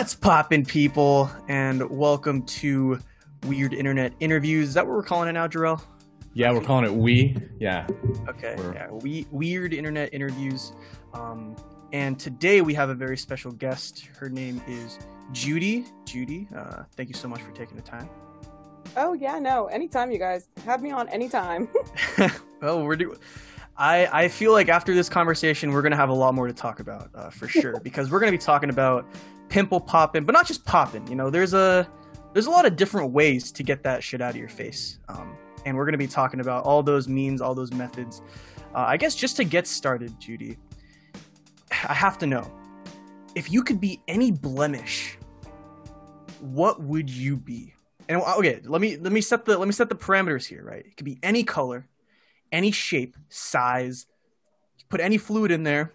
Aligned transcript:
What's 0.00 0.14
poppin', 0.14 0.64
people? 0.64 1.30
And 1.46 1.90
welcome 1.90 2.42
to 2.46 2.98
Weird 3.46 3.74
Internet 3.74 4.14
Interviews. 4.18 4.68
Is 4.68 4.74
that 4.74 4.86
what 4.86 4.96
we're 4.96 5.02
calling 5.02 5.28
it 5.28 5.32
now, 5.32 5.46
Jorrel? 5.46 5.82
Yeah, 6.32 6.52
we're 6.52 6.62
calling 6.62 6.86
it 6.86 6.94
we. 6.94 7.36
Yeah. 7.58 7.86
Okay. 8.26 8.54
We're- 8.56 8.74
Yeah, 8.74 8.90
we 8.90 9.26
Weird 9.30 9.74
Internet 9.74 10.14
Interviews. 10.14 10.72
Um, 11.12 11.54
and 11.92 12.18
today 12.18 12.62
we 12.62 12.72
have 12.72 12.88
a 12.88 12.94
very 12.94 13.18
special 13.18 13.52
guest. 13.52 14.06
Her 14.18 14.30
name 14.30 14.62
is 14.66 14.98
Judy. 15.32 15.84
Judy, 16.06 16.48
uh, 16.56 16.84
thank 16.96 17.10
you 17.10 17.14
so 17.14 17.28
much 17.28 17.42
for 17.42 17.52
taking 17.52 17.76
the 17.76 17.82
time. 17.82 18.08
Oh 18.96 19.12
yeah, 19.12 19.38
no. 19.38 19.66
Anytime, 19.66 20.10
you 20.10 20.18
guys 20.18 20.48
have 20.64 20.80
me 20.80 20.92
on 20.92 21.10
anytime. 21.10 21.68
well, 22.62 22.82
we're 22.82 22.96
do. 22.96 23.16
I 23.76 24.08
I 24.10 24.28
feel 24.28 24.52
like 24.52 24.70
after 24.70 24.94
this 24.94 25.10
conversation, 25.10 25.72
we're 25.72 25.82
gonna 25.82 25.94
have 25.94 26.08
a 26.08 26.14
lot 26.14 26.34
more 26.34 26.46
to 26.46 26.54
talk 26.54 26.80
about 26.80 27.10
uh, 27.14 27.28
for 27.28 27.48
sure 27.48 27.78
because 27.82 28.10
we're 28.10 28.20
gonna 28.20 28.32
be 28.32 28.38
talking 28.38 28.70
about 28.70 29.04
pimple 29.50 29.80
popping, 29.80 30.24
but 30.24 30.32
not 30.32 30.46
just 30.46 30.64
popping. 30.64 31.06
You 31.08 31.16
know, 31.16 31.28
there's 31.28 31.52
a 31.52 31.86
there's 32.32 32.46
a 32.46 32.50
lot 32.50 32.64
of 32.64 32.76
different 32.76 33.12
ways 33.12 33.52
to 33.52 33.62
get 33.62 33.82
that 33.82 34.02
shit 34.02 34.22
out 34.22 34.30
of 34.30 34.36
your 34.36 34.48
face, 34.48 34.98
um, 35.08 35.36
and 35.66 35.76
we're 35.76 35.84
gonna 35.84 35.98
be 35.98 36.06
talking 36.06 36.40
about 36.40 36.64
all 36.64 36.82
those 36.82 37.08
means, 37.08 37.42
all 37.42 37.54
those 37.54 37.72
methods. 37.72 38.22
Uh, 38.74 38.84
I 38.86 38.96
guess 38.96 39.14
just 39.14 39.36
to 39.36 39.44
get 39.44 39.66
started, 39.66 40.18
Judy, 40.18 40.56
I 41.70 41.92
have 41.92 42.16
to 42.18 42.26
know 42.26 42.50
if 43.34 43.50
you 43.50 43.62
could 43.62 43.80
be 43.80 44.00
any 44.08 44.30
blemish, 44.30 45.18
what 46.40 46.82
would 46.82 47.10
you 47.10 47.36
be? 47.36 47.74
And 48.08 48.20
uh, 48.22 48.34
okay, 48.38 48.60
let 48.64 48.80
me 48.80 48.96
let 48.96 49.12
me 49.12 49.20
set 49.20 49.44
the 49.44 49.58
let 49.58 49.68
me 49.68 49.72
set 49.72 49.88
the 49.88 49.94
parameters 49.94 50.46
here, 50.46 50.64
right? 50.64 50.84
It 50.84 50.96
could 50.96 51.04
be 51.04 51.18
any 51.22 51.44
color, 51.44 51.88
any 52.50 52.70
shape, 52.70 53.16
size. 53.28 54.06
Put 54.88 55.00
any 55.00 55.18
fluid 55.18 55.52
in 55.52 55.62
there, 55.62 55.92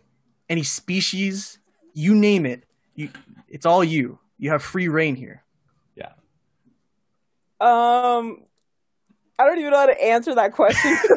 any 0.50 0.64
species, 0.64 1.60
you 1.94 2.16
name 2.16 2.46
it. 2.46 2.64
You, 2.94 3.10
it's 3.56 3.66
all 3.66 3.84
you. 3.84 4.20
You 4.38 4.50
have 4.52 4.62
free 4.62 4.90
reign 4.90 5.16
here. 5.16 5.42
Yeah. 5.96 6.12
um, 7.62 8.44
I 9.40 9.46
don't 9.46 9.60
even 9.60 9.72
know 9.72 9.78
how 9.80 9.86
to 9.86 10.04
answer 10.04 10.36
that 10.36 10.52
question. 10.52 10.92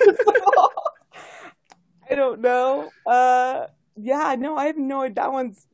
I 2.11 2.15
don't 2.15 2.41
know. 2.41 2.91
Uh, 3.05 3.67
yeah, 3.97 4.37
no, 4.39 4.57
I 4.57 4.67
have 4.67 4.77
no 4.79 5.03
idea. 5.03 5.15
That 5.17 5.33
one's. 5.33 5.67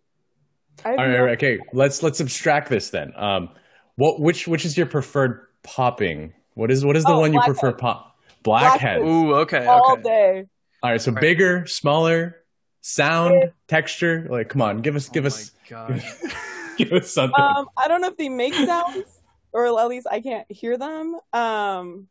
I 0.85 0.91
All 0.93 0.97
right, 0.97 1.09
no- 1.11 1.19
all 1.19 1.25
right, 1.27 1.33
okay. 1.37 1.59
Let's 1.73 2.03
let's 2.03 2.21
abstract 2.21 2.69
this 2.71 2.89
then. 2.91 3.13
Um, 3.15 3.51
what 3.97 4.21
which 4.21 4.49
which 4.49 4.65
is 4.65 4.77
your 4.77 4.87
preferred 4.87 5.47
popping? 5.63 6.33
What 6.55 6.71
is 6.71 6.85
what 6.85 6.97
is 6.97 7.05
the 7.05 7.13
Oh, 7.13 7.21
one 7.21 7.33
you 7.33 7.39
blackhead. 7.41 7.55
prefer 7.57 7.73
pop? 7.77 8.17
Blackhead. 8.43 9.01
Blackhead. 9.01 9.03
Ooh, 9.03 9.35
okay, 9.37 9.67
all 9.67 9.93
okay. 9.93 10.03
day. 10.03 10.45
All 10.83 10.91
right, 10.91 11.01
so 11.01 11.13
Right. 11.13 11.21
bigger, 11.21 11.67
smaller, 11.67 12.37
sound, 12.81 13.53
texture. 13.69 14.27
Like, 14.31 14.49
come 14.49 14.63
on, 14.63 14.79
give 14.81 14.97
us 14.97 15.09
give 15.11 15.25
oh 15.25 15.29
us 15.29 15.53
my 15.71 15.71
gosh. 15.71 16.05
give 16.79 16.93
us 16.93 17.11
something. 17.11 17.41
Um, 17.41 17.69
I 17.77 17.89
don't 17.89 18.01
know 18.01 18.09
if 18.09 18.17
they 18.17 18.29
make 18.29 18.55
sounds, 18.55 19.05
or 19.53 19.67
at 19.67 19.89
least 19.89 20.07
I 20.11 20.21
can't 20.21 20.51
hear 20.51 20.77
them. 20.77 21.15
Um, 21.33 22.09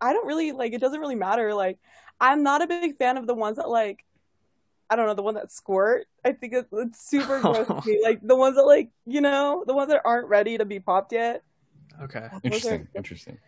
I 0.00 0.12
don't 0.12 0.26
really 0.26 0.52
like. 0.52 0.72
It 0.72 0.80
doesn't 0.80 1.00
really 1.00 1.14
matter. 1.14 1.52
Like, 1.54 1.78
I'm 2.20 2.42
not 2.42 2.62
a 2.62 2.66
big 2.66 2.96
fan 2.98 3.16
of 3.16 3.26
the 3.26 3.34
ones 3.34 3.56
that 3.56 3.68
like. 3.68 4.04
I 4.92 4.96
don't 4.96 5.06
know 5.06 5.14
the 5.14 5.22
one 5.22 5.34
that 5.34 5.52
squirt. 5.52 6.06
I 6.24 6.32
think 6.32 6.52
it's, 6.52 6.68
it's 6.72 7.08
super 7.08 7.38
gross. 7.40 7.66
to. 7.84 8.00
Like 8.02 8.20
the 8.26 8.34
ones 8.34 8.56
that 8.56 8.64
like 8.64 8.90
you 9.06 9.20
know 9.20 9.62
the 9.66 9.74
ones 9.74 9.88
that 9.90 10.02
aren't 10.04 10.26
ready 10.28 10.58
to 10.58 10.64
be 10.64 10.80
popped 10.80 11.12
yet. 11.12 11.42
okay. 12.02 12.28
Those 12.32 12.32
are- 12.32 12.40
interesting, 12.44 12.88
interesting. 12.96 13.38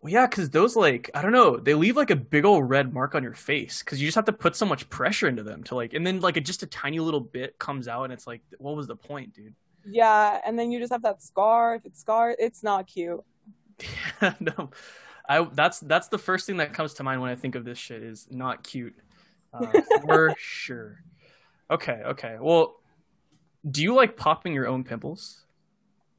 Well, 0.00 0.12
yeah, 0.12 0.26
because 0.26 0.50
those 0.50 0.76
like 0.76 1.10
I 1.14 1.22
don't 1.22 1.32
know, 1.32 1.56
they 1.56 1.72
leave 1.74 1.96
like 1.96 2.10
a 2.10 2.16
big 2.16 2.44
old 2.44 2.68
red 2.68 2.92
mark 2.92 3.14
on 3.14 3.22
your 3.22 3.32
face 3.32 3.82
because 3.82 4.00
you 4.02 4.06
just 4.06 4.16
have 4.16 4.26
to 4.26 4.32
put 4.34 4.54
so 4.54 4.66
much 4.66 4.88
pressure 4.90 5.26
into 5.26 5.42
them 5.42 5.64
to 5.64 5.74
like, 5.74 5.94
and 5.94 6.06
then 6.06 6.20
like 6.20 6.36
it, 6.36 6.42
just 6.44 6.62
a 6.62 6.66
tiny 6.66 7.00
little 7.00 7.20
bit 7.22 7.58
comes 7.58 7.88
out, 7.88 8.04
and 8.04 8.12
it's 8.12 8.26
like, 8.26 8.42
what 8.58 8.76
was 8.76 8.86
the 8.86 8.94
point, 8.96 9.32
dude? 9.32 9.54
Yeah, 9.86 10.40
and 10.44 10.58
then 10.58 10.70
you 10.70 10.78
just 10.78 10.92
have 10.92 11.02
that 11.02 11.22
scar. 11.22 11.76
If 11.76 11.86
it's 11.86 12.00
scar, 12.00 12.34
it's 12.38 12.62
not 12.62 12.86
cute. 12.86 13.22
no, 14.40 14.70
I 15.28 15.44
that's 15.44 15.80
that's 15.80 16.08
the 16.08 16.18
first 16.18 16.46
thing 16.46 16.58
that 16.58 16.72
comes 16.72 16.94
to 16.94 17.02
mind 17.02 17.20
when 17.20 17.30
I 17.30 17.34
think 17.34 17.54
of 17.54 17.64
this 17.64 17.78
shit 17.78 18.02
is 18.02 18.26
not 18.30 18.62
cute, 18.62 18.94
uh, 19.52 19.66
for 20.02 20.34
sure. 20.38 21.00
Okay, 21.70 22.00
okay. 22.04 22.36
Well, 22.40 22.76
do 23.68 23.82
you 23.82 23.94
like 23.94 24.16
popping 24.16 24.52
your 24.54 24.66
own 24.68 24.84
pimples? 24.84 25.44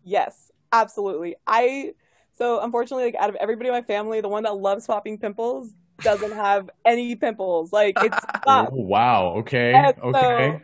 Yes, 0.04 0.52
absolutely. 0.72 1.36
I 1.48 1.94
so 2.38 2.62
unfortunately, 2.62 3.06
like 3.06 3.16
out 3.16 3.30
of 3.30 3.36
everybody 3.36 3.70
in 3.70 3.76
my 3.76 3.82
family, 3.82 4.22
the 4.22 4.28
one 4.30 4.44
that 4.44 4.58
loves 4.58 4.86
popping 4.86 5.18
pimples 5.18 5.72
doesn't 6.02 6.32
have 6.36 6.70
any 6.86 7.16
pimples. 7.16 7.72
Like 7.72 7.98
it's 8.02 8.26
Oh, 8.48 8.68
wow. 8.72 9.36
Okay. 9.38 9.74
And 9.76 9.96
so, 9.96 10.04
Okay. 10.04 10.60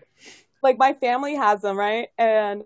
like 0.61 0.78
my 0.78 0.94
family 0.94 1.35
has 1.35 1.61
them, 1.61 1.78
right? 1.78 2.09
And 2.17 2.63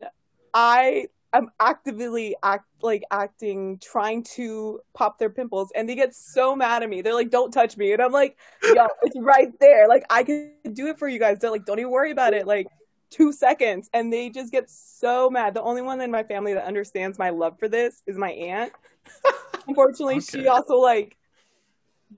I 0.56 1.08
am 1.34 1.50
actively 1.60 2.36
act 2.42 2.66
like 2.82 3.04
acting 3.12 3.78
trying 3.80 4.24
to 4.24 4.80
pop 4.94 5.20
their 5.20 5.30
pimples 5.30 5.70
and 5.76 5.88
they 5.88 5.96
get 5.96 6.16
so 6.16 6.56
mad 6.56 6.82
at 6.82 6.90
me. 6.90 7.02
They're 7.02 7.14
like, 7.14 7.30
Don't 7.30 7.52
touch 7.52 7.76
me. 7.78 7.92
And 7.92 8.02
I'm 8.02 8.14
like, 8.14 8.38
yo, 8.64 8.88
it's 9.04 9.18
right 9.20 9.52
there. 9.60 9.88
Like 9.88 10.06
I 10.10 10.24
can 10.24 10.54
do 10.74 10.88
it 10.88 10.98
for 10.98 11.08
you 11.08 11.20
guys. 11.20 11.40
They're 11.40 11.52
like, 11.52 11.66
Don't 11.66 11.78
even 11.80 11.92
worry 11.92 12.12
about 12.12 12.34
it. 12.34 12.48
Like 12.48 12.68
two 13.12 13.34
seconds. 13.34 13.90
And 13.94 14.12
they 14.12 14.30
just 14.30 14.52
get 14.52 14.70
so 14.70 15.30
mad. 15.30 15.54
The 15.54 15.62
only 15.62 15.82
one 15.82 16.00
in 16.00 16.10
my 16.10 16.24
family 16.24 16.54
that 16.54 16.66
understands 16.66 17.20
my 17.20 17.32
love 17.32 17.60
for 17.60 17.68
this 17.68 18.02
is 18.08 18.18
my 18.18 18.32
aunt. 18.32 18.72
Unfortunately, 19.68 20.16
Okay. 20.16 20.42
she 20.42 20.48
also 20.48 20.76
like 20.76 21.18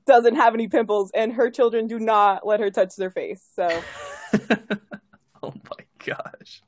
doesn't 0.05 0.35
have 0.35 0.53
any 0.53 0.67
pimples 0.67 1.11
and 1.15 1.33
her 1.33 1.49
children 1.49 1.87
do 1.87 1.97
not 1.97 2.45
let 2.45 2.59
her 2.59 2.69
touch 2.69 2.95
their 2.97 3.09
face. 3.09 3.43
So 3.55 3.67
oh 5.41 5.53
my 5.53 5.85
gosh. 6.05 6.61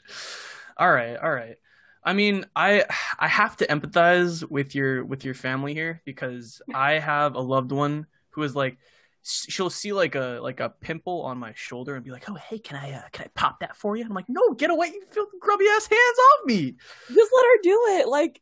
All 0.80 0.92
right, 0.92 1.18
all 1.18 1.32
right. 1.32 1.58
I 2.04 2.14
mean, 2.14 2.46
I 2.56 2.86
I 3.20 3.28
have 3.28 3.58
to 3.58 3.68
empathize 3.68 4.50
with 4.50 4.74
your 4.74 5.04
with 5.04 5.26
your 5.26 5.34
family 5.34 5.74
here 5.74 6.02
because 6.06 6.62
I 6.74 6.94
have 6.94 7.36
a 7.36 7.42
loved 7.42 7.72
one 7.72 8.08
who 8.32 8.44
is 8.44 8.56
like 8.56 8.78
she'll 9.22 9.70
see 9.70 9.92
like 9.92 10.16
a 10.16 10.40
like 10.42 10.62
a 10.62 10.70
pimple 10.70 11.22
on 11.24 11.38
my 11.38 11.54
shoulder 11.54 11.96
and 11.96 12.04
be 12.04 12.12
like, 12.12 12.30
"Oh, 12.30 12.36
hey, 12.36 12.60
can 12.60 12.78
I 12.78 12.94
uh, 12.94 13.10
can 13.12 13.26
I 13.26 13.30
pop 13.36 13.60
that 13.60 13.76
for 13.76 13.98
you?" 13.98 14.06
I'm 14.06 14.14
like, 14.14 14.30
"No, 14.30 14.54
get 14.54 14.70
away, 14.70 14.88
you 14.88 15.04
filthy 15.12 15.38
grubby 15.40 15.66
ass 15.76 15.88
hands 15.88 16.18
off 16.34 16.46
me." 16.46 16.76
just 17.08 17.32
let 17.36 17.46
her 17.46 17.62
do 17.62 17.82
it. 18.00 18.08
Like 18.08 18.42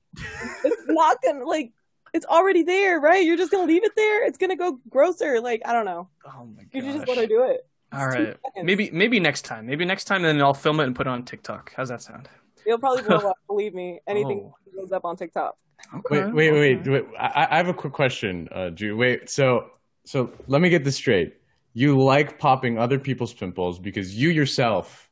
it's 0.63 0.83
not 0.87 1.17
gonna 1.23 1.45
like 1.45 1.73
it's 2.13 2.25
already 2.25 2.63
there, 2.63 2.99
right? 2.99 3.25
You're 3.25 3.37
just 3.37 3.51
gonna 3.51 3.67
leave 3.67 3.83
it 3.83 3.93
there. 3.95 4.25
It's 4.27 4.37
gonna 4.37 4.55
go 4.55 4.79
grosser. 4.89 5.41
Like 5.41 5.63
I 5.65 5.73
don't 5.73 5.85
know. 5.85 6.09
Oh 6.25 6.45
my 6.45 6.63
god! 6.63 6.69
You 6.73 6.93
just 6.93 7.07
let 7.07 7.17
her 7.17 7.27
do 7.27 7.43
it. 7.43 7.67
All 7.93 8.05
It's 8.05 8.15
two 8.15 8.27
right. 8.27 8.37
seconds. 8.45 8.65
Maybe 8.65 8.89
maybe 8.91 9.19
next 9.19 9.43
time. 9.45 9.65
Maybe 9.65 9.85
next 9.85 10.05
time 10.05 10.25
and 10.25 10.37
then 10.39 10.41
I'll 10.41 10.53
film 10.53 10.79
it 10.79 10.85
and 10.85 10.95
put 10.95 11.07
it 11.07 11.09
on 11.09 11.23
TikTok. 11.23 11.73
How's 11.75 11.89
that 11.89 12.01
sound? 12.01 12.29
It'll 12.65 12.79
probably 12.79 13.03
blow 13.03 13.29
up. 13.29 13.37
Believe 13.47 13.73
me. 13.73 13.99
Anything 14.07 14.41
Oh. 14.41 14.55
goes 14.75 14.91
up 14.91 15.05
on 15.05 15.15
TikTok. 15.15 15.55
Okay. 15.95 16.31
Wait, 16.31 16.33
wait, 16.33 16.51
wait, 16.51 16.87
wait. 16.87 17.05
I, 17.19 17.47
I 17.51 17.57
have 17.57 17.67
a 17.69 17.73
quick 17.73 17.93
question, 17.93 18.49
uh, 18.51 18.69
Drew. 18.69 18.97
Wait, 18.97 19.29
so 19.29 19.71
so 20.05 20.31
let 20.47 20.61
me 20.61 20.69
get 20.69 20.83
this 20.83 20.95
straight. 20.95 21.35
You 21.73 21.97
like 22.01 22.39
popping 22.39 22.77
other 22.77 22.99
people's 22.99 23.33
pimples 23.33 23.79
because 23.79 24.15
you 24.15 24.29
yourself 24.29 25.09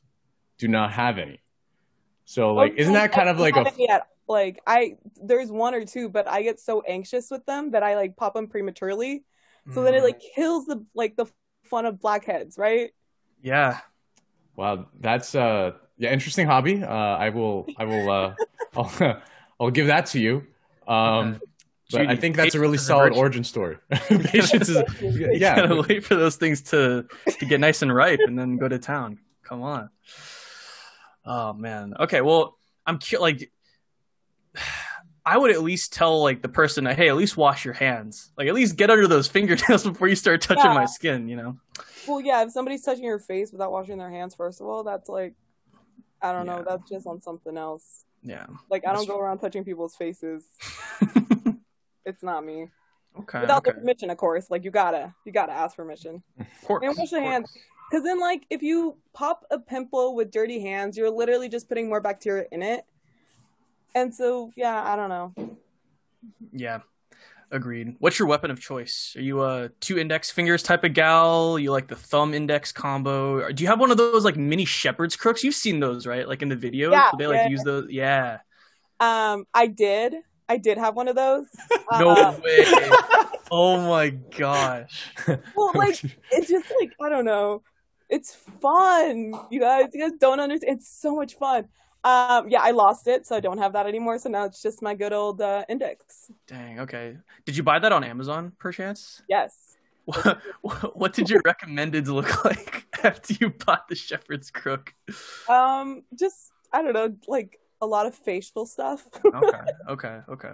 do 0.59 0.67
not 0.67 0.91
have 0.93 1.17
any. 1.17 1.41
So 2.25 2.53
like, 2.53 2.73
Oh, 2.73 2.75
isn't 2.77 2.93
that 2.93 3.11
kind 3.11 3.29
I 3.29 3.31
of 3.31 3.39
like 3.39 3.57
a 3.57 3.65
haven't 3.65 3.79
yet. 3.79 4.07
like 4.27 4.59
I 4.67 4.97
there's 5.21 5.51
one 5.51 5.75
or 5.75 5.85
two, 5.85 6.09
but 6.09 6.27
I 6.27 6.41
get 6.43 6.59
so 6.59 6.81
anxious 6.81 7.29
with 7.31 7.45
them 7.45 7.71
that 7.71 7.83
I 7.83 7.95
like 7.95 8.15
pop 8.17 8.33
them 8.33 8.47
prematurely. 8.47 9.23
So 9.71 9.83
then 9.83 9.93
it 9.95 10.03
Mm, 10.03 10.03
like 10.03 10.19
kills 10.35 10.65
the 10.65 10.85
like 10.95 11.15
the 11.15 11.25
fun 11.65 11.85
of 11.85 11.99
blackheads, 11.99 12.57
right? 12.57 12.91
Yeah. 13.41 13.79
Wow, 14.55 14.87
that's 14.99 15.35
uh 15.35 15.71
yeah, 15.97 16.11
interesting 16.11 16.47
hobby. 16.47 16.83
Uh 16.83 16.87
I 16.87 17.29
will 17.29 17.67
I 17.77 17.85
will 17.85 18.09
uh 18.09 18.35
I'll, 18.75 19.21
I'll 19.59 19.71
give 19.71 19.87
that 19.87 20.07
to 20.07 20.19
you. 20.19 20.47
Um 20.87 21.41
but 21.91 22.07
I 22.07 22.15
think 22.15 22.35
that's 22.35 22.55
a 22.55 22.59
really 22.59 22.77
patience 22.77 22.83
is 22.83 22.87
a 22.87 22.87
solid 22.87 23.09
virtue. 23.09 23.19
origin 23.19 23.43
story. 23.43 23.77
Patience 23.91 24.69
is 24.69 24.81
You 25.01 25.29
yeah. 25.33 25.55
gotta 25.55 25.83
wait 25.87 26.03
for 26.03 26.15
those 26.15 26.35
things 26.35 26.61
to 26.63 27.05
to 27.39 27.45
get 27.45 27.59
nice 27.59 27.81
and 27.81 27.93
ripe 27.93 28.19
and 28.25 28.37
then 28.37 28.57
go 28.57 28.67
to 28.67 28.79
town. 28.79 29.19
Come 29.43 29.61
on. 29.61 29.89
Oh 31.25 31.53
man. 31.53 31.93
Okay. 31.99 32.21
Well, 32.21 32.57
I'm 32.85 32.99
cu- 32.99 33.19
like, 33.19 33.51
I 35.25 35.37
would 35.37 35.51
at 35.51 35.63
least 35.63 35.93
tell 35.93 36.21
like 36.21 36.41
the 36.41 36.49
person, 36.49 36.85
hey, 36.85 37.09
at 37.09 37.15
least 37.15 37.35
wash 37.35 37.65
your 37.65 37.73
hands. 37.73 38.31
Like, 38.37 38.47
at 38.47 38.53
least 38.53 38.75
get 38.75 38.89
under 38.91 39.07
those 39.07 39.27
fingernails 39.35 39.83
before 39.83 40.07
you 40.07 40.15
start 40.15 40.41
touching 40.41 40.73
my 40.73 40.85
skin. 40.85 41.27
You 41.27 41.35
know. 41.37 41.57
Well, 42.07 42.21
yeah, 42.21 42.43
if 42.43 42.51
somebody's 42.51 42.83
touching 42.83 43.03
your 43.03 43.19
face 43.19 43.51
without 43.51 43.71
washing 43.71 43.97
their 43.97 44.11
hands, 44.11 44.35
first 44.35 44.61
of 44.61 44.67
all, 44.67 44.83
that's 44.83 45.09
like, 45.09 45.33
I 46.21 46.31
don't 46.31 46.45
know, 46.45 46.63
that's 46.67 46.87
just 46.89 47.07
on 47.07 47.21
something 47.21 47.57
else. 47.57 48.05
Yeah. 48.21 48.45
Like, 48.69 48.85
I 48.85 48.93
don't 48.93 49.07
go 49.07 49.19
around 49.19 49.39
touching 49.39 49.63
people's 49.63 49.95
faces. 49.95 50.45
It's 52.05 52.21
not 52.21 52.45
me. 52.45 52.69
okay. 53.19 53.41
Without 53.41 53.67
okay. 53.67 53.77
permission, 53.77 54.09
of 54.09 54.17
course. 54.17 54.49
Like, 54.49 54.63
you 54.63 54.71
gotta, 54.71 55.13
you 55.25 55.31
gotta 55.31 55.51
ask 55.51 55.75
permission. 55.75 56.21
Of 56.39 56.47
course, 56.63 56.83
And 56.85 56.95
wash 56.95 57.11
your 57.11 57.21
hands. 57.21 57.51
Because 57.89 58.03
then, 58.03 58.19
like, 58.19 58.45
if 58.49 58.61
you 58.61 58.97
pop 59.13 59.43
a 59.51 59.59
pimple 59.59 60.15
with 60.15 60.31
dirty 60.31 60.59
hands, 60.59 60.97
you're 60.97 61.09
literally 61.09 61.49
just 61.49 61.67
putting 61.67 61.89
more 61.89 62.01
bacteria 62.01 62.45
in 62.51 62.61
it. 62.61 62.85
And 63.95 64.13
so, 64.13 64.51
yeah, 64.55 64.83
I 64.83 64.95
don't 64.95 65.09
know. 65.09 65.57
Yeah. 66.51 66.79
Agreed. 67.51 67.95
What's 67.99 68.19
your 68.19 68.27
weapon 68.27 68.51
of 68.51 68.59
choice? 68.59 69.13
Are 69.15 69.21
you 69.21 69.41
a 69.43 69.69
two 69.79 69.97
index 69.97 70.29
fingers 70.31 70.61
type 70.61 70.83
of 70.83 70.93
gal? 70.93 71.57
You 71.57 71.71
like 71.71 71.87
the 71.87 71.95
thumb 71.95 72.33
index 72.33 72.71
combo? 72.71 73.49
Do 73.51 73.63
you 73.63 73.69
have 73.69 73.79
one 73.79 73.91
of 73.91 73.97
those 73.97 74.25
like 74.25 74.35
mini 74.35 74.65
shepherd's 74.65 75.15
crooks? 75.15 75.43
You've 75.43 75.55
seen 75.55 75.79
those, 75.79 76.05
right? 76.05 76.27
Like 76.27 76.41
in 76.41 76.49
the 76.49 76.55
video, 76.55 76.91
Yeah, 76.91 77.11
they 77.17 77.27
like 77.27 77.35
yeah. 77.37 77.47
use 77.47 77.63
those. 77.63 77.87
Yeah. 77.89 78.39
Um, 78.99 79.45
I 79.53 79.67
did. 79.67 80.15
I 80.49 80.57
did 80.57 80.77
have 80.77 80.95
one 80.95 81.07
of 81.07 81.15
those. 81.15 81.45
No 81.99 82.09
Uh, 82.09 82.39
way. 82.43 82.65
oh 83.51 83.87
my 83.87 84.09
gosh. 84.09 85.07
well, 85.55 85.71
like 85.75 86.03
it's 86.31 86.49
just 86.49 86.65
like 86.79 86.91
I 87.01 87.09
don't 87.09 87.25
know. 87.25 87.61
It's 88.09 88.33
fun, 88.61 89.33
you 89.51 89.59
guys. 89.59 89.89
You 89.93 90.01
guys 90.01 90.17
don't 90.19 90.39
understand. 90.39 90.77
It's 90.77 90.89
so 90.89 91.15
much 91.15 91.35
fun. 91.35 91.67
Um, 92.05 92.47
yeah, 92.49 92.59
I 92.61 92.69
lost 92.71 93.07
it, 93.07 93.25
so 93.25 93.35
I 93.35 93.39
don't 93.39 93.57
have 93.57 93.73
that 93.73 93.87
anymore. 93.87 94.19
So 94.19 94.29
now 94.29 94.45
it's 94.45 94.61
just 94.61 94.81
my 94.81 94.93
good 94.93 95.11
old 95.11 95.41
uh, 95.41 95.65
index. 95.67 96.31
Dang. 96.45 96.79
Okay. 96.81 97.17
Did 97.45 97.57
you 97.57 97.63
buy 97.63 97.79
that 97.79 97.91
on 97.91 98.03
Amazon, 98.03 98.51
perchance? 98.59 99.21
Yes. 99.27 99.75
What, 100.61 100.95
what 100.95 101.13
did 101.13 101.31
your 101.31 101.41
recommendeds 101.41 102.07
look 102.09 102.45
like 102.51 102.85
after 103.03 103.33
you 103.39 103.49
bought 103.49 103.87
the 103.87 103.95
Shepherd's 103.95 104.51
Crook? 104.51 104.93
Um, 105.49 106.03
just 106.17 106.51
I 106.71 106.83
don't 106.83 106.93
know, 106.93 107.15
like 107.27 107.59
a 107.81 107.87
lot 107.87 108.05
of 108.05 108.13
facial 108.13 108.67
stuff. 108.67 109.07
Okay. 109.25 109.59
Okay. 109.89 110.19
Okay. 110.29 110.53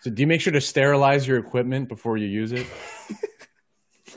So 0.00 0.10
do 0.10 0.22
you 0.22 0.26
make 0.26 0.40
sure 0.40 0.52
to 0.54 0.60
sterilize 0.62 1.28
your 1.28 1.38
equipment 1.38 1.88
before 1.90 2.16
you 2.16 2.26
use 2.26 2.52
it? 2.52 2.66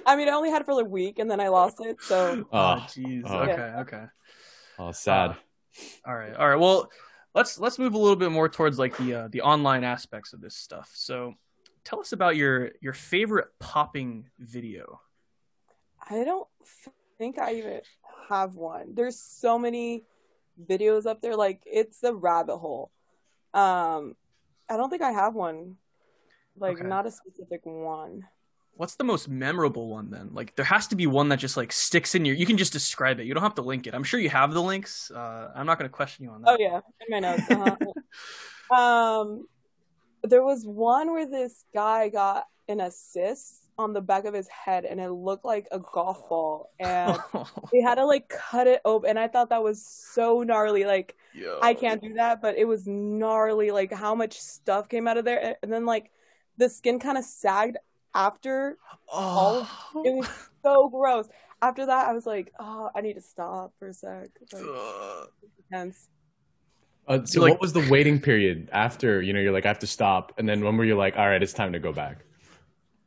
I 0.05 0.15
mean, 0.15 0.29
I 0.29 0.31
only 0.31 0.49
had 0.49 0.61
it 0.61 0.65
for 0.65 0.73
like 0.75 0.85
a 0.85 0.89
week, 0.89 1.19
and 1.19 1.29
then 1.29 1.41
I 1.41 1.49
lost 1.49 1.77
it. 1.81 2.01
So 2.01 2.45
Oh, 2.53 2.57
Oh, 2.59 2.85
jeez. 2.87 3.23
oh. 3.25 3.39
Okay. 3.39 3.73
Okay. 3.81 4.03
oh, 4.79 4.91
sad. 4.93 5.35
All 6.05 6.15
right. 6.15 6.35
All 6.35 6.49
right. 6.49 6.59
Well, 6.59 6.89
let's 7.33 7.59
let's 7.59 7.79
move 7.79 7.93
a 7.93 7.97
little 7.97 8.15
bit 8.15 8.31
more 8.31 8.49
towards 8.49 8.79
like 8.79 8.97
the 8.97 9.13
uh, 9.13 9.27
the 9.29 9.41
online 9.41 9.83
aspects 9.83 10.33
of 10.33 10.41
this 10.41 10.55
stuff. 10.55 10.89
So, 10.93 11.33
tell 11.83 11.99
us 11.99 12.11
about 12.11 12.35
your 12.35 12.71
your 12.81 12.93
favorite 12.93 13.47
popping 13.59 14.29
video. 14.39 15.01
I 16.09 16.23
don't 16.23 16.47
think 17.17 17.39
I 17.39 17.55
even 17.55 17.81
have 18.29 18.55
one. 18.55 18.93
There's 18.93 19.19
so 19.19 19.59
many 19.59 20.03
videos 20.69 21.05
up 21.05 21.21
there, 21.21 21.35
like 21.35 21.61
it's 21.65 22.03
a 22.03 22.13
rabbit 22.13 22.57
hole. 22.57 22.91
Um, 23.53 24.15
I 24.69 24.77
don't 24.77 24.89
think 24.89 25.01
I 25.01 25.11
have 25.11 25.33
one. 25.35 25.77
Like 26.59 26.77
Okay. 26.77 26.87
not 26.87 27.05
a 27.05 27.11
specific 27.11 27.61
one. 27.65 28.27
What's 28.77 28.95
the 28.95 29.03
most 29.03 29.27
memorable 29.27 29.89
one 29.89 30.11
then? 30.11 30.29
Like 30.33 30.55
there 30.55 30.65
has 30.65 30.87
to 30.87 30.95
be 30.95 31.07
one 31.07 31.29
that 31.29 31.37
just 31.39 31.57
like 31.57 31.71
sticks 31.71 32.15
in 32.15 32.25
your. 32.25 32.35
You 32.35 32.45
can 32.45 32.57
just 32.57 32.73
describe 32.73 33.19
it. 33.19 33.25
You 33.25 33.33
don't 33.33 33.43
have 33.43 33.55
to 33.55 33.61
link 33.61 33.87
it. 33.87 33.95
I'm 33.95 34.03
sure 34.03 34.19
you 34.19 34.29
have 34.29 34.53
the 34.53 34.61
links. 34.61 35.09
Uh, 35.11 35.51
I'm 35.55 35.65
not 35.65 35.79
going 35.79 35.89
to 35.89 35.93
question 35.93 36.25
you 36.25 36.31
on 36.31 36.43
that. 36.43 36.51
Oh 36.51 36.57
yeah, 36.59 36.79
in 37.01 37.07
my 37.09 37.19
notes. 37.19 37.43
Uh-huh. 37.49 38.75
um, 38.75 39.47
there 40.23 40.43
was 40.43 40.63
one 40.65 41.11
where 41.11 41.25
this 41.25 41.65
guy 41.73 42.09
got 42.09 42.45
an 42.67 42.81
assist 42.81 43.63
on 43.79 43.93
the 43.93 44.01
back 44.01 44.25
of 44.25 44.33
his 44.33 44.47
head, 44.47 44.85
and 44.85 44.99
it 44.99 45.09
looked 45.09 45.45
like 45.45 45.67
a 45.71 45.79
golf 45.79 46.29
ball, 46.29 46.71
and 46.79 47.17
they 47.71 47.81
had 47.81 47.95
to 47.95 48.05
like 48.05 48.29
cut 48.29 48.67
it 48.67 48.81
open. 48.85 49.09
And 49.09 49.19
I 49.19 49.27
thought 49.27 49.49
that 49.49 49.63
was 49.63 49.83
so 49.83 50.43
gnarly. 50.43 50.85
Like 50.85 51.15
Yo. 51.33 51.59
I 51.61 51.73
can't 51.73 52.01
do 52.01 52.13
that, 52.13 52.41
but 52.41 52.57
it 52.57 52.65
was 52.65 52.85
gnarly. 52.85 53.71
Like 53.71 53.91
how 53.91 54.13
much 54.13 54.39
stuff 54.39 54.87
came 54.87 55.07
out 55.07 55.17
of 55.17 55.25
there, 55.25 55.55
and 55.63 55.73
then 55.73 55.85
like 55.85 56.11
the 56.57 56.69
skin 56.69 56.99
kind 56.99 57.17
of 57.17 57.23
sagged 57.23 57.77
after. 58.17 58.77
Oh. 59.13 59.69
It 60.03 60.13
was 60.13 60.27
so 60.63 60.89
gross. 60.89 61.29
After 61.61 61.85
that, 61.85 62.07
I 62.07 62.13
was 62.13 62.25
like, 62.25 62.51
oh, 62.59 62.89
I 62.95 63.01
need 63.01 63.13
to 63.13 63.21
stop 63.21 63.73
for 63.79 63.87
a 63.87 63.93
sec. 63.93 64.29
Like, 64.51 64.63
Ugh. 64.63 65.27
intense. 65.71 66.09
Uh, 67.07 67.23
so 67.23 67.41
like- 67.41 67.51
what 67.51 67.61
was 67.61 67.73
the 67.73 67.87
waiting 67.89 68.19
period 68.19 68.69
after, 68.73 69.21
you 69.21 69.33
know, 69.33 69.39
you're 69.39 69.53
like, 69.53 69.65
I 69.65 69.69
have 69.69 69.79
to 69.79 69.87
stop. 69.87 70.33
And 70.37 70.49
then 70.49 70.63
when 70.63 70.75
were 70.75 70.83
you 70.85 70.97
like, 70.97 71.17
all 71.17 71.27
right, 71.27 71.41
it's 71.41 71.53
time 71.53 71.73
to 71.73 71.79
go 71.79 71.93
back? 71.93 72.25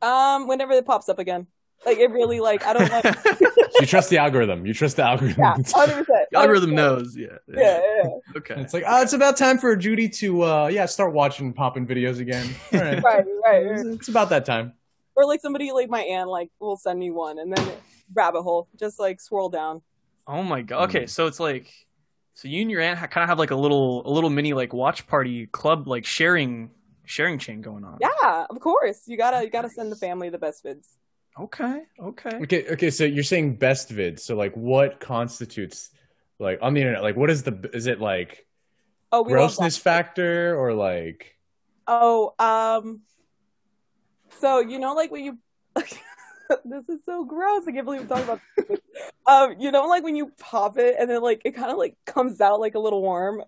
Um, 0.01 0.47
whenever 0.47 0.73
it 0.73 0.85
pops 0.85 1.09
up 1.09 1.19
again, 1.19 1.45
like 1.85 1.97
it 1.97 2.09
really 2.11 2.39
like 2.39 2.65
I 2.65 2.73
don't 2.73 2.89
like. 2.91 3.39
you 3.79 3.85
trust 3.85 4.09
the 4.09 4.17
algorithm. 4.17 4.65
You 4.65 4.73
trust 4.73 4.95
the 4.95 5.03
algorithm. 5.03 5.39
yeah, 5.39 5.55
hundred 5.73 6.05
percent. 6.05 6.27
The 6.31 6.37
algorithm 6.39 6.73
knows. 6.73 7.15
Yeah. 7.15 7.37
Yeah, 7.47 7.59
yeah, 7.59 7.81
yeah. 8.03 8.09
Okay. 8.37 8.55
It's 8.61 8.73
like, 8.73 8.83
oh, 8.87 9.01
it's 9.01 9.13
about 9.13 9.37
time 9.37 9.57
for 9.59 9.75
Judy 9.75 10.09
to, 10.09 10.43
uh, 10.43 10.67
yeah, 10.67 10.85
start 10.87 11.13
watching 11.13 11.53
popping 11.53 11.85
videos 11.85 12.19
again. 12.19 12.49
All 12.73 12.79
right. 12.79 13.03
right, 13.03 13.25
right, 13.45 13.65
right. 13.65 13.85
it's 13.85 14.07
about 14.07 14.29
that 14.29 14.45
time. 14.45 14.73
Or 15.21 15.27
like 15.27 15.39
somebody 15.41 15.71
like 15.71 15.87
my 15.87 16.01
aunt 16.01 16.29
like 16.29 16.49
will 16.59 16.77
send 16.77 16.97
me 16.99 17.11
one, 17.11 17.37
and 17.37 17.53
then 17.53 17.63
rabbit 18.11 18.41
hole 18.41 18.67
just 18.79 18.99
like 18.99 19.21
swirl 19.21 19.49
down. 19.49 19.83
Oh 20.25 20.41
my 20.41 20.63
god. 20.63 20.89
Okay, 20.89 21.03
Mm. 21.03 21.09
so 21.09 21.27
it's 21.27 21.39
like, 21.39 21.71
so 22.33 22.47
you 22.47 22.61
and 22.61 22.71
your 22.71 22.81
aunt 22.81 22.99
kind 23.11 23.21
of 23.23 23.29
have 23.29 23.37
like 23.37 23.51
a 23.51 23.55
little, 23.55 24.01
a 24.07 24.09
little 24.09 24.31
mini 24.31 24.53
like 24.53 24.73
watch 24.73 25.05
party 25.05 25.45
club, 25.45 25.87
like 25.87 26.05
sharing, 26.05 26.71
sharing 27.05 27.37
chain 27.37 27.61
going 27.61 27.83
on. 27.83 27.99
Yeah, 28.01 28.47
of 28.49 28.59
course. 28.59 29.03
You 29.05 29.15
gotta 29.15 29.43
you 29.43 29.51
gotta 29.51 29.69
send 29.69 29.91
the 29.91 29.95
family 29.95 30.29
the 30.29 30.39
best 30.39 30.65
vids. 30.65 30.87
Okay. 31.39 31.83
Okay. 32.01 32.37
Okay. 32.37 32.65
Okay. 32.71 32.89
So 32.89 33.03
you're 33.03 33.23
saying 33.23 33.57
best 33.57 33.93
vids 33.93 34.21
So 34.21 34.35
like 34.35 34.55
what 34.57 34.99
constitutes 34.99 35.91
like 36.39 36.57
on 36.63 36.73
the 36.73 36.81
internet? 36.81 37.03
Like 37.03 37.15
what 37.15 37.29
is 37.29 37.43
the, 37.43 37.69
is 37.73 37.85
it 37.85 38.01
like 38.01 38.47
Oh, 39.11 39.23
grossness 39.23 39.77
factor 39.77 40.57
or 40.57 40.73
like, 40.73 41.35
Oh, 41.85 42.33
um. 42.39 43.01
So 44.39 44.59
you 44.59 44.79
know, 44.79 44.93
like 44.93 45.11
when 45.11 45.23
you. 45.23 45.37
this 46.65 46.89
is 46.89 46.99
so 47.05 47.23
gross. 47.23 47.63
I 47.67 47.71
can't 47.71 47.85
believe 47.85 48.01
I'm 48.01 48.07
talking 48.07 48.23
about 48.25 48.41
this. 48.57 48.79
Um, 49.25 49.55
you 49.59 49.71
know, 49.71 49.87
like 49.87 50.03
when 50.03 50.15
you 50.15 50.31
pop 50.39 50.77
it 50.77 50.95
and 50.99 51.09
then 51.09 51.21
like 51.21 51.41
it 51.45 51.51
kind 51.51 51.71
of 51.71 51.77
like 51.77 51.95
comes 52.05 52.41
out 52.41 52.59
like 52.59 52.75
a 52.75 52.79
little 52.79 53.01
worm. 53.01 53.43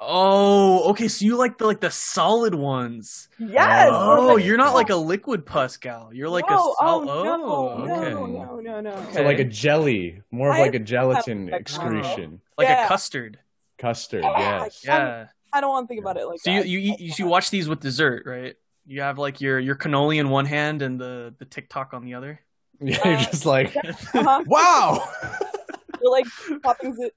Oh, 0.00 0.90
okay. 0.90 1.08
So 1.08 1.24
you 1.24 1.36
like 1.36 1.58
the 1.58 1.66
like 1.66 1.80
the 1.80 1.90
solid 1.90 2.54
ones. 2.54 3.28
Yes. 3.38 3.88
Oh, 3.90 4.34
like, 4.34 4.44
you're 4.44 4.56
not 4.56 4.74
like 4.74 4.90
a 4.90 4.96
liquid 4.96 5.44
pus 5.44 5.76
gal. 5.76 6.10
You're 6.12 6.28
like 6.28 6.48
no, 6.48 6.56
a 6.56 6.74
oh, 6.80 7.04
no, 7.04 7.12
oh, 7.12 7.84
no, 7.84 7.94
okay. 7.94 8.12
no, 8.12 8.60
no, 8.60 8.80
no. 8.80 9.06
so 9.12 9.22
like 9.22 9.40
a 9.40 9.44
jelly, 9.44 10.22
more 10.30 10.50
of 10.50 10.56
I 10.56 10.60
like 10.60 10.74
a 10.74 10.78
gelatin 10.78 11.46
that 11.46 11.60
excretion. 11.60 12.40
Like 12.56 12.68
Yeah. 12.68 12.84
a 12.84 12.88
custard. 12.88 13.40
Custard. 13.78 14.22
Yeah. 14.22 14.38
Yes. 14.38 14.82
Yeah. 14.84 15.26
I 15.52 15.60
don't 15.60 15.70
want 15.70 15.88
to 15.88 15.88
think 15.88 16.00
about 16.00 16.16
it 16.16 16.26
like 16.26 16.40
So 16.40 16.50
you 16.50 16.60
that. 16.60 16.68
you 16.68 16.78
eat, 16.78 17.00
you, 17.00 17.12
you 17.18 17.26
watch 17.26 17.50
these 17.50 17.68
with 17.68 17.80
dessert, 17.80 18.24
right? 18.26 18.54
You 18.90 19.02
have 19.02 19.18
like 19.18 19.40
your 19.42 19.58
your 19.58 19.76
cannoli 19.76 20.18
in 20.18 20.30
one 20.30 20.46
hand 20.46 20.80
and 20.82 20.98
the 20.98 21.34
the 21.38 21.44
TikTok 21.44 21.92
on 21.94 22.04
the 22.04 22.14
other. 22.14 22.40
Yeah. 22.80 22.96
You're 23.08 23.16
Uh, 23.18 23.24
just 23.24 23.44
like, 23.44 23.74
Uh-huh. 24.14 24.44
wow. 24.46 25.08
You're 26.00 26.12
like 26.12 26.26
popping, 26.62 26.94
zi- 26.94 27.10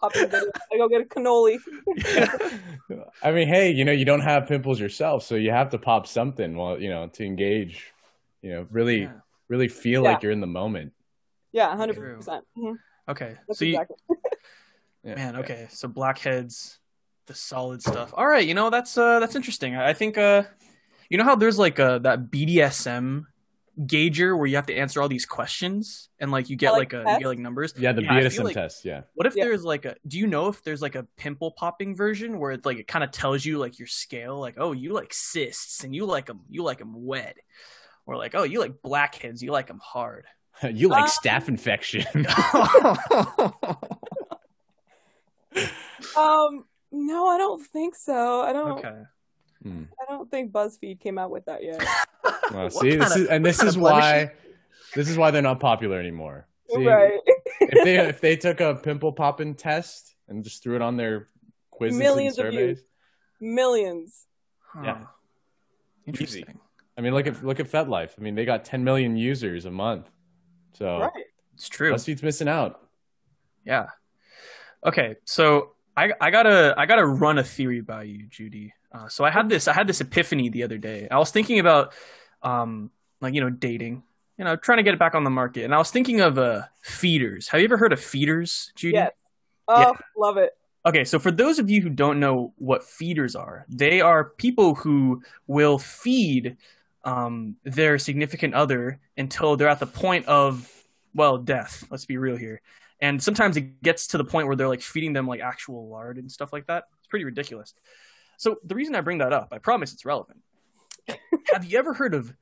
popping. 0.00 0.28
Videos. 0.28 0.50
I 0.72 0.76
go 0.78 0.88
get 0.88 1.00
a 1.00 1.04
cannoli. 1.04 1.58
I 3.22 3.32
mean, 3.32 3.48
hey, 3.48 3.72
you 3.72 3.84
know, 3.84 3.90
you 3.92 4.04
don't 4.04 4.20
have 4.20 4.46
pimples 4.46 4.78
yourself, 4.78 5.24
so 5.24 5.34
you 5.34 5.50
have 5.50 5.70
to 5.70 5.78
pop 5.78 6.06
something 6.06 6.56
while 6.56 6.80
you 6.80 6.88
know 6.90 7.08
to 7.08 7.24
engage. 7.24 7.92
You 8.40 8.50
know, 8.52 8.66
really, 8.70 9.02
Yeah. 9.02 9.12
really 9.48 9.66
feel 9.68 10.04
Yeah. 10.04 10.12
like 10.12 10.22
you're 10.22 10.30
in 10.32 10.40
the 10.40 10.46
moment. 10.46 10.92
Yeah, 11.52 11.74
hundred 11.76 11.96
True. 11.96 12.16
percent. 12.16 12.44
Okay. 13.08 13.36
That's 13.48 13.58
so 13.58 13.64
exactly. 13.64 13.96
Yeah. 15.02 15.14
Man, 15.16 15.36
okay. 15.36 15.66
So 15.70 15.88
blackheads, 15.88 16.78
the 17.26 17.34
solid 17.34 17.82
stuff. 17.82 18.14
All 18.16 18.26
right, 18.28 18.46
you 18.46 18.54
know 18.54 18.70
that's 18.70 18.96
uh 18.96 19.18
that's 19.18 19.34
interesting. 19.34 19.74
I 19.74 19.88
I 19.90 19.92
think 19.94 20.16
uh 20.16 20.44
you 21.08 21.16
know 21.18 21.24
how 21.24 21.36
there's 21.36 21.58
like 21.58 21.78
uh 21.80 21.98
that 22.00 22.30
BDSM 22.30 23.24
gauger 23.86 24.36
where 24.36 24.46
you 24.48 24.56
have 24.56 24.66
to 24.66 24.74
answer 24.74 25.00
all 25.00 25.08
these 25.08 25.24
questions 25.24 26.08
and 26.18 26.32
like 26.32 26.50
you 26.50 26.56
get 26.56 26.72
like 26.72 26.92
like, 26.92 27.06
a 27.06 27.12
you 27.12 27.18
get 27.20 27.28
like 27.28 27.38
numbers. 27.38 27.72
Yeah, 27.78 27.92
the 27.92 28.02
Yeah, 28.02 28.10
BDSM 28.20 28.42
like- 28.44 28.54
test. 28.54 28.84
Yeah. 28.84 29.02
What 29.14 29.28
if 29.28 29.36
Yeah. 29.36 29.44
there's 29.44 29.62
like 29.64 29.84
a 29.84 29.94
do 30.06 30.18
you 30.18 30.26
know 30.26 30.48
if 30.48 30.64
there's 30.64 30.82
like 30.82 30.96
a 30.96 31.04
pimple 31.16 31.52
popping 31.52 31.94
version 31.94 32.40
where 32.40 32.50
it's 32.50 32.66
like 32.66 32.78
it 32.78 32.88
kind 32.88 33.04
of 33.04 33.12
tells 33.12 33.44
you 33.44 33.58
like 33.58 33.78
your 33.78 33.86
scale 33.86 34.38
like 34.40 34.54
oh 34.58 34.72
you 34.72 34.92
like 34.92 35.14
cysts 35.14 35.84
and 35.84 35.94
you 35.94 36.06
like 36.06 36.26
them 36.26 36.40
you 36.50 36.64
like 36.64 36.78
them 36.78 37.06
wet 37.06 37.36
or 38.04 38.16
like 38.16 38.34
oh 38.34 38.42
you 38.42 38.58
like 38.58 38.82
blackheads 38.82 39.42
you 39.42 39.52
like 39.52 39.68
them 39.68 39.80
hard. 39.82 40.26
you 40.72 40.88
like 40.88 41.04
Um, 41.04 41.08
staph 41.10 41.46
infection. 41.48 42.04
Um, 46.16 46.64
no, 46.92 47.26
I 47.28 47.38
don't 47.38 47.64
think 47.64 47.94
so. 47.96 48.42
I 48.42 48.52
don't. 48.52 48.78
okay. 48.78 49.02
Hmm. 49.62 49.84
I 50.00 50.10
don't 50.10 50.30
think 50.30 50.52
BuzzFeed 50.52 51.00
came 51.00 51.18
out 51.18 51.30
with 51.30 51.44
that 51.46 51.62
yet. 51.62 51.84
Well, 52.50 52.70
see, 52.70 52.96
this 52.96 53.12
kinda- 53.12 53.30
and 53.30 53.44
this 53.44 53.58
what 53.58 53.66
is 53.68 53.74
kind 53.74 53.86
of 53.86 53.92
why 53.92 54.32
this 54.94 55.08
is 55.10 55.18
why 55.18 55.30
they're 55.30 55.42
not 55.42 55.60
popular 55.60 56.00
anymore. 56.00 56.46
See, 56.70 56.86
right. 56.86 57.20
if 57.60 57.84
they 57.84 57.98
if 58.08 58.20
they 58.22 58.36
took 58.36 58.60
a 58.60 58.74
pimple 58.74 59.12
popping 59.12 59.54
test 59.54 60.14
and 60.28 60.42
just 60.42 60.62
threw 60.62 60.74
it 60.74 60.80
on 60.80 60.96
their 60.96 61.28
quizzes 61.70 61.98
Millions 61.98 62.38
of 62.38 62.46
and 62.46 62.54
surveys, 62.54 62.78
views. 62.78 62.88
Millions. 63.40 64.26
Huh. 64.60 64.80
Yeah. 64.84 64.98
Interesting. 66.06 66.58
I 66.96 67.00
mean, 67.02 67.12
look 67.12 67.26
at 67.26 67.44
look 67.44 67.60
at 67.60 67.70
FetLife. 67.70 68.12
I 68.18 68.22
mean, 68.22 68.34
they 68.34 68.46
got 68.46 68.64
10 68.64 68.82
million 68.82 69.16
users 69.16 69.66
a 69.66 69.70
month, 69.70 70.08
so 70.72 71.00
Right. 71.00 71.24
It's 71.54 71.68
true. 71.68 71.92
BuzzFeed's 71.92 72.22
missing 72.22 72.48
out. 72.48 72.80
Yeah. 73.64 73.88
Okay, 74.86 75.16
so 75.24 75.72
I 75.96 76.12
I 76.20 76.30
gotta 76.30 76.74
I 76.78 76.86
gotta 76.86 77.04
run 77.06 77.38
a 77.38 77.44
theory 77.44 77.82
by 77.82 78.04
you, 78.04 78.26
Judy. 78.28 78.72
Uh, 78.92 79.08
so 79.08 79.24
I 79.24 79.30
had 79.30 79.48
this 79.48 79.68
I 79.68 79.72
had 79.72 79.86
this 79.86 80.00
epiphany 80.00 80.48
the 80.48 80.62
other 80.62 80.78
day. 80.78 81.08
I 81.10 81.18
was 81.18 81.30
thinking 81.30 81.58
about 81.58 81.92
um 82.42 82.90
like 83.20 83.34
you 83.34 83.40
know 83.40 83.50
dating, 83.50 84.02
you 84.38 84.44
know 84.44 84.56
trying 84.56 84.78
to 84.78 84.82
get 84.82 84.94
it 84.94 84.98
back 84.98 85.14
on 85.14 85.24
the 85.24 85.30
market, 85.30 85.64
and 85.64 85.74
I 85.74 85.78
was 85.78 85.90
thinking 85.90 86.20
of 86.20 86.38
uh 86.38 86.62
feeders. 86.82 87.48
Have 87.48 87.60
you 87.60 87.66
ever 87.66 87.76
heard 87.76 87.92
of 87.92 88.00
feeders, 88.00 88.72
Judy? 88.74 88.96
Yes. 88.96 89.12
Oh, 89.68 89.94
love 90.16 90.38
it. 90.38 90.56
Okay, 90.86 91.04
so 91.04 91.18
for 91.18 91.30
those 91.30 91.58
of 91.58 91.68
you 91.68 91.82
who 91.82 91.90
don't 91.90 92.18
know 92.18 92.54
what 92.56 92.82
feeders 92.82 93.36
are, 93.36 93.66
they 93.68 94.00
are 94.00 94.24
people 94.24 94.74
who 94.74 95.22
will 95.46 95.78
feed 95.78 96.56
um, 97.04 97.56
their 97.64 97.98
significant 97.98 98.54
other 98.54 99.00
until 99.16 99.56
they're 99.56 99.68
at 99.68 99.80
the 99.80 99.86
point 99.86 100.26
of, 100.26 100.70
well, 101.14 101.36
death. 101.36 101.84
Let's 101.90 102.06
be 102.06 102.16
real 102.16 102.36
here. 102.36 102.62
And 103.00 103.22
sometimes 103.22 103.56
it 103.56 103.82
gets 103.82 104.08
to 104.08 104.18
the 104.18 104.24
point 104.24 104.46
where 104.46 104.56
they're 104.56 104.68
like 104.68 104.80
feeding 104.80 105.12
them 105.12 105.26
like 105.26 105.40
actual 105.40 105.88
lard 105.88 106.16
and 106.16 106.30
stuff 106.30 106.52
like 106.52 106.66
that. 106.66 106.84
It's 106.98 107.06
pretty 107.06 107.24
ridiculous. 107.24 107.74
So 108.38 108.56
the 108.64 108.74
reason 108.74 108.94
I 108.94 109.02
bring 109.02 109.18
that 109.18 109.32
up, 109.32 109.48
I 109.52 109.58
promise 109.58 109.92
it's 109.92 110.04
relevant. 110.04 110.40
Have 111.52 111.64
you 111.64 111.78
ever 111.78 111.92
heard 111.92 112.14
of 112.14 112.32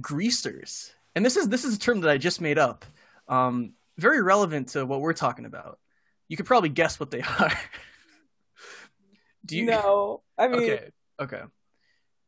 greasers? 0.00 0.92
And 1.14 1.24
this 1.24 1.36
is 1.36 1.48
this 1.48 1.64
is 1.64 1.76
a 1.76 1.78
term 1.78 2.00
that 2.00 2.10
I 2.10 2.18
just 2.18 2.40
made 2.40 2.58
up. 2.58 2.84
Um, 3.28 3.74
very 3.98 4.22
relevant 4.22 4.68
to 4.70 4.84
what 4.84 5.00
we're 5.00 5.12
talking 5.12 5.44
about. 5.44 5.78
You 6.28 6.36
could 6.36 6.46
probably 6.46 6.70
guess 6.70 6.98
what 6.98 7.10
they 7.10 7.20
are. 7.38 7.52
Do 9.44 9.56
you 9.56 9.66
no, 9.66 10.22
I 10.36 10.48
mean, 10.48 10.62
Okay. 10.62 10.90
Okay. 11.20 11.42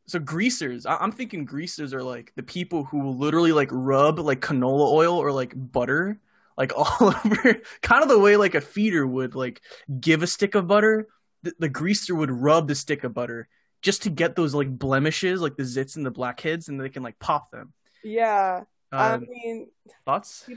So 0.07 0.19
greasers, 0.19 0.87
I- 0.87 0.97
I'm 0.97 1.13
thinking 1.13 1.45
greasers 1.45 1.93
are 1.93 2.03
like 2.03 2.33
the 2.37 2.43
people 2.43 2.85
who 2.85 3.01
will 3.01 3.17
literally 3.17 3.53
like 3.53 3.69
rub 3.73 4.19
like 4.19 4.41
canola 4.41 4.93
oil 4.93 5.17
or 5.19 5.33
like 5.33 5.53
butter 5.57 6.21
like 6.57 6.73
all 6.77 7.15
over, 7.25 7.61
kind 7.83 8.03
of 8.03 8.09
the 8.09 8.19
way 8.19 8.37
like 8.37 8.55
a 8.55 8.61
feeder 8.61 9.07
would 9.07 9.35
like 9.35 9.63
give 10.01 10.23
a 10.23 10.27
stick 10.27 10.55
of 10.55 10.67
butter. 10.67 11.09
The, 11.43 11.53
the 11.59 11.69
greaser 11.69 12.15
would 12.15 12.31
rub 12.31 12.69
the 12.69 12.75
stick 12.75 13.05
of 13.05 13.15
butter 13.15 13.49
just 13.83 14.03
to 14.05 14.11
get 14.11 14.35
those 14.37 14.55
like 14.55 14.77
blemishes, 14.77 15.41
like 15.41 15.57
the 15.57 15.63
zits 15.63 15.97
and 15.97 16.05
the 16.05 16.11
blackheads, 16.11 16.69
and 16.69 16.81
they 16.81 16.89
can 16.89 17.03
like 17.03 17.19
pop 17.19 17.51
them. 17.51 17.73
yeah. 18.05 18.65
I 18.91 19.13
Um, 19.13 19.27
mean, 19.29 19.69
thoughts? 20.07 20.49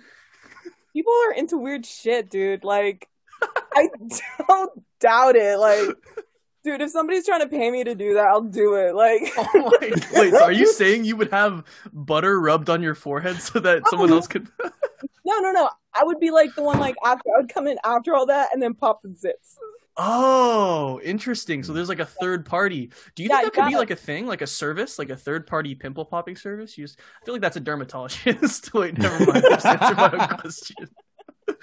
people 0.93 1.13
are 1.27 1.33
into 1.33 1.57
weird 1.57 1.85
shit, 1.85 2.29
dude. 2.29 2.63
Like, 2.63 3.09
I 3.75 3.89
don't 4.47 4.71
doubt 5.01 5.35
it. 5.35 5.57
Like, 5.59 5.89
dude, 6.63 6.81
if 6.81 6.91
somebody's 6.91 7.25
trying 7.25 7.41
to 7.41 7.47
pay 7.49 7.69
me 7.69 7.83
to 7.83 7.93
do 7.93 8.13
that, 8.13 8.25
I'll 8.27 8.41
do 8.41 8.75
it. 8.75 8.95
Like, 8.95 9.21
Oh 9.37 9.77
my! 9.81 9.91
Wait, 10.21 10.33
are 10.33 10.51
you 10.51 10.65
saying 10.65 11.03
you 11.03 11.17
would 11.17 11.31
have 11.31 11.63
butter 11.91 12.39
rubbed 12.39 12.69
on 12.69 12.81
your 12.81 12.95
forehead 12.95 13.41
so 13.41 13.59
that 13.59 13.83
someone 13.89 14.11
else 14.11 14.27
could? 14.27 14.47
no, 15.25 15.39
no, 15.39 15.51
no. 15.51 15.69
I 15.93 16.05
would 16.05 16.19
be 16.21 16.31
like 16.31 16.55
the 16.55 16.63
one 16.63 16.79
like 16.79 16.95
after 17.03 17.29
I 17.35 17.41
would 17.41 17.53
come 17.53 17.67
in 17.67 17.77
after 17.83 18.15
all 18.15 18.27
that 18.27 18.51
and 18.53 18.61
then 18.63 18.73
pop 18.75 19.01
the 19.01 19.09
zits. 19.09 19.57
Oh, 19.97 20.99
interesting. 21.03 21.63
So 21.63 21.73
there's 21.73 21.89
like 21.89 21.99
a 21.99 22.05
third 22.05 22.45
party. 22.45 22.91
Do 23.15 23.23
you 23.23 23.29
Yeah, 23.29 23.41
think 23.41 23.53
that 23.53 23.61
could 23.61 23.67
be 23.67 23.73
yeah. 23.73 23.77
like 23.79 23.91
a 23.91 23.95
thing, 23.95 24.25
like 24.25 24.41
a 24.41 24.47
service, 24.47 24.97
like 24.97 25.09
a 25.09 25.17
third 25.17 25.45
party 25.47 25.75
pimple 25.75 26.05
popping 26.05 26.35
service? 26.35 26.77
You 26.77 26.85
just, 26.85 26.99
I 27.21 27.25
feel 27.25 27.33
like 27.35 27.41
that's 27.41 27.57
a 27.57 27.61
dermatologist. 27.61 28.73
Wait, 28.73 28.97
never 28.97 29.25
mind. 29.25 29.43
Just 29.49 29.65
answer 29.65 29.95
my 29.95 30.11
own 30.11 30.37
question. 30.39 30.75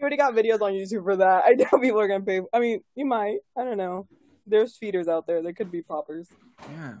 You 0.00 0.04
already 0.04 0.16
got 0.16 0.32
videos 0.32 0.62
on 0.62 0.72
YouTube 0.72 1.04
for 1.04 1.16
that. 1.16 1.44
I 1.44 1.52
doubt 1.54 1.82
people 1.82 2.00
are 2.00 2.08
gonna 2.08 2.24
pay. 2.24 2.40
I 2.54 2.58
mean, 2.58 2.82
you 2.94 3.04
might. 3.04 3.40
I 3.54 3.64
don't 3.64 3.76
know. 3.76 4.08
There's 4.46 4.74
feeders 4.74 5.08
out 5.08 5.26
there. 5.26 5.42
There 5.42 5.52
could 5.52 5.70
be 5.70 5.82
poppers. 5.82 6.26
Yeah. 6.72 6.94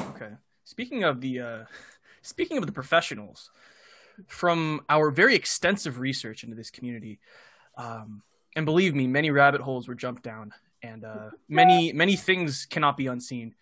Okay. 0.00 0.30
Speaking 0.64 1.04
of 1.04 1.20
the, 1.20 1.38
uh, 1.38 1.64
speaking 2.22 2.58
of 2.58 2.66
the 2.66 2.72
professionals, 2.72 3.50
from 4.26 4.80
our 4.88 5.12
very 5.12 5.36
extensive 5.36 6.00
research 6.00 6.42
into 6.42 6.56
this 6.56 6.72
community, 6.72 7.20
um, 7.78 8.20
and 8.56 8.64
believe 8.66 8.94
me, 8.94 9.06
many 9.06 9.30
rabbit 9.30 9.60
holes 9.60 9.88
were 9.88 9.94
jumped 9.94 10.22
down, 10.22 10.52
and 10.82 11.04
uh, 11.04 11.30
many 11.48 11.92
many 11.92 12.16
things 12.16 12.66
cannot 12.66 12.96
be 12.96 13.06
unseen. 13.06 13.54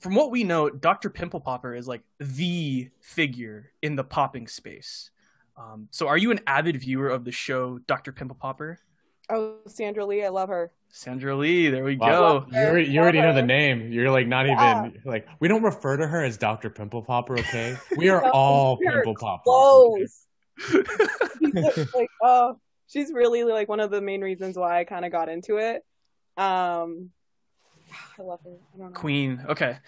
From 0.00 0.14
what 0.14 0.30
we 0.30 0.44
know, 0.44 0.70
Dr. 0.70 1.10
Pimple 1.10 1.40
Popper 1.40 1.74
is 1.74 1.86
like 1.86 2.02
the 2.18 2.88
figure 3.00 3.72
in 3.82 3.96
the 3.96 4.04
popping 4.04 4.46
space. 4.48 5.10
Um, 5.58 5.88
so, 5.90 6.08
are 6.08 6.16
you 6.16 6.30
an 6.30 6.40
avid 6.46 6.76
viewer 6.76 7.08
of 7.08 7.24
the 7.24 7.32
show 7.32 7.78
Dr. 7.86 8.12
Pimple 8.12 8.36
Popper? 8.40 8.78
Oh, 9.28 9.58
Sandra 9.66 10.04
Lee, 10.06 10.24
I 10.24 10.28
love 10.28 10.48
her. 10.48 10.72
Sandra 10.88 11.36
Lee, 11.36 11.68
there 11.68 11.84
we 11.84 11.96
Wow. 11.96 12.40
go. 12.40 12.46
You 12.50 12.66
already, 12.66 12.88
you 12.90 13.00
already 13.00 13.20
know 13.20 13.32
the 13.32 13.42
name. 13.42 13.92
You're 13.92 14.10
like 14.10 14.26
not 14.26 14.46
Yeah. 14.46 14.52
even 14.86 15.00
like 15.04 15.28
we 15.38 15.48
don't 15.48 15.62
refer 15.62 15.96
to 15.96 16.06
her 16.06 16.24
as 16.24 16.36
Dr. 16.36 16.70
Pimple 16.70 17.02
Popper, 17.02 17.36
okay? 17.38 17.76
We 17.96 18.08
are 18.08 18.22
No, 18.22 18.30
all 18.32 18.78
we're 18.80 18.90
pimple 18.92 19.14
poppers. 19.14 19.54
okay? 20.66 20.82
Close. 20.82 21.86
like, 21.94 22.10
oh, 22.22 22.58
she's 22.90 23.12
really 23.12 23.44
like 23.44 23.68
one 23.68 23.80
of 23.80 23.90
the 23.90 24.00
main 24.00 24.20
reasons 24.20 24.56
why 24.56 24.78
I 24.80 24.84
kind 24.84 25.04
of 25.04 25.12
got 25.12 25.28
into 25.28 25.56
it. 25.56 25.84
Um, 26.36 27.10
I 28.18 28.22
love 28.22 28.40
her. 28.44 28.50
I 28.74 28.78
don't 28.78 28.92
know. 28.92 29.00
Queen. 29.00 29.44
Okay. 29.48 29.78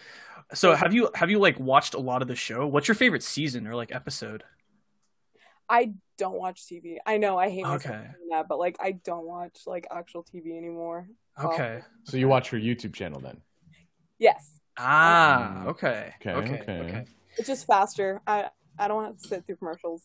So 0.55 0.75
have 0.75 0.93
you 0.95 1.11
have 1.15 1.31
you 1.31 1.39
like 1.39 1.59
watched 1.59 1.95
a 1.95 2.01
lot 2.01 2.23
of 2.23 2.29
the 2.29 2.37
show? 2.37 2.67
What's 2.67 2.89
your 2.89 2.95
favorite 2.95 3.23
season 3.23 3.67
or 3.67 3.75
like 3.75 3.93
episode? 3.95 4.45
I 5.69 5.95
don't 6.19 6.39
watch 6.39 6.67
TV. 6.67 6.99
I 7.07 7.17
know 7.19 7.39
I 7.39 7.49
hate 7.49 7.65
myself 7.65 7.85
Okay. 7.85 8.07
for 8.11 8.19
that, 8.31 8.49
but 8.49 8.59
like 8.59 8.77
I 8.81 8.93
don't 8.93 9.27
watch 9.27 9.61
like 9.67 9.87
actual 9.91 10.23
TV 10.23 10.57
anymore. 10.57 11.07
Okay. 11.43 11.81
So 12.05 12.17
you 12.17 12.29
watch 12.29 12.51
her 12.51 12.59
YouTube 12.59 12.93
channel 12.93 13.21
then? 13.21 13.41
Yes, 14.19 14.61
Ah, 14.77 15.65
okay. 15.67 16.13
Okay, 16.21 16.33
Okay. 16.33 16.55
okay. 16.63 16.81
Okay. 16.81 17.05
it's 17.37 17.49
just 17.49 17.67
faster. 17.67 18.21
I 18.27 18.51
I 18.79 18.89
don't 18.89 18.97
want 18.97 19.21
to 19.21 19.29
sit 19.29 19.47
through 19.47 19.57
commercials. 19.57 20.03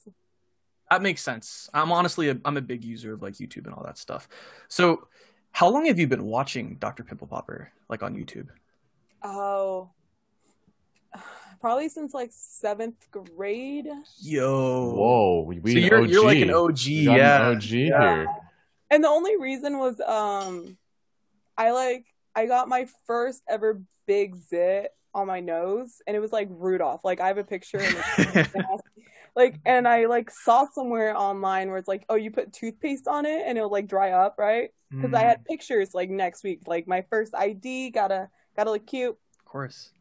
That 0.90 1.02
makes 1.02 1.22
sense. 1.22 1.70
I'm 1.74 1.92
honestly 1.92 2.30
a, 2.30 2.38
I'm 2.46 2.58
a 2.58 2.62
big 2.62 2.84
user 2.84 3.14
of 3.14 3.22
like 3.22 3.34
YouTube 3.34 3.66
and 3.66 3.74
all 3.74 3.84
that 3.84 3.98
stuff. 3.98 4.28
So, 4.70 5.08
how 5.52 5.70
long 5.70 5.86
have 5.86 6.00
you 6.00 6.08
been 6.08 6.24
watching 6.26 6.76
Dr. 6.80 7.04
Pimple 7.04 7.28
Popper 7.28 7.72
like 7.90 8.04
on 8.04 8.16
YouTube? 8.16 8.48
Oh, 9.24 9.90
probably 11.60 11.90
since 11.90 12.14
like 12.14 12.30
seventh 12.32 13.08
grade. 13.12 13.88
Yo. 14.22 14.94
Whoa, 14.96 15.42
we, 15.46 15.60
we 15.60 15.74
So 15.74 15.80
you're 15.80 16.02
OG. 16.04 16.10
you're 16.10 16.24
like 16.26 16.38
an 16.38 16.52
OG, 16.52 16.80
We 16.86 17.06
got 17.06 17.14
an 17.14 17.18
yeah. 17.18 17.48
OG 17.48 17.64
Yeah. 17.64 18.02
here. 18.16 18.28
And 18.90 19.04
the 19.04 19.10
only 19.10 19.38
reason 19.38 19.80
was 19.80 20.00
um 20.02 20.78
I 21.58 21.72
like 21.72 22.06
I 22.36 22.46
got 22.46 22.70
my 22.70 22.88
first 23.08 23.42
ever 23.50 23.82
big 24.06 24.36
zit 24.36 24.92
on 25.14 25.26
my 25.28 25.40
nose 25.40 26.02
and 26.06 26.16
it 26.16 26.20
was 26.20 26.32
like 26.32 26.48
Rudolph. 26.52 27.04
Like 27.04 27.20
I 27.20 27.28
have 27.28 27.40
a 27.40 27.44
picture 27.44 27.80
and 27.80 27.98
it's 27.98 28.54
like 29.38 29.60
and 29.66 29.88
I 29.88 30.08
like 30.08 30.32
saw 30.32 30.66
somewhere 30.74 31.16
online 31.16 31.70
where 31.70 31.78
it's 31.78 31.88
like, 31.88 32.06
oh 32.10 32.16
you 32.16 32.32
put 32.32 32.52
toothpaste 32.52 33.08
on 33.08 33.26
it 33.26 33.44
and 33.46 33.58
it'll 33.58 33.72
like 33.72 33.88
dry 33.88 34.12
up, 34.12 34.36
right? 34.38 34.72
Because 35.00 35.14
I 35.14 35.22
Mm, 35.22 35.30
had 35.30 35.46
pictures 35.46 35.94
like 35.94 36.10
next 36.10 36.44
week, 36.44 36.62
like 36.66 36.88
my 36.88 37.04
first 37.10 37.36
ID, 37.36 37.92
gotta 37.92 38.30
gotta 38.58 38.72
look 38.72 38.88
cute. 38.88 39.16
of 39.40 39.46
course. 39.46 39.92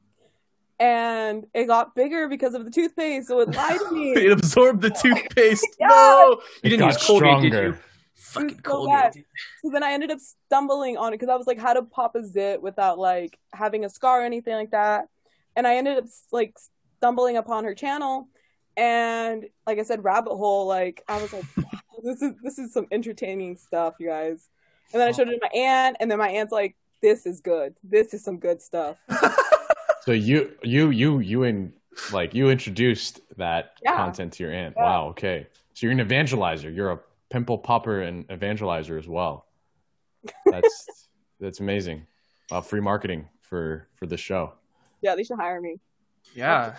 And 0.78 1.46
it 1.54 1.66
got 1.66 1.94
bigger 1.94 2.28
because 2.28 2.54
of 2.54 2.64
the 2.64 2.70
toothpaste, 2.70 3.28
so 3.28 3.40
it 3.40 3.48
lied 3.50 3.80
to 3.80 3.92
me. 3.92 4.12
it 4.16 4.32
absorbed 4.32 4.82
the 4.82 4.90
toothpaste. 4.90 5.66
Yeah. 5.80 5.88
No, 5.88 6.40
you 6.62 6.70
didn't 6.70 6.80
got 6.80 6.94
use 6.94 7.06
Colgate, 7.06 7.42
did 7.42 7.52
you? 7.52 7.74
Fucking 8.14 8.56
so 8.56 8.62
Colgate. 8.62 9.24
So 9.62 9.70
then 9.70 9.82
I 9.82 9.92
ended 9.92 10.10
up 10.10 10.18
stumbling 10.20 10.96
on 10.96 11.12
it 11.12 11.18
because 11.18 11.30
I 11.30 11.36
was 11.36 11.46
like, 11.46 11.58
how 11.58 11.72
to 11.74 11.82
pop 11.82 12.14
a 12.14 12.22
zit 12.24 12.62
without 12.62 12.98
like 12.98 13.38
having 13.52 13.84
a 13.84 13.90
scar 13.90 14.22
or 14.22 14.24
anything 14.24 14.54
like 14.54 14.70
that. 14.72 15.06
And 15.56 15.66
I 15.66 15.76
ended 15.76 15.98
up 15.98 16.04
like 16.32 16.54
stumbling 16.98 17.36
upon 17.36 17.64
her 17.64 17.74
channel, 17.74 18.28
and 18.76 19.46
like 19.66 19.78
I 19.78 19.82
said, 19.82 20.04
rabbit 20.04 20.36
hole. 20.36 20.66
Like 20.66 21.02
I 21.08 21.20
was 21.20 21.32
like, 21.32 21.44
wow, 21.56 21.64
this 22.02 22.22
is 22.22 22.32
this 22.42 22.58
is 22.58 22.72
some 22.72 22.86
entertaining 22.90 23.56
stuff, 23.56 23.94
you 23.98 24.08
guys. 24.08 24.48
And 24.92 25.00
then 25.00 25.08
I 25.08 25.12
showed 25.12 25.28
it 25.28 25.32
to 25.32 25.38
my 25.42 25.58
aunt, 25.58 25.96
and 26.00 26.10
then 26.10 26.18
my 26.18 26.28
aunt's 26.28 26.52
like, 26.52 26.76
this 27.02 27.26
is 27.26 27.40
good. 27.40 27.74
This 27.82 28.14
is 28.14 28.22
some 28.24 28.38
good 28.38 28.60
stuff. 28.62 28.96
So 30.02 30.12
you 30.12 30.52
you 30.62 30.90
you 30.90 31.18
you 31.18 31.42
in 31.42 31.72
like 32.12 32.32
you 32.32 32.48
introduced 32.48 33.20
that 33.38 33.72
Yeah. 33.82 33.96
content 33.96 34.34
to 34.34 34.44
your 34.44 34.52
aunt. 34.52 34.74
Yeah. 34.76 34.84
Wow, 34.84 35.08
okay. 35.08 35.48
So 35.74 35.84
you're 35.84 35.90
an 35.90 35.98
evangelizer. 35.98 36.72
You're 36.72 36.92
a 36.92 37.00
pimple 37.28 37.58
popper 37.58 38.02
and 38.02 38.24
evangelizer 38.28 38.96
as 39.00 39.08
well. 39.08 39.46
That's 40.48 41.08
that's 41.40 41.58
amazing. 41.58 42.06
Uh, 42.52 42.60
free 42.60 42.80
marketing 42.80 43.28
for 43.40 43.88
for 43.96 44.06
the 44.06 44.16
show. 44.16 44.52
Yeah, 45.02 45.16
they 45.16 45.24
should 45.24 45.38
hire 45.38 45.60
me. 45.60 45.80
Yeah. 46.34 46.76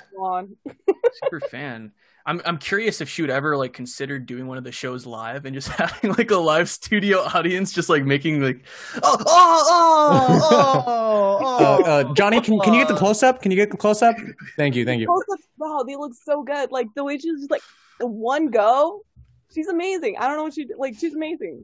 Super 1.23 1.39
fan. 1.39 1.91
I'm 2.27 2.41
I'm 2.45 2.57
curious 2.57 2.99
if 2.99 3.07
she 3.07 3.21
would 3.21 3.31
ever 3.31 3.55
like 3.55 3.71
consider 3.71 4.19
doing 4.19 4.47
one 4.47 4.57
of 4.57 4.65
the 4.65 4.71
shows 4.71 5.05
live 5.05 5.45
and 5.45 5.53
just 5.53 5.69
having 5.69 6.13
like 6.13 6.29
a 6.29 6.37
live 6.37 6.69
studio 6.69 7.19
audience, 7.19 7.71
just 7.71 7.87
like 7.87 8.03
making 8.03 8.41
like, 8.41 8.65
oh 9.01 9.17
oh 9.25 9.65
oh 9.71 10.85
oh. 10.85 11.45
Uh, 11.45 11.59
oh. 11.59 11.83
uh, 11.85 12.13
Johnny, 12.13 12.41
can, 12.41 12.59
can 12.59 12.73
you 12.73 12.81
get 12.81 12.89
the 12.89 12.97
close 12.97 13.23
up? 13.23 13.41
Can 13.41 13.51
you 13.51 13.57
get 13.57 13.71
the 13.71 13.77
close 13.77 14.01
up? 14.01 14.17
Thank 14.57 14.75
you, 14.75 14.83
thank 14.83 14.99
you. 14.99 15.07
Close-ups, 15.07 15.47
wow, 15.57 15.85
they 15.87 15.95
look 15.95 16.11
so 16.21 16.43
good. 16.43 16.69
Like 16.69 16.87
the 16.95 17.05
way 17.05 17.17
she's 17.17 17.39
just 17.39 17.49
like 17.49 17.61
the 17.97 18.07
one 18.07 18.47
go. 18.49 19.05
She's 19.55 19.69
amazing. 19.69 20.17
I 20.19 20.27
don't 20.27 20.35
know 20.35 20.43
what 20.43 20.53
she 20.53 20.67
like. 20.77 20.95
She's 20.99 21.15
amazing. 21.15 21.63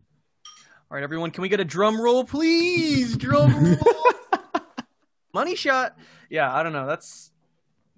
All 0.89 0.95
right, 0.95 1.03
everyone, 1.03 1.31
can 1.31 1.41
we 1.41 1.49
get 1.49 1.59
a 1.59 1.65
drum 1.65 1.99
roll, 1.99 2.23
please? 2.23 3.17
Drum 3.17 3.65
roll. 3.65 3.77
Money 5.33 5.55
shot. 5.55 5.97
Yeah, 6.29 6.53
I 6.53 6.63
don't 6.63 6.71
know. 6.71 6.87
That's 6.87 7.32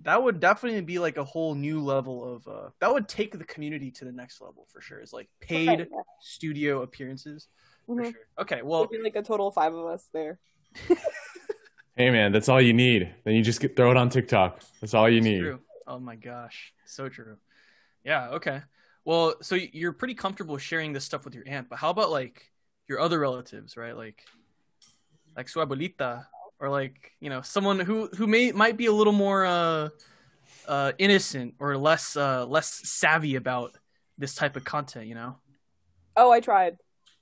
that 0.05 0.21
would 0.23 0.39
definitely 0.39 0.79
be 0.81 0.97
like 0.99 1.17
a 1.17 1.23
whole 1.23 1.53
new 1.55 1.81
level 1.81 2.23
of 2.35 2.47
uh 2.47 2.69
that 2.79 2.91
would 2.93 3.07
take 3.09 3.37
the 3.37 3.43
community 3.43 3.91
to 3.91 4.05
the 4.05 4.11
next 4.11 4.39
level 4.39 4.65
for 4.71 4.79
sure. 4.79 5.01
Is 5.01 5.11
like 5.11 5.29
paid 5.41 5.67
Right, 5.67 5.87
yeah. 5.91 6.01
studio 6.21 6.81
appearances. 6.83 7.47
For 7.85 7.95
Mhm. 7.95 8.11
sure. 8.11 8.21
Okay, 8.39 8.61
well, 8.61 8.81
There'd 8.87 9.01
be 9.01 9.03
like 9.03 9.15
a 9.17 9.21
total 9.21 9.47
of 9.49 9.53
five 9.53 9.73
of 9.73 9.85
us 9.87 10.07
there. 10.13 10.39
Hey 11.97 12.09
man, 12.11 12.33
that's 12.33 12.49
all 12.49 12.59
you 12.61 12.73
need. 12.73 13.15
Then 13.23 13.35
you 13.35 13.41
just 13.41 13.61
get, 13.61 13.77
throw 13.77 13.89
it 13.89 13.95
on 13.95 14.09
TikTok. 14.09 14.61
That's 14.81 14.93
all 14.93 15.09
you 15.09 15.21
need. 15.21 15.39
True. 15.39 15.61
Oh 15.87 15.97
my 15.97 16.17
gosh, 16.17 16.73
so 16.85 17.07
true. 17.07 17.37
Yeah. 18.03 18.31
Okay. 18.31 18.61
Well, 19.05 19.35
so 19.41 19.55
you're 19.55 19.93
pretty 19.93 20.13
comfortable 20.13 20.57
sharing 20.57 20.91
this 20.91 21.05
stuff 21.05 21.23
with 21.23 21.35
your 21.35 21.45
aunt, 21.47 21.69
but 21.69 21.79
how 21.79 21.91
about 21.91 22.11
like 22.11 22.51
your 22.89 22.99
other 22.99 23.17
relatives, 23.17 23.77
right? 23.77 23.95
Like, 23.95 24.25
like 25.37 25.47
su 25.47 25.59
abuelita, 25.59 26.25
or 26.59 26.69
like 26.69 27.11
you 27.19 27.29
know 27.29 27.41
someone 27.41 27.79
who 27.79 28.07
who 28.15 28.27
may 28.27 28.51
might 28.51 28.77
be 28.77 28.85
a 28.85 28.91
little 28.91 29.13
more 29.13 29.45
uh, 29.45 29.89
uh, 30.67 30.91
innocent 30.97 31.55
or 31.59 31.77
less 31.77 32.15
uh, 32.15 32.45
less 32.45 32.81
savvy 32.87 33.35
about 33.35 33.77
this 34.17 34.35
type 34.35 34.55
of 34.55 34.63
content. 34.63 35.07
You 35.07 35.15
know. 35.15 35.37
Oh, 36.15 36.31
I 36.31 36.39
tried. 36.39 36.77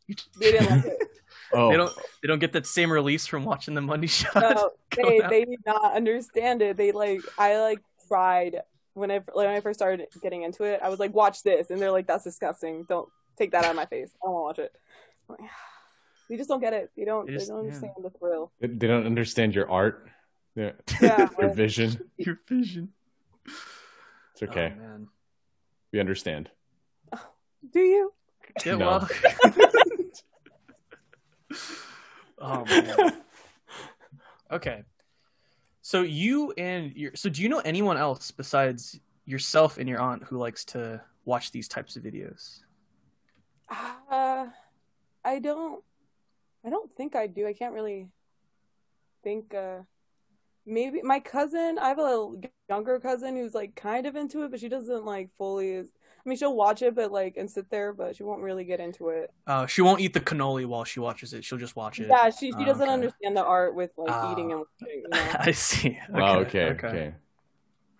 They 0.39 0.51
didn't 0.51 0.69
like 0.69 0.85
it. 0.85 0.97
Oh, 1.55 1.69
They 1.69 1.77
don't 1.77 1.93
they 2.21 2.27
don't 2.27 2.39
get 2.39 2.53
that 2.53 2.65
same 2.65 2.91
release 2.91 3.27
from 3.27 3.45
watching 3.45 3.75
the 3.75 3.81
Monday 3.81 4.07
shot. 4.19 4.35
No, 4.35 4.71
they 4.95 5.19
down. 5.19 5.29
they 5.29 5.45
did 5.45 5.59
not 5.65 5.95
understand 5.95 6.63
it. 6.63 6.77
They 6.77 6.91
like 6.91 7.21
I 7.37 7.59
like 7.59 7.79
tried 8.07 8.61
when 8.95 9.11
I 9.11 9.19
when 9.33 9.47
I 9.47 9.59
first 9.59 9.77
started 9.79 10.07
getting 10.21 10.41
into 10.41 10.63
it. 10.63 10.79
I 10.81 10.89
was 10.89 10.99
like, 10.99 11.13
watch 11.13 11.43
this, 11.43 11.69
and 11.69 11.79
they're 11.79 11.91
like, 11.91 12.07
that's 12.07 12.23
disgusting. 12.23 12.85
Don't 12.89 13.07
take 13.37 13.51
that 13.51 13.65
out 13.65 13.69
of 13.71 13.75
my 13.75 13.85
face. 13.85 14.11
I 14.15 14.25
don't 14.25 14.33
want 14.33 14.55
to 14.55 14.61
watch 14.63 14.71
it. 14.71 15.49
I'm 16.29 16.29
like, 16.29 16.29
they 16.29 16.37
just 16.37 16.49
don't 16.49 16.59
get 16.61 16.73
it. 16.73 16.91
They 16.95 17.05
don't. 17.05 17.25
They 17.27 17.37
They, 17.37 17.45
don't 17.45 17.65
yeah. 17.65 17.71
understand 17.73 17.93
the 18.03 18.09
thrill. 18.11 18.51
they 18.59 18.67
they 18.67 18.87
don't 18.87 19.05
understand 19.05 19.55
your 19.55 19.69
art, 19.69 20.07
their, 20.55 20.75
Yeah. 21.01 21.29
your 21.39 21.53
vision. 21.53 22.09
Your 22.17 22.39
vision. 22.47 22.89
It's 24.33 24.43
okay. 24.43 24.73
Oh, 24.75 24.79
man. 24.81 25.07
we 25.91 25.99
understand. 25.99 26.49
Do 27.71 27.79
you? 27.79 28.13
Yeah, 28.65 28.75
No. 28.75 28.87
well. 28.87 29.09
oh 32.39 32.65
man. 32.65 33.13
Okay. 34.51 34.83
So 35.81 36.01
you 36.01 36.51
and 36.57 36.93
your 36.95 37.11
so 37.15 37.29
do 37.29 37.41
you 37.41 37.49
know 37.49 37.59
anyone 37.59 37.97
else 37.97 38.31
besides 38.31 38.99
yourself 39.25 39.77
and 39.77 39.87
your 39.87 39.99
aunt 39.99 40.23
who 40.23 40.37
likes 40.37 40.65
to 40.65 41.01
watch 41.25 41.51
these 41.51 41.67
types 41.67 41.95
of 41.95 42.03
videos? 42.03 42.59
Uh, 43.69 44.47
I 45.25 45.39
don't. 45.39 45.83
I 46.65 46.69
don't 46.69 46.95
think 46.95 47.15
I 47.15 47.27
do. 47.27 47.47
I 47.47 47.53
can't 47.53 47.73
really 47.73 48.07
think. 49.23 49.53
Uh, 49.53 49.79
maybe 50.65 51.01
my 51.01 51.19
cousin. 51.19 51.77
I 51.79 51.89
have 51.89 51.99
a 51.99 52.03
little 52.03 52.41
younger 52.69 52.99
cousin 52.99 53.35
who's 53.35 53.53
like 53.53 53.75
kind 53.75 54.05
of 54.05 54.15
into 54.15 54.43
it, 54.43 54.51
but 54.51 54.59
she 54.59 54.69
doesn't 54.69 55.05
like 55.05 55.29
fully. 55.37 55.79
I 55.79 55.83
mean, 56.25 56.37
she'll 56.37 56.55
watch 56.55 56.81
it, 56.81 56.95
but 56.95 57.11
like 57.11 57.35
and 57.37 57.49
sit 57.51 57.69
there, 57.69 57.91
but 57.93 58.15
she 58.15 58.23
won't 58.23 58.41
really 58.41 58.63
get 58.63 58.79
into 58.79 59.09
it. 59.09 59.29
Uh, 59.45 59.65
she 59.65 59.81
won't 59.81 59.99
eat 59.99 60.13
the 60.13 60.21
cannoli 60.21 60.65
while 60.65 60.85
she 60.85 60.99
watches 61.01 61.33
it. 61.33 61.43
She'll 61.43 61.57
just 61.57 61.75
watch 61.75 61.99
it. 61.99 62.07
Yeah, 62.07 62.29
she 62.29 62.51
she 62.51 62.53
Oh, 62.55 62.65
doesn't 62.65 62.81
okay. 62.83 62.91
understand 62.93 63.35
the 63.35 63.43
art 63.43 63.75
with 63.75 63.91
like 63.97 64.09
Ah. 64.11 64.31
eating 64.31 64.51
and 64.51 64.61
watching. 64.61 65.01
You 65.03 65.09
know? 65.11 65.31
I 65.39 65.51
see. 65.51 65.99
Okay, 66.09 66.21
oh, 66.21 66.39
okay, 66.39 66.63
okay, 66.71 67.13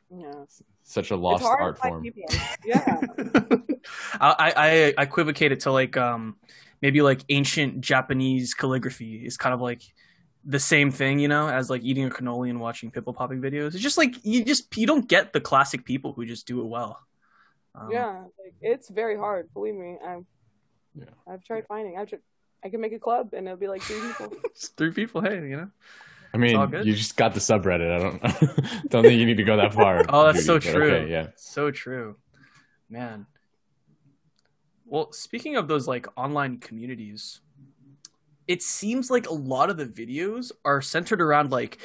yeah. 0.10 0.32
Such 0.84 1.12
a 1.12 1.15
lost 1.15 1.43
art 1.43 1.77
form. 1.79 2.05
Yeah. 2.65 3.01
I, 4.20 4.53
I 4.55 4.93
I 4.98 5.03
equivocate 5.03 5.51
it 5.51 5.62
to 5.62 5.72
like 5.72 5.98
um 5.98 6.38
maybe 6.83 7.01
like 7.01 7.23
ancient 7.29 7.79
Japanese 7.79 8.53
calligraphy 8.53 9.25
is 9.25 9.37
kind 9.37 9.53
of 9.53 9.61
like 9.61 9.81
the 10.43 10.59
same 10.59 10.91
thing, 10.91 11.17
you 11.17 11.29
know, 11.29 11.47
as 11.47 11.69
like 11.69 11.81
eating 11.81 12.03
a 12.03 12.09
cannoli 12.09 12.49
and 12.49 12.59
watching 12.59 12.91
pimple 12.91 13.13
popping 13.13 13.39
videos. 13.41 13.67
It's 13.67 13.79
just 13.79 13.97
like 13.97 14.13
you 14.23 14.43
just 14.43 14.75
you 14.77 14.85
don't 14.85 15.07
get 15.07 15.31
the 15.31 15.39
classic 15.39 15.85
people 15.85 16.11
who 16.11 16.25
just 16.25 16.45
do 16.45 16.59
it 16.59 16.65
well. 16.65 16.99
Um, 17.73 17.89
yeah, 17.89 18.23
like, 18.43 18.53
it's 18.61 18.89
very 18.89 19.17
hard. 19.17 19.51
Believe 19.53 19.75
me, 19.75 19.97
I've 20.05 20.25
Yeah. 20.93 21.05
I've 21.25 21.43
tried 21.45 21.65
finding. 21.67 21.97
I've 21.97 22.09
tried, 22.09 22.21
I 22.65 22.69
can 22.69 22.81
make 22.81 22.93
a 22.93 22.99
club 22.99 23.29
and 23.31 23.47
it'll 23.47 23.57
be 23.57 23.69
like 23.69 23.81
three 23.81 24.01
people. 24.01 24.33
three 24.77 24.91
people. 24.91 25.21
Hey, 25.21 25.35
you 25.35 25.55
know. 25.55 25.69
I 26.33 26.37
mean, 26.37 26.59
you 26.83 26.93
just 26.95 27.15
got 27.15 27.33
the 27.33 27.39
subreddit. 27.39 27.91
I 27.91 27.99
don't 27.99 28.21
don't 28.89 29.03
think 29.03 29.19
you 29.19 29.25
need 29.25 29.37
to 29.37 29.43
go 29.43 29.55
that 29.55 29.73
far. 29.73 30.03
Oh, 30.09 30.25
that's 30.25 30.45
so 30.45 30.59
Judy, 30.59 30.73
but 30.73 30.79
true. 30.79 30.95
Okay, 30.95 31.11
yeah. 31.11 31.27
So 31.37 31.71
true, 31.71 32.17
man. 32.89 33.25
Well, 34.93 35.12
speaking 35.12 35.55
of 35.55 35.67
those 35.67 35.88
like 35.88 36.05
online 36.15 36.59
communities, 36.59 37.41
it 38.47 38.62
seems 38.62 39.09
like 39.09 39.27
a 39.27 39.33
lot 39.33 39.71
of 39.71 39.77
the 39.77 39.88
videos 39.88 40.51
are 40.63 40.83
centered 40.83 41.19
around 41.19 41.50
like 41.50 41.79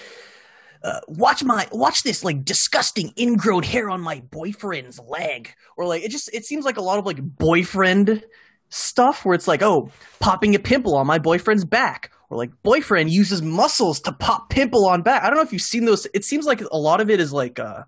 uh, 0.84 1.00
watch 1.08 1.42
my 1.42 1.66
watch 1.72 2.02
this 2.02 2.22
like 2.22 2.44
disgusting 2.44 3.14
ingrown 3.18 3.62
hair 3.62 3.88
on 3.88 4.02
my 4.02 4.20
boyfriend's 4.30 5.00
leg. 5.00 5.54
Or 5.78 5.86
like 5.86 6.02
it 6.02 6.10
just 6.10 6.28
it 6.34 6.44
seems 6.44 6.66
like 6.66 6.76
a 6.76 6.82
lot 6.82 6.98
of 6.98 7.06
like 7.06 7.16
boyfriend 7.18 8.26
stuff 8.68 9.24
where 9.24 9.34
it's 9.34 9.48
like 9.48 9.62
oh 9.62 9.90
popping 10.20 10.54
a 10.54 10.58
pimple 10.58 10.94
on 10.94 11.06
my 11.06 11.18
boyfriend's 11.18 11.64
back. 11.64 12.12
Or 12.28 12.36
like 12.36 12.50
boyfriend 12.62 13.10
uses 13.10 13.40
muscles 13.40 14.00
to 14.00 14.12
pop 14.12 14.50
pimple 14.50 14.86
on 14.86 15.00
back. 15.00 15.22
I 15.22 15.28
don't 15.28 15.36
know 15.36 15.44
if 15.44 15.54
you've 15.54 15.62
seen 15.62 15.86
those 15.86 16.06
it 16.12 16.26
seems 16.26 16.44
like 16.44 16.60
a 16.60 16.76
lot 16.76 17.00
of 17.00 17.08
it 17.08 17.20
is 17.20 17.32
like 17.32 17.58
uh 17.58 17.84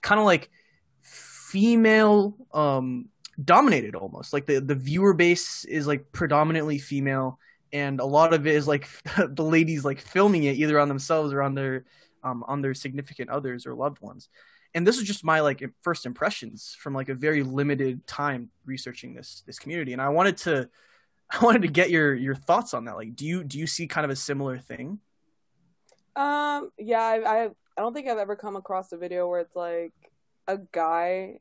kind 0.00 0.20
of 0.20 0.26
like 0.26 0.48
female 1.00 2.36
um 2.54 3.08
dominated 3.42 3.94
almost. 3.94 4.32
Like 4.32 4.46
the 4.46 4.60
the 4.60 4.74
viewer 4.74 5.14
base 5.14 5.64
is 5.64 5.86
like 5.86 6.12
predominantly 6.12 6.78
female 6.78 7.38
and 7.72 8.00
a 8.00 8.04
lot 8.04 8.34
of 8.34 8.46
it 8.46 8.54
is 8.54 8.68
like 8.68 8.88
the 9.16 9.44
ladies 9.44 9.84
like 9.84 10.00
filming 10.00 10.44
it 10.44 10.56
either 10.56 10.78
on 10.78 10.88
themselves 10.88 11.32
or 11.32 11.42
on 11.42 11.54
their 11.54 11.84
um 12.22 12.44
on 12.46 12.62
their 12.62 12.74
significant 12.74 13.30
others 13.30 13.66
or 13.66 13.74
loved 13.74 14.00
ones. 14.00 14.28
And 14.74 14.86
this 14.86 14.96
is 14.96 15.04
just 15.04 15.24
my 15.24 15.40
like 15.40 15.62
first 15.82 16.06
impressions 16.06 16.76
from 16.78 16.94
like 16.94 17.08
a 17.08 17.14
very 17.14 17.42
limited 17.42 18.06
time 18.06 18.50
researching 18.64 19.14
this 19.14 19.42
this 19.46 19.58
community. 19.58 19.92
And 19.92 20.02
i 20.02 20.08
wanted 20.08 20.36
to 20.38 20.68
i 21.30 21.42
wanted 21.44 21.62
to 21.62 21.68
get 21.68 21.90
your 21.90 22.14
your 22.14 22.34
thoughts 22.34 22.74
on 22.74 22.84
that. 22.84 22.96
Like 22.96 23.16
do 23.16 23.26
you 23.26 23.44
do 23.44 23.58
you 23.58 23.66
see 23.66 23.86
kind 23.86 24.04
of 24.04 24.10
a 24.10 24.16
similar 24.16 24.58
thing? 24.58 25.00
Um, 26.14 26.70
yeah, 26.78 27.00
I, 27.00 27.44
I 27.44 27.50
I 27.76 27.80
don't 27.80 27.94
think 27.94 28.08
I've 28.08 28.18
ever 28.18 28.36
come 28.36 28.56
across 28.56 28.92
a 28.92 28.98
video 28.98 29.28
where 29.28 29.40
it's 29.40 29.56
like 29.56 29.92
a 30.46 30.58
guy. 30.58 31.38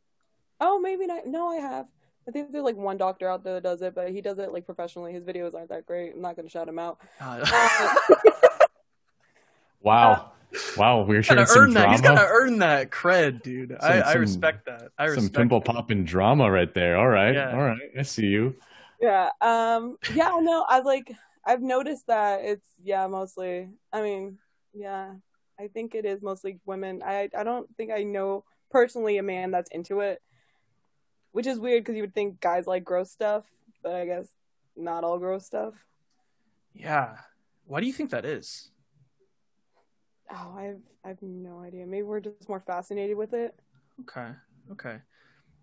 Oh, 0.61 0.79
maybe 0.79 1.07
not. 1.07 1.25
No, 1.25 1.49
I 1.49 1.57
have. 1.57 1.87
I 2.27 2.31
think 2.31 2.51
there's 2.51 2.63
like 2.63 2.77
one 2.77 2.97
doctor 2.97 3.27
out 3.27 3.43
there 3.43 3.55
that 3.55 3.63
does 3.63 3.81
it, 3.81 3.95
but 3.95 4.11
he 4.11 4.21
does 4.21 4.37
it 4.39 4.53
like 4.53 4.65
professionally. 4.65 5.11
His 5.11 5.23
videos 5.23 5.55
aren't 5.55 5.69
that 5.69 5.85
great. 5.87 6.13
I'm 6.13 6.21
not 6.21 6.35
gonna 6.35 6.49
shout 6.49 6.67
him 6.69 6.77
out. 6.79 6.99
uh, 7.19 7.43
Uh, 7.51 8.15
Wow. 9.81 10.31
Wow, 10.77 11.03
we're 11.03 11.17
he's 11.17 11.29
gotta 11.29 11.45
sharing 11.45 11.47
some 11.47 11.61
earn 11.63 11.73
that 11.75 11.89
he's 11.91 12.01
gotta 12.01 12.27
earn 12.29 12.59
that 12.59 12.91
cred 12.91 13.41
dude 13.41 13.71
I, 13.79 13.99
Some- 13.99 14.07
I 14.07 14.11
some- 14.11 14.21
respect 14.21 14.65
that 14.65 14.89
i 14.99 15.05
respect 15.05 15.23
Some 15.23 15.29
pimple 15.41 15.61
popping 15.61 16.03
drama 16.03 16.51
right 16.51 16.71
there. 16.73 16.97
All 16.97 17.07
right. 17.07 17.33
Yeah. 17.33 17.51
All 17.53 17.61
right. 17.63 17.79
I 17.97 18.01
see 18.03 18.27
you. 18.27 18.55
yeah. 18.99 19.29
Um. 19.41 19.97
Yeah. 20.13 20.37
No. 20.41 20.65
I 20.67 20.79
like. 20.81 21.11
I've 21.45 21.61
noticed 21.61 22.05
that 22.07 22.41
it's 22.43 22.67
yeah 22.83 23.07
mostly. 23.07 23.69
I 23.93 24.01
mean, 24.01 24.37
yeah. 24.73 25.13
I 25.59 25.67
think 25.69 25.95
it 25.95 26.05
is 26.05 26.21
mostly 26.21 26.59
women. 26.65 27.01
I 27.03 27.29
I 27.35 27.43
don't 27.43 27.67
think 27.77 27.91
I 27.91 28.03
know 28.03 28.43
personally 28.71 29.17
a 29.17 29.23
man 29.23 29.51
that's 29.51 29.71
into 29.71 30.01
it, 30.01 30.21
which 31.31 31.47
is 31.47 31.59
weird 31.59 31.83
because 31.83 31.95
you 31.95 32.03
would 32.03 32.13
think 32.13 32.39
guys 32.39 32.67
like 32.67 32.83
gross 32.83 33.11
stuff, 33.11 33.45
but 33.83 33.95
I 33.95 34.05
guess 34.05 34.27
not 34.75 35.03
all 35.03 35.19
gross 35.19 35.45
stuff. 35.45 35.73
yeah 36.73 37.17
why 37.65 37.81
do 37.81 37.87
you 37.87 37.93
think 37.93 38.09
that 38.11 38.25
is 38.25 38.71
Oh, 40.33 40.55
I've 40.57 40.79
I've 41.03 41.21
no 41.21 41.59
idea. 41.59 41.85
Maybe 41.85 42.03
we're 42.03 42.21
just 42.21 42.47
more 42.47 42.61
fascinated 42.61 43.17
with 43.17 43.33
it. 43.33 43.53
Okay. 44.01 44.29
Okay. 44.71 44.99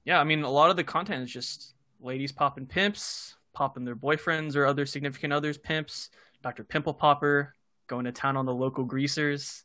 Yeah, 0.04 0.20
I 0.20 0.24
mean, 0.24 0.42
a 0.42 0.50
lot 0.50 0.70
of 0.70 0.76
the 0.76 0.84
content 0.84 1.22
is 1.22 1.30
just 1.30 1.74
ladies 2.00 2.32
popping 2.32 2.66
pimps, 2.66 3.36
popping 3.54 3.84
their 3.84 3.96
boyfriends 3.96 4.56
or 4.56 4.66
other 4.66 4.84
significant 4.84 5.32
others 5.32 5.56
pimps, 5.56 6.10
Dr. 6.42 6.64
Pimple 6.64 6.94
Popper 6.94 7.54
going 7.86 8.04
to 8.04 8.12
town 8.12 8.36
on 8.36 8.44
the 8.44 8.54
local 8.54 8.84
greasers. 8.84 9.64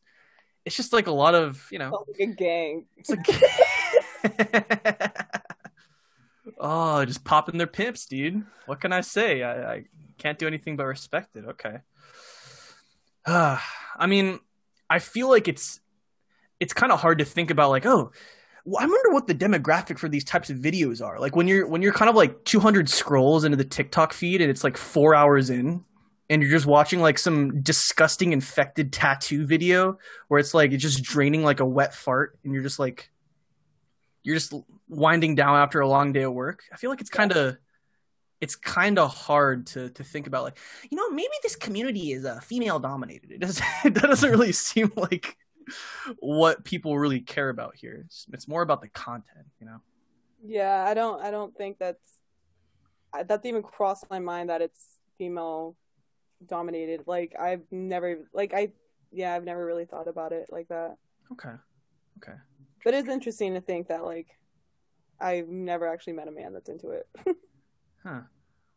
It's 0.66 0.76
just 0.78 0.94
like 0.94 1.08
a 1.08 1.12
lot 1.12 1.36
of, 1.36 1.68
you 1.72 1.80
know, 1.80 2.06
like 2.08 2.20
a 2.30 2.34
gang. 2.34 2.86
it's 2.96 3.10
like 3.10 3.28
Oh, 6.66 7.04
just 7.04 7.26
popping 7.26 7.58
their 7.58 7.68
pimps, 7.68 8.06
dude. 8.06 8.42
What 8.68 8.80
can 8.80 8.94
I 8.94 9.02
say? 9.02 9.44
I, 9.44 9.74
I 9.74 9.84
can't 10.18 10.40
do 10.40 10.48
anything 10.48 10.78
but 10.78 10.86
respect 10.86 11.36
it. 11.36 11.44
Okay. 11.46 11.80
I 13.26 14.08
mean, 14.08 14.40
I 14.90 15.00
feel 15.00 15.30
like 15.30 15.50
it's 15.50 15.82
it's 16.62 16.74
kind 16.74 16.94
of 16.94 17.02
hard 17.02 17.20
to 17.20 17.26
think 17.26 17.52
about 17.52 17.70
like, 17.70 17.86
oh, 17.86 18.14
I 18.66 18.86
wonder 18.86 19.12
what 19.12 19.28
the 19.28 19.36
demographic 19.36 20.00
for 20.00 20.08
these 20.08 20.24
types 20.24 20.50
of 20.50 20.58
videos 20.58 21.06
are. 21.06 21.20
Like 21.20 21.36
when 21.36 21.50
you're 21.50 21.68
when 21.68 21.82
you're 21.82 21.92
kind 21.92 22.10
of 22.10 22.16
like 22.16 22.46
200 22.46 22.88
scrolls 22.88 23.44
into 23.44 23.58
the 23.58 23.66
TikTok 23.66 24.14
feed 24.14 24.42
and 24.42 24.50
it's 24.50 24.64
like 24.64 24.78
4 24.78 25.16
hours 25.16 25.50
in 25.50 25.84
and 26.30 26.42
you're 26.42 26.52
just 26.52 26.66
watching 26.66 27.02
like 27.02 27.20
some 27.20 27.62
disgusting 27.62 28.32
infected 28.32 28.94
tattoo 28.94 29.46
video 29.46 29.98
where 30.30 30.40
it's 30.40 30.54
like 30.54 30.72
it's 30.72 30.82
just 30.82 31.04
draining 31.04 31.44
like 31.44 31.60
a 31.60 31.66
wet 31.66 31.94
fart 31.94 32.40
and 32.46 32.54
you're 32.54 32.64
just 32.64 32.80
like 32.80 33.12
you're 34.24 34.36
just 34.36 34.54
winding 34.88 35.36
down 35.36 35.56
after 35.56 35.82
a 35.82 35.88
long 35.88 36.14
day 36.14 36.24
of 36.24 36.34
work. 36.34 36.64
I 36.72 36.78
feel 36.78 36.90
like 36.90 37.02
it's 37.02 37.10
kind 37.10 37.32
of 37.32 37.58
it's 38.42 38.56
kind 38.56 39.00
of 39.00 39.14
hard 39.14 39.68
to 39.68 39.90
to 39.92 40.04
think 40.04 40.28
about 40.28 40.44
like 40.44 40.58
you 40.90 40.98
know 40.98 41.10
maybe 41.10 41.34
this 41.44 41.56
community 41.56 42.12
is 42.12 42.26
uh, 42.26 42.40
female 42.40 42.80
dominated. 42.80 43.32
It 43.32 43.40
doesn't 43.40 43.66
that 43.84 44.04
doesn't 44.04 44.30
really 44.30 44.52
seem 44.52 44.92
like 44.96 45.38
what 46.20 46.64
people 46.64 46.98
really 46.98 47.22
care 47.22 47.50
about 47.50 47.76
here. 47.76 48.04
It's, 48.06 48.26
it's 48.34 48.48
more 48.48 48.62
about 48.62 48.82
the 48.82 48.90
content, 48.90 49.46
you 49.60 49.66
know. 49.66 49.78
Yeah, 50.44 50.86
I 50.88 50.94
don't 50.94 51.22
I 51.22 51.32
don't 51.32 51.56
think 51.56 51.80
that's 51.80 52.20
that's 53.28 53.46
even 53.46 53.62
crossed 53.62 54.10
my 54.10 54.20
mind 54.20 54.50
that 54.50 54.62
it's 54.62 55.00
female 55.18 55.76
dominated. 56.46 57.04
Like 57.06 57.36
I've 57.40 57.64
never 57.72 58.28
like 58.34 58.54
I 58.54 58.72
yeah, 59.12 59.34
I've 59.34 59.46
never 59.46 59.66
really 59.66 59.86
thought 59.86 60.08
about 60.08 60.32
it 60.32 60.48
like 60.50 60.68
that. 60.70 60.96
Okay. 61.32 61.54
Okay. 62.18 62.38
But 62.84 62.94
it's 62.94 63.10
interesting 63.10 63.54
to 63.54 63.62
think 63.62 63.88
that 63.88 64.04
like 64.04 64.28
I've 65.20 65.48
never 65.48 65.88
actually 65.88 66.14
met 66.14 66.28
a 66.28 66.32
man 66.32 66.54
that's 66.54 66.70
into 66.70 66.90
it. 66.90 67.08
Huh. 68.06 68.20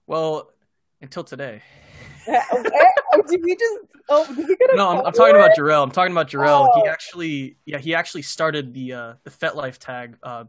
Well, 0.07 0.53
until 1.03 1.25
today. 1.25 1.61
oh, 2.29 3.23
did 3.29 3.42
we 3.42 3.57
just 3.57 3.79
oh 4.09 4.25
did 4.29 4.47
we 4.47 4.55
get 4.55 4.73
a 4.73 4.77
No, 4.77 4.88
I'm, 4.88 5.07
I'm 5.07 5.12
talking 5.12 5.35
about 5.35 5.51
it? 5.51 5.59
Jorrel. 5.59 5.83
I'm 5.83 5.90
talking 5.90 6.12
about 6.12 6.31
Jorrel. 6.31 6.69
He 6.77 6.83
Oh. 6.83 6.88
actually, 6.88 7.57
yeah, 7.64 7.79
he 7.79 7.92
actually 7.97 8.23
started 8.23 8.73
the 8.73 8.92
uh, 8.92 9.14
the 9.25 9.31
FetLife 9.31 9.79
tag, 9.79 10.16
uh, 10.23 10.45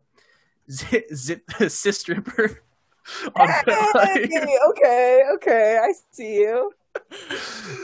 zip, 0.70 1.08
zip 1.12 1.42
sis 1.70 1.98
stripper. 2.00 2.62
on 3.36 3.48
Hey, 3.66 4.28
okay, 4.70 5.24
okay, 5.36 5.80
I 5.82 5.92
see 6.12 6.36
you. 6.36 6.72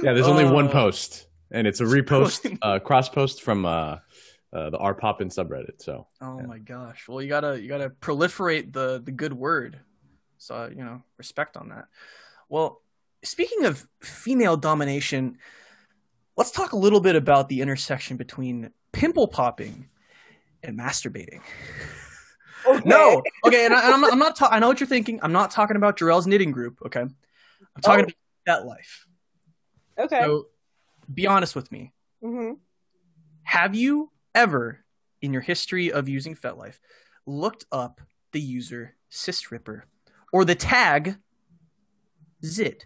Yeah, 0.03 0.13
there's 0.13 0.27
only 0.27 0.45
one 0.45 0.67
Uh, 0.67 0.71
post, 0.71 1.25
and 1.49 1.65
it's 1.65 1.79
a 1.81 1.85
repost, 1.85 2.55
uh, 2.61 2.77
cross 2.79 3.09
post 3.09 3.41
from 3.41 3.65
uh, 3.65 3.97
uh, 4.53 4.69
the 4.69 4.77
R 4.77 4.93
Poppin 4.93 5.29
subreddit. 5.29 5.81
So 5.81 6.07
Oh 6.21 6.39
Yeah. 6.39 6.45
my 6.45 6.59
gosh. 6.59 7.07
Well, 7.07 7.21
you 7.21 7.29
gotta 7.29 7.59
you 7.61 7.67
gotta 7.67 7.89
proliferate 7.89 8.71
the 8.73 9.01
the 9.03 9.11
good 9.11 9.33
word. 9.33 9.79
So 10.37 10.69
you 10.69 10.83
know, 10.83 11.01
respect 11.17 11.57
on 11.57 11.69
that. 11.69 11.85
Well, 12.49 12.81
speaking 13.23 13.65
of 13.65 13.87
female 14.01 14.57
domination, 14.57 15.37
let's 16.37 16.51
talk 16.51 16.73
a 16.73 16.77
little 16.77 16.99
bit 16.99 17.15
about 17.15 17.49
the 17.49 17.61
intersection 17.61 18.17
between 18.17 18.71
pimple 18.91 19.27
popping 19.27 19.89
and 20.61 20.77
masturbating. 20.79 21.41
Okay. 22.65 22.81
No, 22.85 23.21
okay, 23.45 23.65
and, 23.65 23.73
I, 23.73 23.91
I'm 23.91 23.99
not. 23.99 24.13
I'm 24.13 24.19
not 24.19 24.37
ta- 24.37 24.47
I 24.49 24.59
know 24.59 24.69
what 24.69 24.79
you're 24.79 24.87
thinking. 24.87 25.19
I'm 25.21 25.33
not 25.33 25.51
talking 25.51 25.75
about 25.75 25.97
Jorrel's 25.97 26.25
knitting 26.25 26.51
group. 26.53 26.79
Okay, 26.85 27.01
I'm 27.01 27.15
talking 27.81 28.05
Oh. 28.05 28.07
about 28.07 28.15
that 28.45 28.65
life. 28.65 29.05
Okay. 29.99 30.21
So, 30.21 30.45
be 31.13 31.27
honest 31.27 31.57
with 31.57 31.69
me. 31.73 31.91
Mm-hmm. 32.23 32.53
Have 33.43 33.75
you 33.75 34.11
ever, 34.35 34.79
in 35.21 35.33
your 35.33 35.41
history 35.41 35.91
of 35.91 36.09
using 36.09 36.35
FetLife, 36.35 36.79
looked 37.25 37.65
up 37.71 38.01
the 38.31 38.39
user 38.41 38.95
Sistripper 39.11 39.83
or 40.31 40.43
the 40.45 40.55
tag 40.55 41.17
Zit 42.45 42.85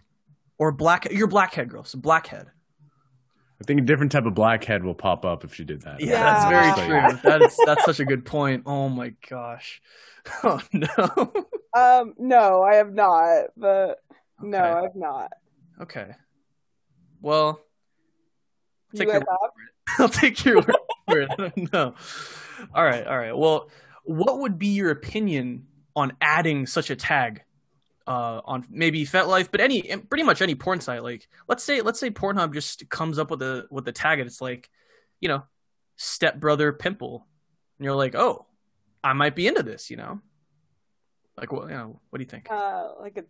or 0.58 0.72
black? 0.72 1.10
You're 1.10 1.26
blackhead 1.26 1.68
girl, 1.68 1.84
so 1.84 1.98
blackhead. 1.98 2.46
I 3.60 3.64
think 3.64 3.80
a 3.80 3.84
different 3.84 4.12
type 4.12 4.24
of 4.24 4.34
blackhead 4.34 4.84
will 4.84 4.94
pop 4.94 5.24
up 5.24 5.42
if 5.42 5.52
she 5.52 5.64
did 5.64 5.82
that. 5.82 6.00
Yeah, 6.00 6.12
Yeah. 6.12 6.22
that's 6.22 6.48
very 6.48 6.88
Yeah. 6.88 7.08
true. 7.08 7.20
That's 7.24 7.56
that's 7.66 7.84
such 7.84 7.98
a 7.98 8.04
good 8.04 8.24
point. 8.24 8.62
Oh 8.66 8.88
my 8.88 9.14
gosh. 9.28 9.80
Oh 10.44 10.60
no. 10.74 11.32
Um, 11.74 12.12
no, 12.18 12.62
I 12.62 12.74
have 12.74 12.92
not, 12.92 13.46
but 13.56 13.98
no, 14.42 14.58
I 14.58 14.82
have 14.82 14.94
not. 14.94 15.32
Okay. 15.80 16.10
Well, 17.22 17.60
You 18.92 18.98
Take 18.98 19.08
guys 19.08 19.22
your- 19.22 19.38
have? 19.40 20.00
I'll 20.00 20.08
take 20.10 20.44
your 20.44 20.56
word 20.56 20.70
for 21.08 21.20
it. 21.20 21.30
I 21.30 21.36
don't 21.36 21.72
know. 21.72 21.94
All 22.74 22.84
right, 22.84 23.06
all 23.06 23.18
right. 23.18 23.36
Well, 23.36 23.70
what 24.04 24.40
would 24.40 24.58
be 24.58 24.68
your 24.68 24.90
opinion 24.90 25.66
on 25.94 26.12
adding 26.20 26.66
such 26.66 26.90
a 26.90 26.96
tag 26.96 27.42
uh, 28.06 28.40
on 28.44 28.64
maybe 28.70 29.04
FetLife, 29.04 29.50
but 29.50 29.60
any 29.60 29.82
pretty 29.82 30.24
much 30.24 30.40
any 30.40 30.54
porn 30.54 30.80
site? 30.80 31.02
Like, 31.02 31.28
let's 31.46 31.62
say 31.62 31.82
let's 31.82 32.00
say 32.00 32.10
Pornhub 32.10 32.54
just 32.54 32.88
comes 32.88 33.18
up 33.18 33.30
with 33.30 33.42
a 33.42 33.66
with 33.70 33.84
the 33.84 33.92
tag, 33.92 34.18
and 34.18 34.26
it's 34.26 34.40
like, 34.40 34.70
you 35.20 35.28
know, 35.28 35.44
stepbrother 35.96 36.72
pimple, 36.72 37.26
and 37.78 37.84
you're 37.84 37.94
like, 37.94 38.14
oh, 38.14 38.46
I 39.04 39.12
might 39.12 39.36
be 39.36 39.46
into 39.46 39.62
this. 39.62 39.90
You 39.90 39.98
know, 39.98 40.20
like 41.36 41.52
what? 41.52 41.68
You 41.68 41.74
know, 41.74 42.00
what 42.10 42.18
do 42.18 42.22
you 42.22 42.30
think? 42.30 42.50
Uh, 42.50 42.88
like 43.00 43.18
a, 43.18 43.24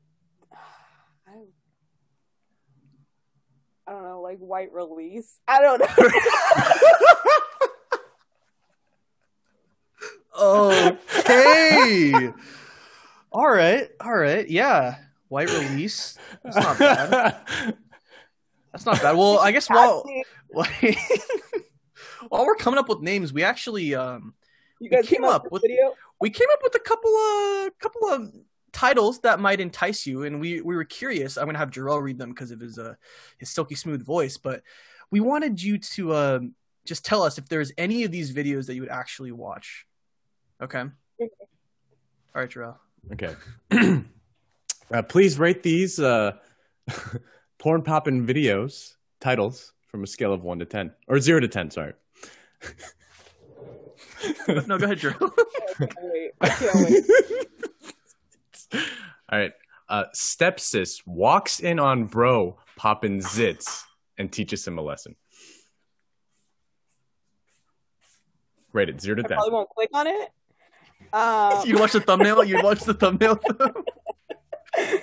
I, 1.26 1.42
I 3.86 3.92
don't 3.92 4.04
know, 4.04 4.20
like 4.20 4.38
white 4.38 4.72
release. 4.72 5.40
I 5.48 5.60
don't 5.60 5.80
know. 5.80 5.88
okay. 10.38 12.32
all 13.32 13.48
right. 13.50 13.90
All 14.00 14.16
right. 14.16 14.48
Yeah. 14.48 14.96
White 15.28 15.50
release. 15.50 16.16
That's 16.42 16.56
not 16.56 16.78
bad. 16.78 17.76
That's 18.72 18.86
not 18.86 19.02
bad. 19.02 19.16
Well, 19.16 19.38
I 19.38 19.52
guess 19.52 19.68
while 19.68 20.04
while 22.28 22.46
we're 22.46 22.54
coming 22.56 22.78
up 22.78 22.88
with 22.88 23.00
names, 23.00 23.32
we 23.32 23.42
actually 23.44 23.94
um 23.94 24.34
you 24.80 24.88
guys 24.88 25.06
came 25.06 25.18
came 25.18 25.24
up 25.24 25.36
up 25.36 25.42
with 25.44 25.52
with- 25.52 25.62
video. 25.62 25.94
we 26.20 26.30
came 26.30 26.46
up 26.52 26.60
with 26.62 26.74
a 26.74 26.78
couple 26.80 27.10
of 27.14 27.78
couple 27.78 28.08
of 28.08 28.32
titles 28.72 29.20
that 29.20 29.40
might 29.40 29.60
entice 29.60 30.06
you, 30.06 30.24
and 30.24 30.40
we 30.40 30.60
we 30.60 30.76
were 30.76 30.84
curious. 30.84 31.36
I'm 31.36 31.46
gonna 31.46 31.58
have 31.58 31.70
Jorrel 31.70 32.00
read 32.02 32.18
them 32.18 32.30
because 32.30 32.50
of 32.50 32.60
his 32.60 32.78
uh 32.78 32.94
his 33.38 33.50
silky 33.50 33.74
smooth 33.74 34.04
voice, 34.04 34.36
but 34.36 34.62
we 35.10 35.20
wanted 35.20 35.62
you 35.62 35.78
to 35.78 36.14
um 36.14 36.54
just 36.86 37.04
tell 37.04 37.22
us 37.22 37.36
if 37.38 37.48
there's 37.48 37.72
any 37.76 38.04
of 38.04 38.10
these 38.10 38.32
videos 38.32 38.66
that 38.66 38.74
you 38.74 38.80
would 38.82 38.90
actually 38.90 39.32
watch. 39.32 39.84
Okay. 40.62 40.80
All 40.80 41.28
right, 42.34 42.50
Jorrel. 42.50 42.76
Okay. 43.12 43.34
uh, 44.92 45.02
please 45.02 45.38
rate 45.38 45.62
these 45.62 45.98
uh, 46.00 46.32
porn 47.58 47.82
poppin' 47.82 48.26
videos 48.26 48.94
titles 49.20 49.72
from 49.86 50.04
a 50.04 50.06
scale 50.06 50.32
of 50.32 50.42
one 50.42 50.58
to 50.58 50.64
ten 50.64 50.92
or 51.06 51.20
zero 51.20 51.40
to 51.40 51.48
ten. 51.48 51.70
Sorry. 51.70 51.92
No, 54.48 54.78
go 54.78 54.84
ahead, 54.86 54.98
Jorrel. 54.98 55.30
I 55.78 55.86
can't 55.86 56.12
wait. 56.12 56.32
I 56.40 56.48
can't 56.48 56.74
wait. 56.74 57.04
All 59.30 59.38
right. 59.38 59.52
Uh, 59.88 60.04
stepsis 60.14 61.06
walks 61.06 61.60
in 61.60 61.78
on 61.78 62.04
bro 62.04 62.58
poppin' 62.76 63.20
zits 63.20 63.82
and 64.18 64.30
teaches 64.30 64.66
him 64.66 64.76
a 64.78 64.82
lesson. 64.82 65.14
Rate 68.72 68.88
it 68.90 69.00
zero 69.00 69.16
to 69.16 69.22
I 69.24 69.28
ten. 69.28 69.36
probably 69.36 69.52
won't 69.52 69.68
click 69.70 69.90
on 69.94 70.06
it. 70.06 70.28
Um, 71.12 71.62
you 71.66 71.78
watch 71.78 71.92
the 71.92 72.00
thumbnail. 72.00 72.44
You 72.44 72.62
watch 72.62 72.80
the 72.80 72.94
thumbnail. 72.94 73.40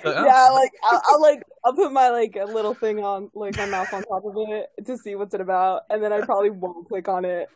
yeah, 0.04 0.48
like 0.52 0.70
I'll, 0.84 1.02
I'll 1.08 1.20
like 1.22 1.42
I'll 1.64 1.74
put 1.74 1.92
my 1.92 2.10
like 2.10 2.36
a 2.40 2.44
little 2.44 2.74
thing 2.74 3.00
on 3.02 3.30
like 3.34 3.56
my 3.56 3.66
mouth 3.66 3.92
on 3.92 4.02
top 4.04 4.24
of 4.24 4.34
it 4.48 4.70
to 4.86 4.96
see 4.96 5.14
what's 5.16 5.34
it 5.34 5.40
about, 5.40 5.82
and 5.90 6.02
then 6.02 6.12
I 6.12 6.20
probably 6.22 6.50
won't 6.50 6.86
click 6.88 7.08
on 7.08 7.24
it. 7.24 7.48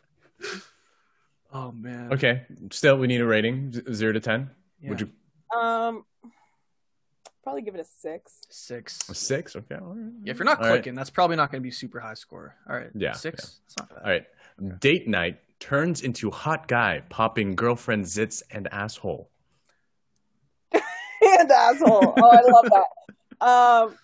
Oh 1.53 1.71
man. 1.71 2.13
Okay. 2.13 2.43
Still, 2.71 2.97
we 2.97 3.07
need 3.07 3.21
a 3.21 3.25
rating 3.25 3.71
z- 3.73 3.81
zero 3.93 4.13
to 4.13 4.19
ten. 4.19 4.49
Would 4.83 5.01
you 5.01 5.09
Um, 5.57 6.05
probably 7.43 7.61
give 7.61 7.75
it 7.75 7.81
a 7.81 7.85
six. 7.85 8.41
Six. 8.49 9.09
a 9.09 9.15
six? 9.15 9.55
Okay. 9.55 9.75
All 9.75 9.93
right. 9.95 10.11
Yeah, 10.23 10.31
if 10.31 10.37
you're 10.39 10.45
not 10.45 10.57
All 10.59 10.65
right. 10.65 10.71
clicking, 10.75 10.95
that's 10.95 11.09
probably 11.09 11.35
not 11.35 11.51
going 11.51 11.61
to 11.61 11.63
be 11.63 11.71
super 11.71 11.99
high 11.99 12.15
score. 12.15 12.55
All 12.69 12.75
right. 12.75 12.89
Yeah, 12.95 13.13
Six. 13.13 13.59
It's 13.65 13.75
not 13.77 13.89
bad. 13.89 13.97
All 14.03 14.09
right. 14.09 14.79
Date 14.79 15.07
night 15.07 15.39
turns 15.61 16.01
into 16.01 16.29
hot 16.31 16.67
guy 16.67 17.03
popping 17.09 17.55
girlfriend 17.55 18.03
zits 18.05 18.43
and 18.51 18.67
asshole. 18.73 19.29
and 20.73 21.51
asshole. 21.51 22.15
Oh, 22.17 22.29
I 22.31 22.41
love 22.41 22.65
that. 22.71 23.45
Um, 23.45 23.95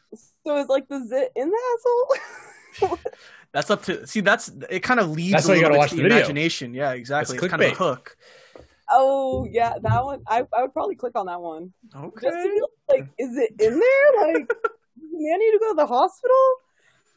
so 0.46 0.56
it's 0.58 0.70
like 0.70 0.88
the 0.88 1.06
zit 1.06 1.32
in 1.36 1.50
the 1.50 1.60
asshole? 2.80 2.98
That's 3.52 3.70
up 3.72 3.84
to 3.84 4.06
see. 4.08 4.22
That's 4.22 4.52
it. 4.70 4.82
Kind 4.82 5.00
of 5.00 5.10
leads. 5.10 5.32
That's 5.34 5.46
a 5.46 5.50
why 5.50 5.56
you 5.56 5.62
gotta 5.62 5.74
bit 5.74 5.76
to 5.76 5.80
watch 5.80 5.92
the 5.92 5.98
video. 5.98 6.18
Imagination. 6.18 6.74
Yeah, 6.74 6.92
exactly. 6.94 7.36
That's 7.38 7.44
It's 7.46 7.52
kind 7.52 7.64
of 7.64 7.72
a 7.72 7.76
hook. 7.76 8.18
oh 8.92 9.48
yeah, 9.52 9.74
that 9.82 10.06
one. 10.06 10.22
I 10.28 10.44
I 10.56 10.62
would 10.62 10.74
probably 10.74 10.96
click 10.96 11.14
on 11.16 11.26
that 11.26 11.42
one 11.42 11.74
Okay. 11.96 12.28
just 12.28 12.38
to 12.38 12.44
be 12.54 12.62
like, 12.94 13.08
is 13.18 13.36
it 13.38 13.52
in 13.60 13.80
there? 13.80 14.34
Like, 14.34 14.48
does 14.48 14.58
the 15.12 15.18
man 15.20 15.40
need 15.40 15.52
to 15.52 15.60
go 15.60 15.70
to 15.72 15.76
the 15.76 15.88
hospital? 15.88 16.46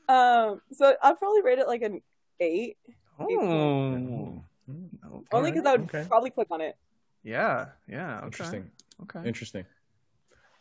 Um, 0.09 0.61
so 0.73 0.95
I'd 1.03 1.19
probably 1.19 1.43
rate 1.43 1.59
it 1.59 1.69
like 1.69 1.83
an 1.83 2.01
eight, 2.41 2.77
Oh. 3.21 4.43
Okay. 4.69 5.27
only 5.33 5.51
because 5.51 5.67
I 5.67 5.73
would 5.73 5.83
okay. 5.83 6.05
probably 6.09 6.31
click 6.31 6.49
on 6.51 6.61
it. 6.61 6.77
Yeah. 7.23 7.67
Yeah. 7.89 8.19
Okay. 8.19 8.27
Interesting. 8.27 8.71
Okay. 9.03 9.21
Interesting. 9.27 9.65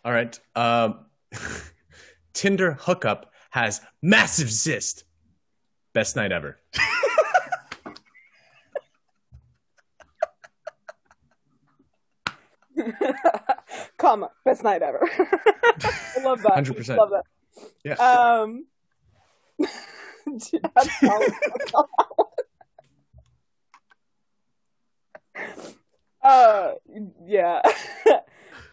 All 0.04 0.12
right. 0.12 0.39
Um, 0.56 1.06
Tinder 2.34 2.74
hookup 2.74 3.32
has 3.52 3.82
massive 4.02 4.52
cyst. 4.52 5.04
Best 5.93 6.15
night 6.15 6.32
ever. 6.32 6.60
Comma, 13.98 14.30
best 14.45 14.63
night 14.63 14.82
ever. 14.82 15.02
I 15.13 16.22
love 16.24 16.41
that. 16.43 16.54
100%. 16.56 16.98
Love 16.98 17.10
that. 17.10 17.24
Yeah. 17.84 17.95
Um, 17.95 18.65
that's 20.28 20.52
probably- 21.00 21.28
uh, 26.23 26.71
yeah, 27.25 27.62
that 28.06 28.23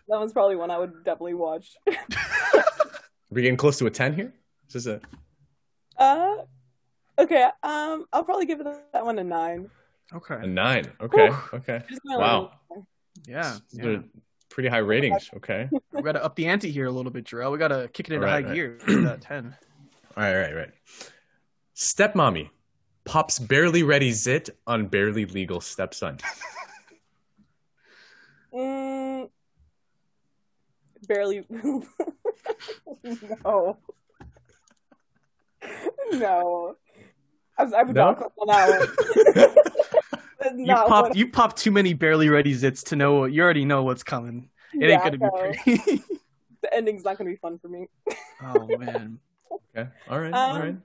one's 0.09 0.33
probably 0.33 0.57
one 0.57 0.71
I 0.71 0.79
would 0.79 1.05
definitely 1.05 1.35
watch. 1.35 1.77
Are 1.89 2.65
we 3.31 3.43
getting 3.43 3.57
close 3.57 3.79
to 3.79 3.87
a 3.87 3.91
10 3.91 4.15
here? 4.15 4.33
Is 4.69 4.85
this 4.85 4.87
a. 4.87 5.01
Uh, 6.03 6.37
okay. 7.19 7.45
Um, 7.63 8.07
I'll 8.13 8.25
probably 8.25 8.47
give 8.47 8.61
it 8.61 8.67
that 8.93 9.05
one 9.05 9.19
a 9.19 9.25
nine. 9.25 9.69
Okay. 10.15 10.37
A 10.41 10.47
nine. 10.47 10.85
Okay. 11.01 11.29
Whew. 11.29 11.39
Okay. 11.55 11.83
Wow. 12.05 12.53
little- 12.71 12.87
Yeah. 13.27 13.57
Yeah. 13.73 13.99
pretty 14.49 14.69
high 14.69 14.79
ratings. 14.79 15.29
Okay. 15.37 15.69
We 15.93 16.03
got 16.03 16.13
to 16.13 16.25
up 16.25 16.37
the 16.37 16.47
ante 16.47 16.71
here 16.71 16.87
a 16.87 16.91
little 16.91 17.11
bit, 17.11 17.25
Jorrel. 17.25 17.51
We 17.53 17.59
got 17.59 17.69
to 17.69 17.89
kick 17.93 18.09
it 18.09 18.15
into 18.15 18.27
Right, 18.27 18.45
high 18.45 18.49
right. 18.49 18.55
gear. 18.55 18.79
Get 18.87 19.03
that 19.05 19.21
ten. 19.21 19.57
All 20.17 20.23
right. 20.23 20.35
Right. 20.37 20.55
Right. 20.55 20.71
Stepmommy 21.75 22.51
pops 23.05 23.39
barely 23.39 23.83
ready 23.83 24.13
zit 24.13 24.51
on 24.67 24.87
barely 24.87 25.27
legal 25.27 25.61
stepson. 25.61 26.19
Mm, 28.57 29.29
barely. 31.07 31.45
no. 33.05 33.79
No. 36.13 36.77
I, 37.59 37.63
I 37.65 37.83
would 37.83 37.95
No? 37.95 38.13
not 38.13 38.19
click 38.19 38.33
on 38.39 38.47
that 38.49 38.69
one. 39.35 39.57
You 40.59 40.75
popped. 40.75 41.17
You 41.17 41.29
popped 41.29 41.57
too 41.57 41.73
many 41.73 41.93
barely 41.93 42.29
ready 42.29 42.55
zits 42.55 42.85
to 42.89 42.97
know. 42.97 43.25
You 43.25 43.43
already 43.43 43.65
know 43.65 43.83
what's 43.83 44.03
coming. 44.03 44.51
It 44.75 44.91
ain't 44.91 45.03
gonna 45.03 45.19
be 45.19 45.27
pretty. 45.41 46.03
The 46.63 46.75
ending's 46.75 47.05
not 47.05 47.19
gonna 47.19 47.31
be 47.31 47.37
fun 47.37 47.59
for 47.59 47.69
me. 47.69 47.87
oh 48.43 48.77
man. 48.79 49.19
Okay. 49.77 49.89
All 50.09 50.19
right. 50.19 50.33
Um, 50.35 50.53
all 50.53 50.59
right. 50.59 50.77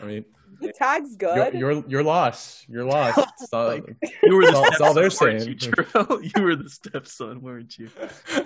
I 0.00 0.04
mean, 0.04 0.24
The 0.60 0.72
tag's 0.72 1.16
good. 1.16 1.54
your 1.54 1.84
your 1.86 2.02
loss. 2.02 2.64
Your 2.68 2.84
loss. 2.84 3.16
It's 3.40 3.52
all- 3.52 3.68
Like, 3.68 3.84
You 4.22 4.36
were 4.36 4.46
the 4.46 4.52
That's 4.52 4.56
all- 4.56 4.62
that's 4.64 4.80
all 4.80 4.94
they're 4.94 5.10
stepson, 5.10 5.26
weren't 5.28 5.62
saying. 5.62 6.20
You, 6.20 6.30
you 6.36 6.42
were 6.42 6.56
the 6.56 6.68
stepson, 6.68 7.40
weren't 7.42 7.78
you? 7.78 7.88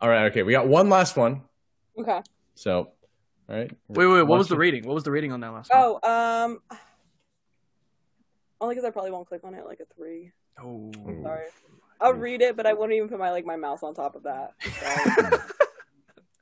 all 0.00 0.08
right. 0.08 0.26
Okay. 0.30 0.42
We 0.42 0.52
got 0.52 0.68
one 0.68 0.88
last 0.88 1.16
one. 1.16 1.42
okay. 1.98 2.20
So, 2.54 2.92
all 3.48 3.56
right. 3.56 3.70
Wait, 3.88 4.06
wait. 4.06 4.22
What 4.22 4.38
was 4.38 4.48
the 4.48 4.54
Watch 4.54 4.60
rating? 4.60 4.84
What 4.86 4.94
was 4.94 5.04
the 5.04 5.10
rating 5.10 5.32
on 5.32 5.40
that 5.40 5.52
last 5.52 5.70
one? 5.70 5.80
Oh, 6.02 6.08
um, 6.46 6.78
only 8.60 8.74
because 8.74 8.86
I 8.86 8.90
probably 8.90 9.10
won't 9.10 9.28
click 9.28 9.42
on 9.44 9.54
it 9.54 9.64
like 9.64 9.80
a 9.80 9.94
three. 9.94 10.32
Oh. 10.62 10.90
Sorry. 11.22 11.46
I'll 12.00 12.14
read 12.14 12.42
it, 12.42 12.56
but 12.56 12.66
I 12.66 12.72
wouldn't 12.72 12.96
even 12.96 13.08
put 13.08 13.18
my 13.18 13.30
like 13.30 13.44
my 13.44 13.56
mouse 13.56 13.82
on 13.82 13.94
top 13.94 14.14
of 14.16 14.22
that. 14.24 14.52
Sorry. 14.62 15.38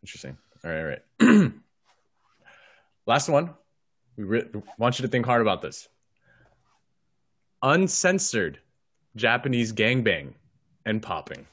Interesting. 0.03 0.37
All 0.65 0.71
right, 0.71 0.99
all 1.21 1.27
right. 1.29 1.53
Last 3.07 3.29
one. 3.29 3.51
We 4.17 4.25
re- 4.25 4.49
want 4.79 4.99
you 4.99 5.03
to 5.05 5.09
think 5.09 5.27
hard 5.27 5.43
about 5.43 5.63
this. 5.63 5.89
Uncensored 7.63 8.59
Japanese 9.17 9.73
gangbang 9.73 10.33
and 10.85 11.03
popping. 11.03 11.47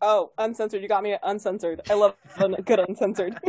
oh, 0.00 0.30
uncensored. 0.38 0.82
You 0.82 0.88
got 0.88 1.02
me 1.02 1.16
uncensored. 1.22 1.80
I 1.90 1.94
love 1.94 2.14
un- 2.38 2.56
good 2.64 2.80
uncensored. 2.80 3.38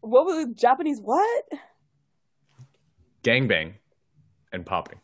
what 0.00 0.24
was 0.26 0.46
it? 0.46 0.56
Japanese? 0.56 1.00
What? 1.00 1.44
Gangbang 3.22 3.74
and 4.52 4.64
popping. 4.66 5.00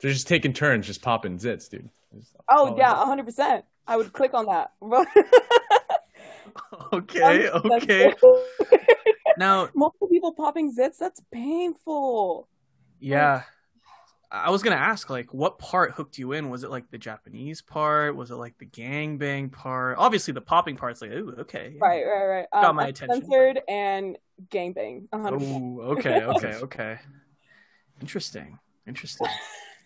They're 0.00 0.12
just 0.12 0.28
taking 0.28 0.52
turns, 0.52 0.86
just 0.86 1.02
popping 1.02 1.38
zits, 1.38 1.68
dude. 1.68 1.88
Oh, 2.14 2.18
just- 2.18 2.34
Oh 2.48 2.76
yeah, 2.76 2.94
hundred 3.04 3.26
percent. 3.26 3.64
I 3.86 3.96
would 3.96 4.12
click 4.12 4.32
on 4.34 4.46
that. 4.46 4.72
Okay. 6.92 7.48
Okay. 7.48 8.14
Now, 9.36 9.68
Multiple 9.74 10.08
people 10.08 10.32
popping 10.32 10.74
zits. 10.74 10.98
That's 10.98 11.20
painful. 11.32 12.48
yeah. 13.00 13.42
I 14.30 14.50
was 14.50 14.62
gonna 14.62 14.76
ask, 14.76 15.08
like, 15.08 15.32
what 15.32 15.58
part 15.58 15.92
hooked 15.92 16.18
you 16.18 16.32
in? 16.32 16.50
Was 16.50 16.62
it 16.62 16.68
like 16.70 16.90
the 16.90 16.98
Japanese 16.98 17.62
part? 17.62 18.14
Was 18.14 18.30
it 18.30 18.34
like 18.34 18.58
the 18.58 18.66
gangbang 18.66 19.50
part? 19.50 19.96
Obviously, 19.96 20.34
the 20.34 20.42
popping 20.42 20.76
part's 20.76 21.00
like, 21.00 21.12
ooh, 21.12 21.34
okay. 21.38 21.76
Right, 21.80 22.04
right, 22.04 22.26
right. 22.26 22.46
Got 22.52 22.64
Um, 22.66 22.76
my 22.76 22.88
attention. 22.88 23.22
Uncensored 23.24 23.60
and 23.68 24.18
gangbang. 24.50 25.08
a 25.12 25.18
hundred 25.18 25.38
percent. 25.38 25.62
Oh, 25.80 25.80
okay, 25.92 26.22
okay, 26.24 26.54
okay. 26.56 26.98
Interesting. 28.02 28.58
Interesting. 28.86 29.28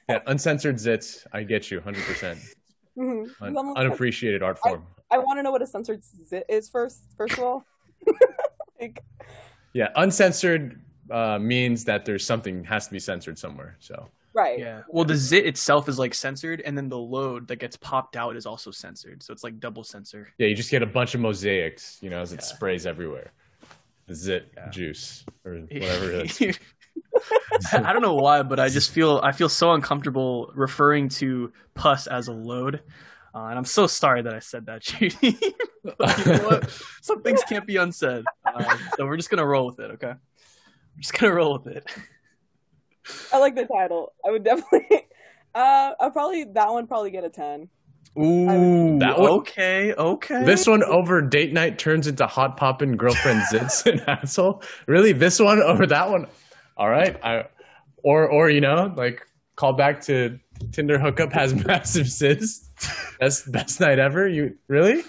Yeah, 0.08 0.18
uncensored 0.26 0.74
zits. 0.76 1.24
I 1.32 1.44
get 1.44 1.70
you, 1.70 1.80
100%. 1.80 2.36
Mhm. 2.96 3.30
Un- 3.40 3.54
like- 3.54 3.76
unappreciated 3.76 4.42
art 4.42 4.58
form. 4.58 4.86
I 5.10 5.18
want 5.18 5.38
to 5.38 5.42
know 5.42 5.50
what 5.50 5.62
a 5.62 5.66
censored 5.66 6.02
zit 6.04 6.44
is 6.48 6.68
first. 6.68 7.00
First 7.16 7.34
of 7.38 7.44
all, 7.44 7.64
like, 8.80 9.02
Yeah, 9.74 9.88
uncensored 9.96 10.80
uh, 11.10 11.38
means 11.38 11.84
that 11.84 12.04
there's 12.04 12.24
something 12.24 12.64
has 12.64 12.86
to 12.86 12.92
be 12.92 12.98
censored 12.98 13.38
somewhere. 13.38 13.76
So 13.80 14.08
right. 14.34 14.58
Yeah. 14.58 14.82
Well, 14.88 15.04
the 15.04 15.16
zit 15.16 15.46
itself 15.46 15.88
is 15.88 15.98
like 15.98 16.14
censored, 16.14 16.60
and 16.62 16.76
then 16.76 16.88
the 16.88 16.98
load 16.98 17.48
that 17.48 17.56
gets 17.56 17.76
popped 17.76 18.16
out 18.16 18.36
is 18.36 18.46
also 18.46 18.70
censored. 18.70 19.22
So 19.22 19.32
it's 19.32 19.44
like 19.44 19.60
double 19.60 19.84
censor. 19.84 20.28
yeah, 20.38 20.46
you 20.46 20.54
just 20.54 20.70
get 20.70 20.82
a 20.82 20.86
bunch 20.86 21.14
of 21.14 21.20
mosaics, 21.20 21.98
you 22.02 22.08
know, 22.10 22.20
as 22.20 22.32
it 22.32 22.36
Yeah. 22.40 22.44
sprays 22.46 22.86
everywhere. 22.86 23.32
The 24.06 24.14
zit 24.14 24.52
Yeah. 24.56 24.68
juice 24.70 25.24
or 25.44 25.52
whatever 25.70 26.12
it 26.12 26.40
is. 26.40 26.58
I 27.72 27.92
don't 27.92 28.02
know 28.02 28.14
why, 28.14 28.42
but 28.42 28.58
I 28.58 28.68
just 28.68 28.90
feel 28.90 29.20
I 29.22 29.32
feel 29.32 29.48
so 29.48 29.72
uncomfortable 29.72 30.50
referring 30.54 31.08
to 31.10 31.52
pus 31.74 32.06
as 32.06 32.28
a 32.28 32.32
load, 32.32 32.82
uh, 33.34 33.38
and 33.44 33.58
I'm 33.58 33.64
so 33.64 33.86
sorry 33.86 34.22
that 34.22 34.34
I 34.34 34.38
said 34.40 34.66
that, 34.66 34.82
Judy. 34.82 35.38
but 35.98 36.18
you 36.26 36.32
know 36.32 36.44
what? 36.48 36.70
Some 37.02 37.22
things 37.22 37.42
can't 37.48 37.66
be 37.66 37.76
unsaid, 37.76 38.24
uh, 38.46 38.76
so 38.96 39.06
we're 39.06 39.16
just 39.16 39.30
gonna 39.30 39.46
roll 39.46 39.66
with 39.66 39.78
it. 39.80 39.90
Okay, 39.92 40.08
we're 40.14 41.00
just 41.00 41.12
gonna 41.18 41.34
roll 41.34 41.52
with 41.58 41.66
it. 41.74 41.84
I 43.32 43.38
like 43.38 43.54
the 43.56 43.66
title. 43.66 44.12
I 44.26 44.30
would 44.30 44.44
definitely. 44.44 45.02
Uh, 45.54 45.92
I'll 46.00 46.10
probably 46.10 46.44
that 46.44 46.70
one 46.72 46.86
probably 46.86 47.10
get 47.10 47.24
a 47.24 47.28
ten. 47.30 47.68
Ooh, 48.18 48.98
That 48.98 49.18
one- 49.18 49.30
okay, 49.40 49.92
okay. 49.94 50.44
This 50.44 50.66
one 50.66 50.82
over 50.82 51.20
date 51.22 51.52
night 51.52 51.78
turns 51.78 52.06
into 52.06 52.26
hot 52.26 52.56
popping 52.56 52.96
girlfriend 52.96 53.40
zits 53.50 53.84
and 53.90 54.00
asshole. 54.08 54.62
Really, 54.86 55.12
this 55.12 55.38
one 55.38 55.60
over 55.62 55.86
that 55.86 56.10
one? 56.10 56.26
All 56.82 56.90
right, 56.90 57.16
I, 57.22 57.44
or 58.02 58.28
or 58.28 58.50
you 58.50 58.60
know, 58.60 58.92
like 58.96 59.24
call 59.54 59.72
back 59.72 60.00
to 60.06 60.40
Tinder 60.72 60.98
hookup 60.98 61.32
has 61.32 61.54
massive 61.66 62.06
zits. 62.08 62.66
Best 63.20 63.52
best 63.52 63.80
night 63.80 64.00
ever. 64.00 64.26
You 64.26 64.56
really? 64.66 65.04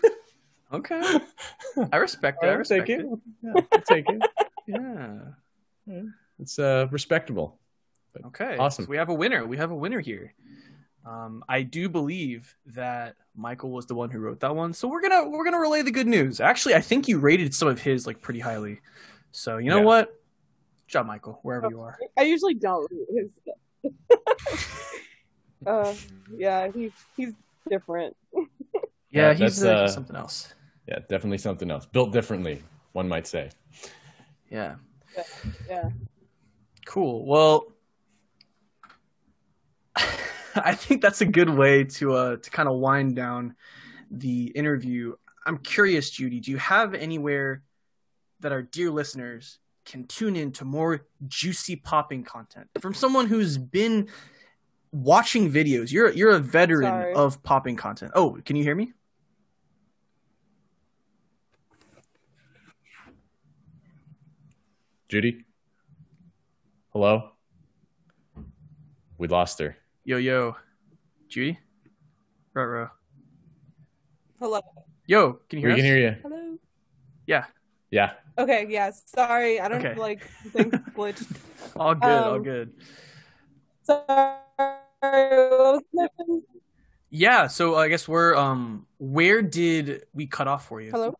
okay. 0.72 1.02
I 1.92 1.98
respect 1.98 2.44
it. 2.44 2.46
I 2.46 2.54
respect 2.54 2.86
take 2.86 3.00
it. 3.00 3.06
it. 3.08 3.20
Yeah, 3.42 3.54
I'll 3.72 3.82
take 3.82 4.06
it. 4.08 4.22
Yeah. 4.68 6.02
It's 6.40 6.60
uh 6.60 6.86
respectable. 6.92 7.58
Okay. 8.24 8.56
Awesome. 8.58 8.86
So 8.86 8.90
we 8.92 8.98
have 8.98 9.10
a 9.10 9.14
winner. 9.16 9.44
We 9.48 9.58
have 9.58 9.72
a 9.72 9.76
winner 9.76 10.00
here. 10.00 10.36
Um, 11.08 11.44
I 11.50 11.64
do 11.64 11.90
believe 11.90 12.56
that 12.68 13.16
Michael 13.36 13.72
was 13.72 13.88
the 13.88 13.96
one 13.96 14.12
who 14.12 14.20
wrote 14.20 14.42
that 14.42 14.56
one. 14.56 14.74
So 14.74 14.88
we're 14.88 15.02
gonna 15.02 15.28
we're 15.28 15.44
gonna 15.44 15.60
relay 15.60 15.82
the 15.82 15.90
good 15.92 16.06
news. 16.08 16.40
Actually, 16.40 16.76
I 16.76 16.82
think 16.82 17.08
you 17.08 17.18
rated 17.18 17.56
some 17.56 17.68
of 17.68 17.82
his 17.82 18.06
like 18.06 18.22
pretty 18.22 18.40
highly. 18.42 18.80
So 19.32 19.58
you 19.58 19.72
know 19.72 19.80
Yeah. 19.80 19.86
what? 19.86 20.20
Good 20.88 20.92
job, 20.92 21.06
Michael, 21.08 21.40
wherever 21.44 21.68
you 21.70 21.82
are. 21.82 21.98
I 22.18 22.24
usually 22.24 22.54
don't. 22.56 22.90
read 22.92 23.30
his- 23.84 23.92
uh, 25.66 25.94
yeah, 26.36 26.70
he's 26.74 26.92
he's 27.16 27.34
different. 27.70 28.16
Yeah, 28.34 28.42
Yeah, 29.12 29.34
he's 29.34 29.64
uh, 29.64 29.88
something 29.88 30.16
else. 30.16 30.54
Yeah, 30.88 31.00
definitely 31.10 31.38
something 31.38 31.72
else. 31.72 31.86
Built 31.86 32.12
differently, 32.12 32.62
one 32.92 33.08
might 33.08 33.28
say. 33.28 33.50
Yeah. 34.50 34.76
Yeah. 35.70 35.90
Cool. 36.86 37.26
Well, 37.26 37.68
I 40.56 40.76
think 40.76 41.02
that's 41.02 41.22
a 41.22 41.26
good 41.26 41.50
way 41.50 41.84
to 41.86 42.14
uh 42.14 42.36
to 42.38 42.50
kind 42.50 42.68
of 42.70 42.76
wind 42.76 43.16
down 43.16 43.56
the 44.12 44.48
interview. 44.48 45.16
I'm 45.46 45.58
curious, 45.58 46.10
Judy, 46.10 46.40
do 46.40 46.52
you 46.52 46.58
have 46.58 46.94
anywhere 46.94 47.64
that 48.42 48.52
our 48.52 48.62
dear 48.62 48.92
listeners 48.92 49.60
can 49.86 50.06
tune 50.06 50.36
in 50.36 50.52
to 50.54 50.66
more 50.66 51.06
juicy 51.28 51.76
popping 51.76 52.24
content 52.24 52.70
from 52.80 52.94
someone 52.94 53.28
who's 53.28 53.58
been 53.58 54.08
watching 54.92 55.52
videos? 55.52 55.92
You're 55.92 56.12
you're 56.12 56.32
a 56.32 56.40
veteran 56.40 56.90
Sorry. 56.90 57.14
of 57.14 57.42
popping 57.44 57.76
content. 57.76 58.12
Oh, 58.16 58.38
can 58.46 58.56
you 58.56 58.64
hear 58.64 58.76
me? 58.76 58.94
Judy? 65.10 65.46
Hello? 66.92 67.30
We 69.18 69.28
lost 69.28 69.60
her. 69.60 69.78
Yo 70.06 70.18
yo, 70.18 70.56
Judy, 71.30 71.58
Ruh-roh. 72.54 72.90
Hello. 74.40 74.60
Yo, 75.06 75.34
can 75.50 75.60
you 75.60 75.68
hear 75.68 75.70
we 75.70 75.74
us? 75.74 75.78
can 75.78 75.86
hear 75.86 75.98
you. 75.98 76.16
Hello. 76.22 76.58
Yeah, 77.26 77.46
Yeah. 77.94 78.14
Okay. 78.40 78.66
Yeah. 78.68 78.90
Sorry. 78.90 79.60
I 79.62 79.68
don't 79.70 79.86
Okay. 79.86 79.94
like 80.00 80.26
things 80.50 80.74
glitched. 80.98 81.30
all 81.78 81.94
good, 81.94 82.10
all 82.26 82.36
Um, 82.36 82.44
good. 82.44 82.74
Sorry. 83.84 84.34
What 85.00 85.78
was 85.78 85.82
the 85.94 86.10
question? 86.16 86.44
Yeah, 87.12 87.46
so 87.46 87.76
I 87.76 87.90
guess 87.90 88.08
we're 88.08 88.34
um 88.34 88.88
where 88.98 89.44
did 89.44 90.06
we 90.14 90.26
cut 90.26 90.48
off 90.48 90.66
for 90.66 90.82
you? 90.82 90.90
Hello. 90.90 91.14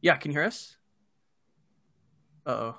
Yeah, 0.00 0.14
can 0.16 0.30
you 0.30 0.38
hear 0.38 0.46
us? 0.46 0.76
Uh 2.46 2.50
oh. 2.50 2.78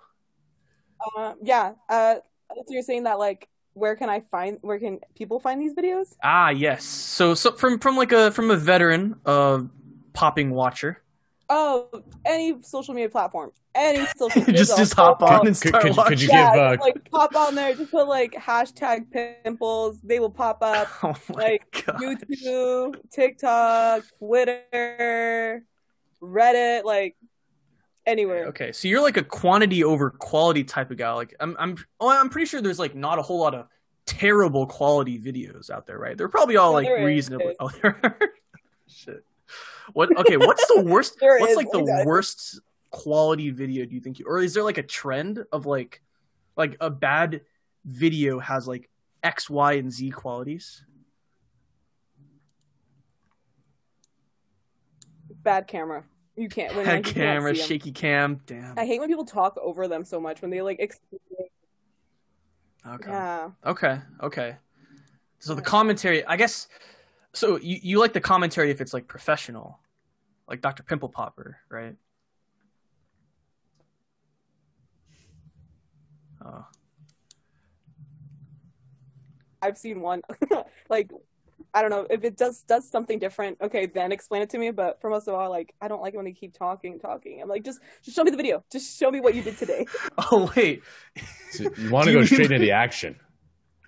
Uh, 1.18 1.34
yeah. 1.44 1.74
Uh, 1.90 2.16
so 2.56 2.64
you're 2.70 2.84
saying 2.84 3.04
that 3.04 3.20
like, 3.20 3.50
where 3.74 3.96
can 3.98 4.10
I 4.10 4.22
find? 4.32 4.60
Where 4.62 4.80
can 4.80 5.00
people 5.16 5.42
find 5.42 5.60
these 5.62 5.74
videos? 5.74 6.16
Ah 6.24 6.52
yes. 6.52 6.86
So 6.86 7.34
so 7.34 7.52
from 7.52 7.80
from 7.80 7.98
like 7.98 8.14
a 8.14 8.32
from 8.32 8.50
a 8.52 8.56
veteran 8.56 9.20
uh 9.26 9.64
popping 10.14 10.52
watcher. 10.52 11.01
Oh, 11.54 11.90
any 12.24 12.62
social 12.62 12.94
media 12.94 13.10
platform, 13.10 13.52
any 13.76 14.06
social 14.16 14.40
media. 14.48 14.56
just 14.56 14.78
just 14.78 14.94
hop 14.94 15.22
on 15.22 15.46
and 15.48 15.48
Could- 15.48 15.58
start 15.58 15.84
could 15.84 15.96
you- 15.98 16.04
could 16.04 16.22
you 16.22 16.28
yeah, 16.30 16.54
give, 16.54 16.62
uh, 16.64 16.76
just, 16.78 16.82
like 16.86 17.12
pop 17.12 17.36
on 17.36 17.56
there. 17.56 17.76
Just 17.76 17.92
put 17.92 18.08
like 18.08 18.32
hashtag 18.32 19.12
pimples. 19.12 20.00
They 20.02 20.20
will 20.22 20.30
pop 20.30 20.60
up. 20.62 20.88
Oh 21.04 21.14
my 21.36 21.44
like, 21.44 21.84
god. 21.86 22.00
YouTube, 22.00 22.96
TikTok, 23.12 24.04
Twitter, 24.18 25.66
Reddit, 26.22 26.86
like 26.86 27.16
anywhere. 28.06 28.46
Okay, 28.48 28.72
so 28.72 28.88
you're 28.88 29.02
like 29.02 29.18
a 29.18 29.24
quantity 29.24 29.84
over 29.84 30.10
quality 30.10 30.64
type 30.64 30.90
of 30.90 30.96
guy. 30.98 31.12
Like 31.12 31.36
I'm 31.42 31.58
I'm 31.60 31.76
oh 32.00 32.10
I'm 32.10 32.30
pretty 32.30 32.46
sure 32.46 32.62
there's 32.62 32.80
like 32.80 32.96
not 32.96 33.20
a 33.20 33.22
whole 33.22 33.40
lot 33.40 33.56
of 33.56 33.68
terrible 34.06 34.68
quality 34.68 35.20
videos 35.20 35.70
out 35.70 35.86
there, 35.86 35.98
right? 36.00 36.18
They're 36.18 36.30
probably 36.30 36.56
all 36.56 36.72
No, 36.72 36.76
like 36.76 36.88
there 36.88 37.00
is. 37.00 37.06
reasonably. 37.06 37.56
Oh, 37.60 37.70
there 37.82 38.00
are. 38.04 38.20
Shit. 38.88 39.26
What? 39.94 40.16
Okay, 40.18 40.38
what's 40.38 40.66
the 40.68 40.82
worst? 40.82 41.18
What's 41.22 41.52
is, 41.52 41.58
like 41.58 41.72
the 41.72 41.80
exactly. 41.80 42.06
worst 42.06 42.60
quality 42.90 43.50
video? 43.50 43.86
Do 43.86 43.96
you 43.96 44.02
think? 44.02 44.20
You, 44.20 44.26
or 44.28 44.40
is 44.40 44.54
there 44.54 44.64
like 44.64 44.78
a 44.78 44.84
trend 44.84 45.44
of 45.52 45.66
like, 45.66 46.02
like 46.56 46.78
a 46.80 46.90
bad 46.90 47.42
video 47.86 48.40
has 48.40 48.68
like 48.68 48.90
X, 49.24 49.50
Y, 49.50 49.74
and 49.74 49.92
Z 49.92 50.12
qualities. 50.12 50.84
Bad 55.44 55.68
camera. 55.68 56.04
You 56.36 56.50
can't. 56.50 56.76
When, 56.76 56.86
like, 56.86 57.08
you 57.08 57.14
can't 57.14 57.16
camera, 57.16 57.56
shaky 57.56 57.92
cam. 57.92 58.42
Damn. 58.46 58.78
I 58.78 58.86
hate 58.86 59.00
when 59.00 59.10
people 59.10 59.26
talk 59.26 59.58
over 59.58 59.88
them 59.88 60.04
so 60.04 60.20
much 60.20 60.42
when 60.42 60.52
they 60.52 60.62
like. 60.62 60.80
Okay. 62.88 63.10
Yeah. 63.10 63.50
Okay. 63.66 64.00
Okay. 64.22 64.56
So 65.40 65.56
the 65.56 65.62
commentary, 65.62 66.26
I 66.26 66.36
guess. 66.38 66.68
So 67.34 67.58
you 67.58 67.80
you 67.82 68.00
like 68.00 68.14
the 68.14 68.22
commentary 68.22 68.72
if 68.72 68.82
it's 68.82 68.94
like 68.94 69.08
professional, 69.08 69.80
like 70.48 70.62
Dr. 70.62 70.84
Pimple 70.84 71.10
Popper, 71.10 71.58
right? 71.70 71.96
Oh. 76.44 76.66
I've 79.62 79.78
seen 79.78 80.02
one. 80.02 80.22
like, 80.90 81.12
I 81.74 81.82
don't 81.82 81.92
know 81.92 82.08
if 82.10 82.24
it 82.24 82.36
does 82.36 82.64
does 82.64 82.90
something 82.90 83.20
different. 83.20 83.58
Okay, 83.62 83.86
then 83.86 84.12
explain 84.12 84.42
it 84.42 84.50
to 84.50 84.58
me. 84.58 84.72
But 84.72 85.00
for 85.00 85.10
most 85.10 85.28
of 85.28 85.36
all, 85.36 85.50
like, 85.50 85.74
I 85.80 85.88
don't 85.88 86.02
like 86.02 86.14
it 86.14 86.18
when 86.18 86.26
they 86.26 86.32
keep 86.34 86.54
talking, 86.54 87.00
talking. 87.00 87.42
I'm 87.42 87.48
like, 87.48 87.64
just 87.64 87.80
just 88.04 88.16
show 88.16 88.24
me 88.24 88.32
the 88.32 88.38
video. 88.38 88.64
Just 88.72 88.98
show 89.00 89.12
me 89.12 89.22
what 89.22 89.36
you 89.36 89.42
did 89.44 89.58
today. 89.58 89.86
Oh 90.32 90.52
wait. 90.56 90.84
So 91.52 91.70
you 91.78 91.92
want 91.92 92.08
to 92.08 92.14
go 92.18 92.26
straight 92.26 92.50
mean- 92.50 92.54
into 92.54 92.66
the 92.66 92.72
action. 92.72 93.18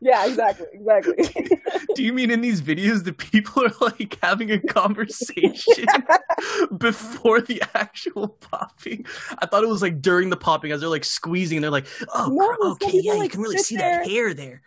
Yeah, 0.03 0.25
exactly, 0.25 0.67
exactly. 0.73 1.59
Do 1.95 2.03
you 2.03 2.11
mean 2.11 2.29
in 2.29 2.41
these 2.41 2.61
videos 2.61 3.05
the 3.05 3.13
people 3.13 3.65
are 3.65 3.73
like 3.79 4.17
having 4.21 4.51
a 4.51 4.59
conversation 4.59 5.85
before 6.77 7.39
the 7.39 7.63
actual 7.73 8.27
popping? 8.27 9.05
I 9.39 9.45
thought 9.45 9.63
it 9.63 9.69
was 9.69 9.81
like 9.81 10.01
during 10.01 10.29
the 10.29 10.37
popping 10.37 10.73
as 10.73 10.81
they're 10.81 10.89
like 10.89 11.05
squeezing 11.05 11.57
and 11.57 11.63
they're 11.63 11.71
like, 11.71 11.87
oh, 12.13 12.27
No, 12.29 12.71
okay, 12.71 12.91
people, 12.91 13.15
yeah, 13.17 13.23
you 13.23 13.29
can 13.29 13.41
really 13.41 13.57
sit 13.57 13.65
see 13.65 13.77
that 13.77 14.05
hair 14.05 14.33
there. 14.33 14.61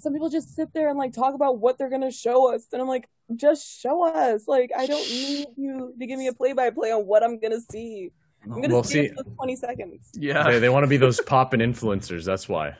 Some 0.00 0.12
people 0.12 0.28
just 0.28 0.54
sit 0.54 0.72
there 0.74 0.88
and 0.88 0.98
like 0.98 1.12
talk 1.12 1.34
about 1.34 1.58
what 1.58 1.78
they're 1.78 1.88
gonna 1.88 2.10
show 2.10 2.52
us, 2.52 2.66
and 2.72 2.82
I'm 2.82 2.88
like, 2.88 3.08
just 3.36 3.80
show 3.80 4.04
us. 4.04 4.48
Like, 4.48 4.70
I 4.76 4.86
don't 4.86 5.08
need 5.08 5.46
you 5.56 5.94
to 5.98 6.06
give 6.06 6.18
me 6.18 6.26
a 6.26 6.32
play 6.32 6.52
by 6.52 6.70
play 6.70 6.90
on 6.90 7.06
what 7.06 7.22
I'm 7.22 7.38
gonna 7.38 7.60
see. 7.60 8.10
I'm 8.44 8.52
oh, 8.52 8.60
gonna 8.60 8.74
Well, 8.74 8.82
see, 8.84 9.00
it 9.00 9.16
see- 9.16 9.22
for 9.22 9.24
20 9.24 9.56
seconds. 9.56 10.10
Yeah, 10.14 10.50
They, 10.50 10.58
they 10.58 10.68
want 10.68 10.84
to 10.84 10.88
be 10.88 10.96
those 10.96 11.20
popping 11.20 11.60
influencers. 11.60 12.24
That's 12.24 12.48
why. 12.48 12.76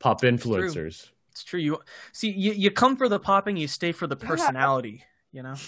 Pop 0.00 0.22
influencers. 0.22 1.10
it's 1.30 1.44
true. 1.44 1.60
You 1.60 1.78
see, 2.12 2.30
you, 2.30 2.52
you 2.52 2.70
come 2.70 2.96
for 2.96 3.08
the 3.08 3.20
popping, 3.20 3.56
you 3.56 3.68
stay 3.68 3.92
for 3.92 4.06
the 4.08 4.16
Yeah. 4.20 4.28
personality. 4.28 5.04
You 5.32 5.42
know. 5.44 5.54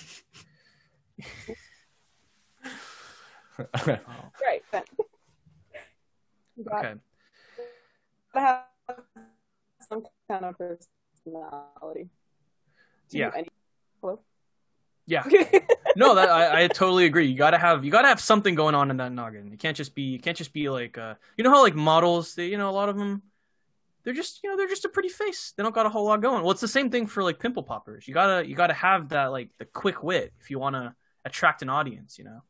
Right. 3.87 4.63
Then. 4.73 4.83
Okay. 6.71 6.95
have 8.35 8.65
some 9.89 10.03
kind 10.29 10.45
of 10.45 10.55
personality. 10.59 12.09
Do 13.11 13.19
Yeah. 13.19 13.31
any- 13.37 13.49
Hello? 14.01 14.21
Yeah. 15.07 15.25
No, 15.95 16.15
that 16.15 16.31
I, 16.31 16.63
I 16.65 16.69
totally 16.69 17.05
agree. 17.05 17.27
You 17.27 17.37
gotta 17.37 17.59
have 17.59 17.85
you 17.85 17.91
gotta 17.91 18.09
have 18.09 18.19
something 18.21 18.55
going 18.55 18.75
on 18.75 18.91
in 18.91 18.97
that 18.97 19.13
noggin. 19.13 19.51
You 19.51 19.59
can't 19.59 19.77
just 19.77 19.95
be 19.95 20.05
you 20.05 20.19
can't 20.19 20.37
just 20.37 20.55
be 20.55 20.71
like 20.71 20.97
uh 20.97 21.17
you 21.37 21.45
know 21.45 21.51
how 21.51 21.61
like 21.63 21.75
models 21.75 22.35
they 22.35 22.47
you 22.47 22.57
know 22.57 22.71
a 22.71 22.73
lot 22.73 22.89
of 22.89 22.97
them 22.97 23.21
they're 24.05 24.15
just 24.15 24.41
you 24.43 24.51
know 24.51 24.57
they're 24.57 24.69
just 24.69 24.85
a 24.85 24.89
pretty 24.89 25.09
face. 25.09 25.53
They 25.57 25.63
don't 25.63 25.75
got 25.75 25.87
a 25.87 25.89
whole 25.89 26.07
lot 26.07 26.21
going. 26.21 26.43
Well, 26.43 26.51
it's 26.51 26.61
the 26.61 26.69
same 26.69 26.91
thing 26.91 27.07
for 27.07 27.23
like 27.23 27.39
pimple 27.39 27.63
poppers. 27.63 28.07
You 28.09 28.15
gotta 28.15 28.47
you 28.47 28.55
gotta 28.55 28.75
have 28.75 29.11
that 29.11 29.27
like 29.27 29.51
the 29.59 29.65
quick 29.65 30.03
wit 30.03 30.33
if 30.41 30.51
you 30.51 30.59
want 30.59 30.75
to 30.75 30.95
attract 31.25 31.63
an 31.63 31.69
audience. 31.69 32.19
You 32.19 32.25
know, 32.25 32.43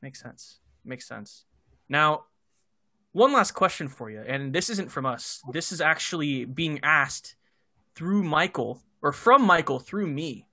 makes 0.00 0.20
sense. 0.20 0.60
Makes 0.84 1.06
sense. 1.06 1.44
Now, 1.88 2.24
one 3.12 3.32
last 3.32 3.52
question 3.52 3.88
for 3.88 4.10
you, 4.10 4.20
and 4.20 4.52
this 4.52 4.70
isn't 4.70 4.90
from 4.90 5.06
us. 5.06 5.42
This 5.52 5.72
is 5.72 5.80
actually 5.80 6.44
being 6.44 6.80
asked 6.82 7.36
through 7.94 8.24
Michael 8.24 8.82
or 9.02 9.12
from 9.12 9.42
Michael 9.42 9.78
through 9.78 10.06
me 10.06 10.46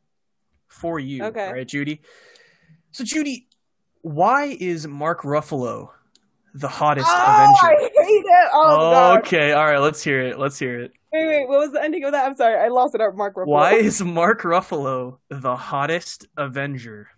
for 0.68 1.00
you. 1.00 1.24
Okay. 1.26 1.52
Right, 1.52 1.68
Judy. 1.68 2.02
So, 2.92 3.04
Judy, 3.04 3.48
why 4.02 4.58
is 4.60 4.88
Mark 4.88 5.22
Ruffalo 5.22 5.90
the 6.54 6.68
hottest 6.68 7.08
oh, 7.10 7.14
I 7.14 7.74
Avenger? 7.74 7.90
hate 8.04 8.24
it. 8.26 8.50
Oh, 8.54 8.92
God. 8.92 9.20
okay, 9.20 9.54
all 9.54 9.66
right, 9.66 9.80
let's 9.80 10.04
hear 10.04 10.22
it. 10.22 10.38
Let's 10.40 10.58
hear 10.60 10.80
it. 10.82 10.92
Wait, 11.14 11.28
wait. 11.28 11.48
What 11.48 11.60
was 11.60 11.72
the 11.72 11.84
ending 11.84 12.04
of 12.06 12.12
that? 12.14 12.26
I'm 12.26 12.36
sorry. 12.36 12.56
I 12.60 12.70
lost 12.70 12.96
it. 12.96 13.02
Mark 13.16 13.36
Ruffalo. 13.36 13.48
Why 13.48 13.74
is 13.74 14.02
Mark 14.04 14.42
Ruffalo 14.44 15.18
the 15.30 15.56
hottest 15.56 16.28
Avenger? 16.38 17.10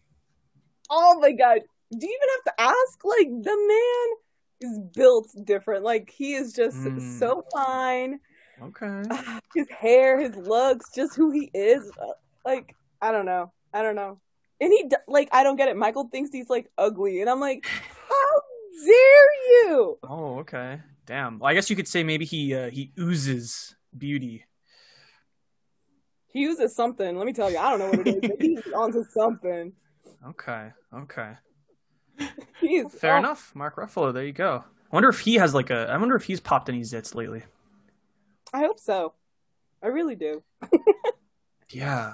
Oh 0.90 1.20
my 1.20 1.32
god. 1.32 1.60
Do 1.92 2.06
you 2.08 2.20
even 2.22 2.30
have 2.36 2.56
to 2.56 2.62
ask? 2.62 3.04
Like 3.04 3.28
the 3.44 3.68
man 3.68 4.72
is 4.72 4.80
built 4.96 5.28
different. 5.44 5.84
Like 5.84 6.10
he 6.16 6.34
is 6.34 6.54
just 6.54 6.78
Mm. 6.78 7.20
so 7.20 7.44
fine. 7.54 8.20
Okay. 8.62 9.04
His 9.56 9.70
hair, 9.70 10.20
his 10.20 10.36
looks, 10.36 10.90
just 10.96 11.16
who 11.16 11.30
he 11.32 11.50
is. 11.54 11.90
Uh, 12.02 12.14
Like 12.46 12.76
I 13.02 13.12
don't 13.12 13.26
know. 13.26 13.52
I 13.74 13.82
don't 13.84 13.96
know. 13.96 14.20
And 14.62 14.72
he 14.72 14.90
like 15.08 15.30
I 15.32 15.44
don't 15.44 15.56
get 15.56 15.68
it. 15.70 15.78
Michael 15.78 16.08
thinks 16.12 16.32
he's 16.32 16.50
like 16.50 16.70
ugly, 16.78 17.22
and 17.22 17.30
I'm 17.30 17.40
like, 17.40 17.66
how 18.10 18.42
dare 18.86 19.34
you? 19.48 19.98
Oh, 20.04 20.40
okay. 20.40 20.80
Damn. 21.06 21.40
Well, 21.40 21.50
I 21.50 21.54
guess 21.54 21.70
you 21.70 21.76
could 21.76 21.88
say 21.88 22.04
maybe 22.04 22.26
he 22.26 22.54
uh, 22.54 22.70
he 22.70 22.92
oozes 23.00 23.76
beauty. 23.98 24.46
He 26.28 26.42
uses 26.42 26.76
something. 26.76 27.18
Let 27.18 27.26
me 27.26 27.34
tell 27.34 27.52
you. 27.52 27.58
I 27.58 27.70
don't 27.70 27.80
know 27.80 27.98
what 27.98 28.08
it 28.08 28.24
is. 28.24 28.32
he's 28.40 28.74
onto 28.76 29.04
something. 29.04 29.74
Okay. 30.28 30.72
Okay. 30.94 31.34
He's 32.62 32.94
Fair 32.94 33.16
oh, 33.16 33.20
enough. 33.20 33.52
Mark 33.56 33.76
Ruffalo. 33.76 34.14
There 34.14 34.24
you 34.24 34.32
go. 34.32 34.64
I 34.64 34.96
wonder 34.96 35.10
if 35.10 35.20
he 35.20 35.36
has 35.36 35.54
like 35.54 35.72
a. 35.72 35.88
I 35.90 35.98
wonder 35.98 36.16
if 36.16 36.24
he's 36.24 36.40
popped 36.40 36.70
any 36.70 36.82
zits 36.82 37.16
lately. 37.16 37.42
I 38.54 38.60
hope 38.60 38.80
so. 38.80 39.14
I 39.82 39.88
really 39.88 40.16
do. 40.16 40.44
Yeah. 41.74 42.14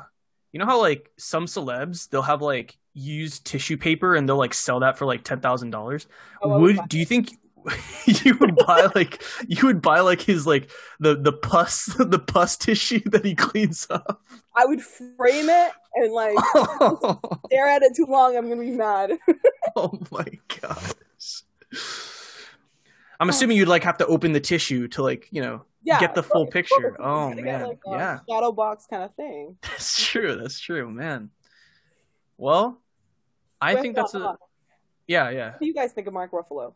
You 0.51 0.59
know 0.59 0.65
how 0.65 0.79
like 0.79 1.11
some 1.17 1.45
celebs 1.45 2.09
they'll 2.09 2.21
have 2.21 2.41
like 2.41 2.77
used 2.99 3.45
tissue 3.45 3.77
paper 3.77 4.15
and 4.15 4.27
they'll 4.27 4.37
like 4.37 4.53
sell 4.53 4.81
that 4.81 4.97
for 4.97 5.05
like 5.05 5.23
ten 5.23 5.39
thousand 5.39 5.71
dollars. 5.71 6.07
Oh, 6.41 6.59
would 6.59 6.77
would 6.77 6.89
do 6.89 6.99
you 6.99 7.05
think 7.05 7.31
you 8.05 8.37
would 8.39 8.55
buy 8.55 8.87
like 8.95 9.23
you 9.47 9.65
would 9.65 9.81
buy 9.81 9.99
like 10.01 10.21
his 10.21 10.45
like 10.45 10.69
the 10.99 11.15
the 11.15 11.33
pus 11.33 11.85
the 11.99 12.19
pus 12.19 12.57
tissue 12.57 13.01
that 13.09 13.25
he 13.25 13.35
cleans 13.35 13.87
up? 13.89 14.21
I 14.55 14.65
would 14.65 14.81
frame 14.81 15.49
it 15.49 15.71
and 15.95 16.13
like 16.13 16.37
stare 17.47 17.67
at 17.67 17.81
it 17.81 17.95
too 17.95 18.05
long. 18.07 18.35
I'm 18.35 18.49
gonna 18.49 18.61
be 18.61 18.71
mad. 18.71 19.17
oh 19.75 19.99
my 20.11 20.27
gosh. 20.61 21.43
I'm 23.21 23.27
oh. 23.27 23.31
assuming 23.31 23.57
you'd 23.57 23.67
like 23.67 23.83
have 23.83 23.97
to 23.97 24.07
open 24.07 24.31
the 24.31 24.39
tissue 24.39 24.87
to 24.89 25.03
like, 25.03 25.27
you 25.31 25.41
know, 25.41 25.65
yeah, 25.83 25.99
get 25.99 26.15
the 26.15 26.23
full 26.23 26.47
picture. 26.47 26.95
Oh, 26.99 27.33
get, 27.33 27.43
man. 27.43 27.67
like, 27.67 27.79
Yeah. 27.85 28.19
shadow 28.29 28.51
box 28.51 28.85
kind 28.89 29.03
of 29.03 29.13
thing. 29.15 29.57
that's 29.61 30.05
true. 30.05 30.35
That's 30.35 30.59
true, 30.59 30.89
man. 30.89 31.29
Well, 32.37 32.81
I 33.61 33.75
think 33.75 33.95
that's 33.95 34.13
a 34.13 34.37
yeah, 35.09 35.31
yeah. 35.31 35.51
What 35.51 35.59
do 35.61 35.65
you 35.65 35.73
guys 35.73 35.91
think 35.91 36.05
of 36.05 36.13
Mark 36.13 36.31
Ruffalo? 36.31 36.73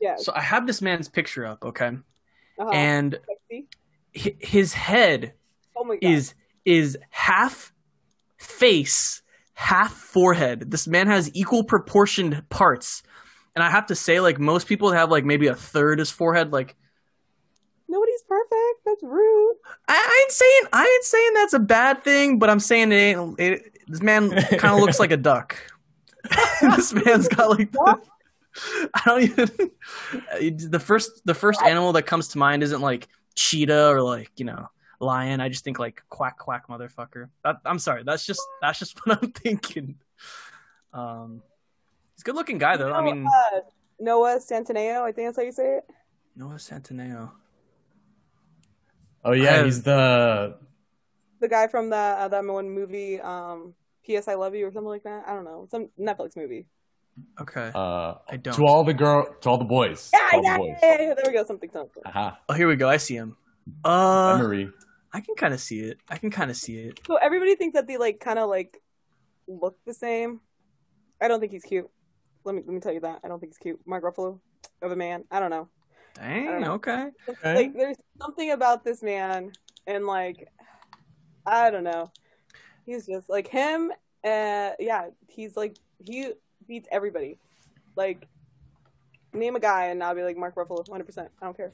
Yeah, 0.00 0.16
So 0.16 0.32
I 0.34 0.40
have 0.40 0.66
this 0.66 0.80
man's 0.80 1.08
picture 1.08 1.44
up, 1.44 1.64
okay? 1.64 1.88
uh-huh. 2.58 2.70
And 2.70 3.18
Sexy. 3.50 3.66
his 4.12 4.72
head 4.72 5.34
oh 5.76 5.96
is 6.00 6.34
is 6.64 6.96
half 7.10 7.72
face, 8.36 9.22
half 9.54 9.92
forehead. 9.92 10.70
This 10.70 10.86
man 10.86 11.08
has 11.08 11.30
equal 11.34 11.64
proportioned 11.64 12.48
parts. 12.48 13.02
And 13.56 13.62
I 13.62 13.70
have 13.70 13.86
to 13.86 13.94
say, 13.94 14.20
like 14.20 14.38
most 14.38 14.68
people 14.68 14.92
have 14.92 15.10
like 15.10 15.24
maybe 15.24 15.48
a 15.48 15.54
third 15.54 15.98
his 15.98 16.10
forehead. 16.10 16.52
Like 16.52 16.76
nobody's 17.94 18.22
perfect. 18.22 18.84
That's 18.84 19.02
rude. 19.02 19.56
I, 19.88 19.94
I 19.94 20.20
ain't 20.22 20.32
saying 20.32 20.62
I 20.72 20.84
ain't 20.84 21.04
saying 21.04 21.34
that's 21.34 21.52
a 21.54 21.58
bad 21.58 22.04
thing, 22.04 22.38
but 22.38 22.50
I'm 22.50 22.60
saying 22.60 22.92
it 22.92 22.96
ain't. 22.96 23.40
It, 23.40 23.78
this 23.86 24.02
man 24.02 24.30
kind 24.30 24.74
of 24.74 24.80
looks 24.80 24.98
like 24.98 25.12
a 25.12 25.16
duck. 25.16 25.56
this 26.60 26.92
man's 26.92 27.28
got 27.28 27.50
like 27.50 27.70
the, 27.70 28.00
I 28.94 29.00
don't 29.04 29.22
even 29.22 29.50
the 30.70 30.80
first 30.80 31.24
the 31.24 31.34
first 31.34 31.62
animal 31.62 31.92
that 31.92 32.02
comes 32.04 32.28
to 32.28 32.38
mind 32.38 32.62
isn't 32.62 32.80
like 32.80 33.08
cheetah 33.34 33.88
or 33.88 34.02
like 34.02 34.30
you 34.36 34.44
know 34.44 34.68
lion. 35.00 35.40
I 35.40 35.48
just 35.48 35.64
think 35.64 35.78
like 35.78 36.02
quack 36.08 36.38
quack 36.38 36.68
motherfucker. 36.68 37.28
That, 37.44 37.56
I'm 37.64 37.78
sorry. 37.78 38.02
That's 38.04 38.26
just 38.26 38.42
that's 38.60 38.78
just 38.78 38.98
what 39.06 39.22
I'm 39.22 39.30
thinking. 39.32 39.96
Um, 40.92 41.42
he's 42.14 42.22
a 42.22 42.24
good 42.24 42.34
looking 42.34 42.58
guy 42.58 42.76
though. 42.76 42.88
You 42.88 42.94
I 42.94 43.02
mean 43.02 43.26
uh, 43.26 43.60
Noah 44.00 44.38
Centineo. 44.38 45.02
I 45.02 45.12
think 45.12 45.28
that's 45.28 45.36
how 45.36 45.44
you 45.44 45.52
say 45.52 45.76
it. 45.78 45.84
Noah 46.36 46.54
Centineo. 46.54 47.30
Oh 49.24 49.32
yeah, 49.32 49.60
I 49.60 49.64
he's 49.64 49.82
the 49.82 50.56
The 51.40 51.48
guy 51.48 51.66
from 51.68 51.90
the 51.90 51.96
uh, 51.96 52.28
that 52.28 52.44
one 52.44 52.70
movie, 52.70 53.20
um, 53.20 53.74
P.S. 54.04 54.28
I 54.28 54.34
Love 54.34 54.54
You 54.54 54.66
or 54.66 54.72
something 54.72 54.88
like 54.88 55.04
that. 55.04 55.24
I 55.26 55.32
don't 55.34 55.44
know, 55.44 55.66
some 55.70 55.88
Netflix 55.98 56.36
movie. 56.36 56.66
Okay. 57.40 57.70
uh 57.74 58.14
I 58.28 58.36
don't. 58.36 58.54
to 58.54 58.64
all 58.66 58.84
the 58.84 58.94
girl 58.94 59.26
to 59.40 59.48
all 59.48 59.58
the 59.58 59.64
boys. 59.64 60.10
Yeah, 60.12 60.40
yeah, 60.42 60.52
the 60.52 60.58
boys. 60.58 60.76
yeah, 60.82 61.02
yeah, 61.02 61.14
There 61.14 61.24
we 61.28 61.32
go. 61.32 61.44
Something, 61.44 61.70
something. 61.72 62.02
Aha. 62.06 62.38
Oh, 62.48 62.54
here 62.54 62.66
we 62.68 62.76
go. 62.76 62.88
I 62.88 62.96
see 62.98 63.14
him. 63.14 63.36
Hi, 63.84 64.32
Uh, 64.34 64.38
Marie. 64.38 64.68
I 65.12 65.20
can 65.20 65.36
kind 65.36 65.54
of 65.54 65.60
see 65.60 65.78
it. 65.80 65.98
I 66.10 66.18
can 66.18 66.30
kind 66.30 66.50
of 66.50 66.56
see 66.56 66.76
it. 66.76 67.00
So 67.06 67.14
everybody 67.16 67.54
thinks 67.54 67.74
that 67.74 67.86
they 67.86 67.96
like 67.98 68.18
kind 68.18 68.38
of 68.38 68.50
like 68.50 68.82
look 69.46 69.76
the 69.86 69.94
same. 69.94 70.40
I 71.22 71.28
don't 71.28 71.38
think 71.38 71.52
he's 71.52 71.62
cute. 71.62 71.88
Let 72.44 72.56
me 72.56 72.62
let 72.66 72.74
me 72.74 72.80
tell 72.80 72.92
you 72.92 73.00
that. 73.00 73.20
I 73.24 73.28
don't 73.28 73.38
think 73.38 73.52
he's 73.52 73.58
cute. 73.58 73.80
Mark 73.86 74.02
Ruffalo 74.02 74.40
of 74.82 74.90
a 74.90 74.96
man. 74.96 75.24
I 75.30 75.38
don't 75.40 75.50
know. 75.50 75.68
Dang. 76.14 76.64
Okay. 76.64 77.08
Okay. 77.28 77.54
Like 77.54 77.74
there's 77.74 77.96
something 78.20 78.52
about 78.52 78.84
this 78.84 79.02
man 79.02 79.52
and 79.86 80.06
like 80.06 80.48
I 81.46 81.70
don't 81.70 81.84
know. 81.84 82.10
He's 82.86 83.06
just 83.06 83.28
like 83.28 83.48
him 83.48 83.90
uh 84.24 84.70
yeah, 84.78 85.06
he's 85.28 85.56
like 85.56 85.76
he 86.04 86.30
beats 86.66 86.88
everybody. 86.90 87.38
Like 87.96 88.26
name 89.32 89.56
a 89.56 89.60
guy 89.60 89.86
and 89.86 90.02
I'll 90.02 90.14
be 90.14 90.22
like 90.22 90.36
Mark 90.36 90.54
Ruffalo 90.54 90.86
100%. 90.86 91.18
I 91.18 91.44
don't 91.44 91.56
care. 91.56 91.72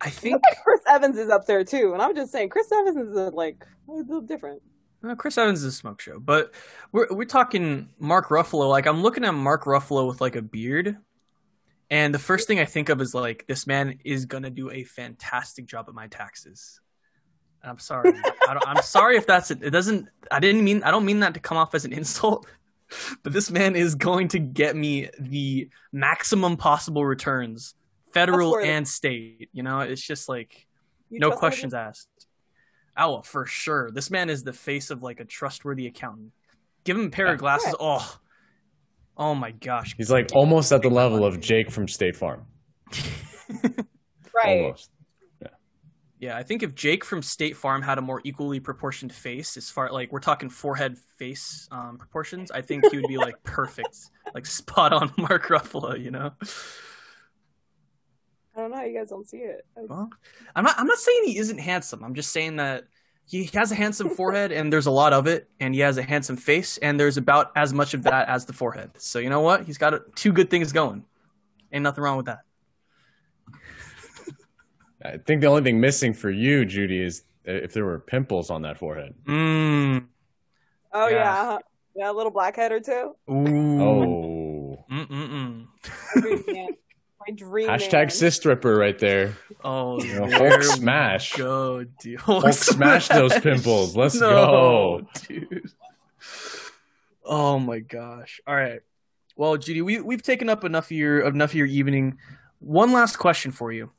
I 0.00 0.10
think 0.10 0.42
Chris 0.64 0.80
Evans 0.88 1.16
is 1.18 1.28
up 1.28 1.46
there 1.46 1.62
too, 1.64 1.92
and 1.92 2.02
I'm 2.02 2.14
just 2.14 2.32
saying 2.32 2.48
Chris 2.48 2.70
Evans 2.72 2.96
is 2.96 3.16
uh, 3.16 3.30
like 3.32 3.64
a 3.88 3.92
little 3.92 4.20
different. 4.20 4.60
uh, 5.08 5.14
Chris 5.14 5.38
Evans 5.38 5.60
is 5.60 5.66
a 5.66 5.72
smoke 5.72 6.00
show, 6.00 6.18
but 6.18 6.52
we're 6.90 7.06
we're 7.10 7.24
talking 7.24 7.88
Mark 8.00 8.28
Ruffalo. 8.28 8.68
Like 8.68 8.86
I'm 8.86 9.02
looking 9.02 9.24
at 9.24 9.32
Mark 9.34 9.64
Ruffalo 9.64 10.08
with 10.08 10.20
like 10.20 10.34
a 10.34 10.42
beard, 10.42 10.96
and 11.92 12.12
the 12.12 12.18
first 12.18 12.48
thing 12.48 12.58
I 12.58 12.64
think 12.64 12.88
of 12.88 13.00
is 13.00 13.14
like 13.14 13.44
this 13.46 13.66
man 13.66 13.98
is 14.04 14.24
gonna 14.24 14.50
do 14.50 14.70
a 14.70 14.82
fantastic 14.84 15.66
job 15.66 15.84
at 15.88 15.94
my 15.94 16.06
taxes. 16.08 16.80
And 17.62 17.70
I'm 17.70 17.78
sorry. 17.78 18.12
I 18.48 18.54
don't, 18.54 18.66
I'm 18.66 18.82
sorry 18.82 19.16
if 19.16 19.26
that's 19.26 19.50
it. 19.52 19.62
It 19.62 19.70
doesn't. 19.70 20.08
I 20.30 20.40
didn't 20.40 20.64
mean. 20.64 20.82
I 20.82 20.90
don't 20.90 21.04
mean 21.04 21.20
that 21.20 21.34
to 21.34 21.40
come 21.40 21.56
off 21.56 21.74
as 21.74 21.84
an 21.84 21.92
insult. 21.92 22.46
But 23.22 23.32
this 23.32 23.50
man 23.50 23.74
is 23.74 23.94
going 23.94 24.28
to 24.28 24.38
get 24.38 24.76
me 24.76 25.08
the 25.18 25.70
maximum 25.92 26.58
possible 26.58 27.06
returns, 27.06 27.74
federal 28.12 28.58
and 28.58 28.86
state. 28.86 29.48
You 29.54 29.62
know, 29.62 29.80
it's 29.80 30.02
just 30.02 30.28
like 30.28 30.66
You 31.08 31.18
no 31.18 31.30
him? 31.30 31.38
questions 31.38 31.72
asked. 31.72 32.08
Oh, 32.94 33.22
for 33.22 33.46
sure. 33.46 33.90
This 33.92 34.10
man 34.10 34.28
is 34.28 34.44
the 34.44 34.52
face 34.52 34.90
of 34.90 35.02
like 35.02 35.20
a 35.20 35.24
trustworthy 35.24 35.86
accountant. 35.86 36.32
Give 36.84 36.98
him 36.98 37.06
a 37.06 37.10
pair 37.10 37.28
of 37.28 37.32
Yeah. 37.36 37.38
glasses. 37.38 37.74
Oh, 37.80 38.04
oh 39.16 39.34
my 39.34 39.50
gosh. 39.52 39.94
He's 39.96 40.10
like 40.10 40.30
almost 40.34 40.72
at 40.72 40.82
the 40.82 40.90
level 40.90 41.24
of 41.24 41.40
Jake 41.40 41.70
from 41.70 41.88
State 41.88 42.16
Farm. 42.16 42.46
Right. 44.34 44.62
Almost. 44.62 44.90
Yeah, 45.40 45.48
Yeah, 46.20 46.36
I 46.36 46.42
think 46.42 46.62
if 46.62 46.74
Jake 46.74 47.04
from 47.04 47.22
State 47.22 47.56
Farm 47.56 47.82
had 47.82 47.98
a 47.98 48.00
more 48.00 48.20
equally 48.24 48.60
proportioned 48.60 49.12
face, 49.12 49.56
as 49.56 49.70
far 49.70 49.90
like 49.92 50.12
we're 50.12 50.20
talking 50.20 50.48
forehead 50.48 50.96
face 51.18 51.68
um, 51.70 51.98
proportions, 51.98 52.50
I 52.50 52.62
think 52.62 52.90
he 52.90 52.96
would 52.96 53.08
be 53.08 53.18
like 53.18 53.42
perfect, 53.42 53.96
like 54.34 54.46
spot 54.46 54.92
on 54.92 55.12
Mark 55.18 55.48
Ruffalo. 55.48 56.00
You 56.00 56.10
know. 56.12 56.32
I 58.54 58.60
don't 58.60 58.70
know 58.70 58.76
how 58.76 58.84
you 58.84 58.98
guys 58.98 59.08
don't 59.08 59.28
see 59.28 59.38
it. 59.38 59.66
Well, 59.76 60.10
I'm 60.54 60.64
not. 60.64 60.74
I'm 60.78 60.86
not 60.86 60.98
saying 60.98 61.24
he 61.24 61.38
isn't 61.38 61.58
handsome. 61.58 62.04
I'm 62.04 62.14
just 62.14 62.32
saying 62.32 62.56
that 62.56 62.84
he 63.24 63.44
has 63.54 63.72
a 63.72 63.74
handsome 63.74 64.10
forehead, 64.10 64.52
and 64.52 64.72
there's 64.72 64.86
a 64.86 64.90
lot 64.90 65.12
of 65.12 65.26
it, 65.26 65.48
and 65.60 65.74
he 65.74 65.80
has 65.80 65.96
a 65.98 66.02
handsome 66.02 66.36
face, 66.36 66.78
and 66.78 66.98
there's 66.98 67.16
about 67.16 67.52
as 67.56 67.72
much 67.72 67.94
of 67.94 68.02
that 68.02 68.28
as 68.28 68.44
the 68.44 68.52
forehead. 68.52 68.90
So 68.98 69.18
you 69.18 69.30
know 69.30 69.40
what? 69.40 69.64
He's 69.64 69.78
got 69.78 69.94
two 70.14 70.32
good 70.32 70.50
things 70.50 70.72
going. 70.72 71.04
Ain't 71.72 71.82
nothing 71.82 72.04
wrong 72.04 72.16
with 72.16 72.26
that. 72.26 72.40
I 75.04 75.16
think 75.18 75.40
the 75.40 75.48
only 75.48 75.62
thing 75.62 75.80
missing 75.80 76.12
for 76.12 76.30
you, 76.30 76.64
Judy, 76.64 77.02
is 77.02 77.24
if 77.44 77.72
there 77.72 77.84
were 77.84 77.98
pimples 77.98 78.50
on 78.50 78.62
that 78.62 78.78
forehead. 78.78 79.14
Mm. 79.24 80.06
Oh 80.92 81.08
Yeah. 81.08 81.16
yeah, 81.16 81.58
yeah, 81.96 82.10
a 82.10 82.12
little 82.12 82.30
blackhead 82.30 82.70
or 82.70 82.80
two. 82.80 83.16
Ooh. 83.30 83.82
Oh. 83.82 84.84
Mm-mm-mm. 84.90 85.66
My 87.26 87.34
dream 87.34 87.66
man. 87.66 87.72
My 87.72 87.76
dream 87.78 87.90
Hashtag 87.90 87.92
man. 88.02 88.10
sis 88.10 88.36
stripper 88.36 88.74
right 88.76 88.98
there. 88.98 89.36
Oh, 89.64 90.02
You 90.02 90.14
know, 90.20 90.30
Hulk 90.30 90.58
we 90.58 90.64
smash. 90.64 91.34
Go, 91.34 91.84
dude. 92.00 92.20
Hulk 92.20 92.52
smash 92.52 93.08
those 93.08 93.38
pimples. 93.40 93.96
Let's 93.96 94.14
No, 94.20 94.28
go. 94.30 95.08
dude. 95.28 95.70
Oh 97.24 97.58
my 97.58 97.78
gosh. 97.80 98.40
All 98.46 98.54
right. 98.54 98.80
Well, 99.36 99.56
Judy, 99.56 99.80
we 99.82 100.00
we've 100.00 100.22
taken 100.22 100.48
up 100.48 100.64
enough 100.64 100.86
of 100.86 100.92
your 100.92 101.20
enough 101.26 101.50
of 101.50 101.54
your 101.54 101.66
evening. 101.66 102.18
One 102.58 102.92
last 102.92 103.16
question 103.16 103.50
for 103.52 103.72
you. 103.72 103.90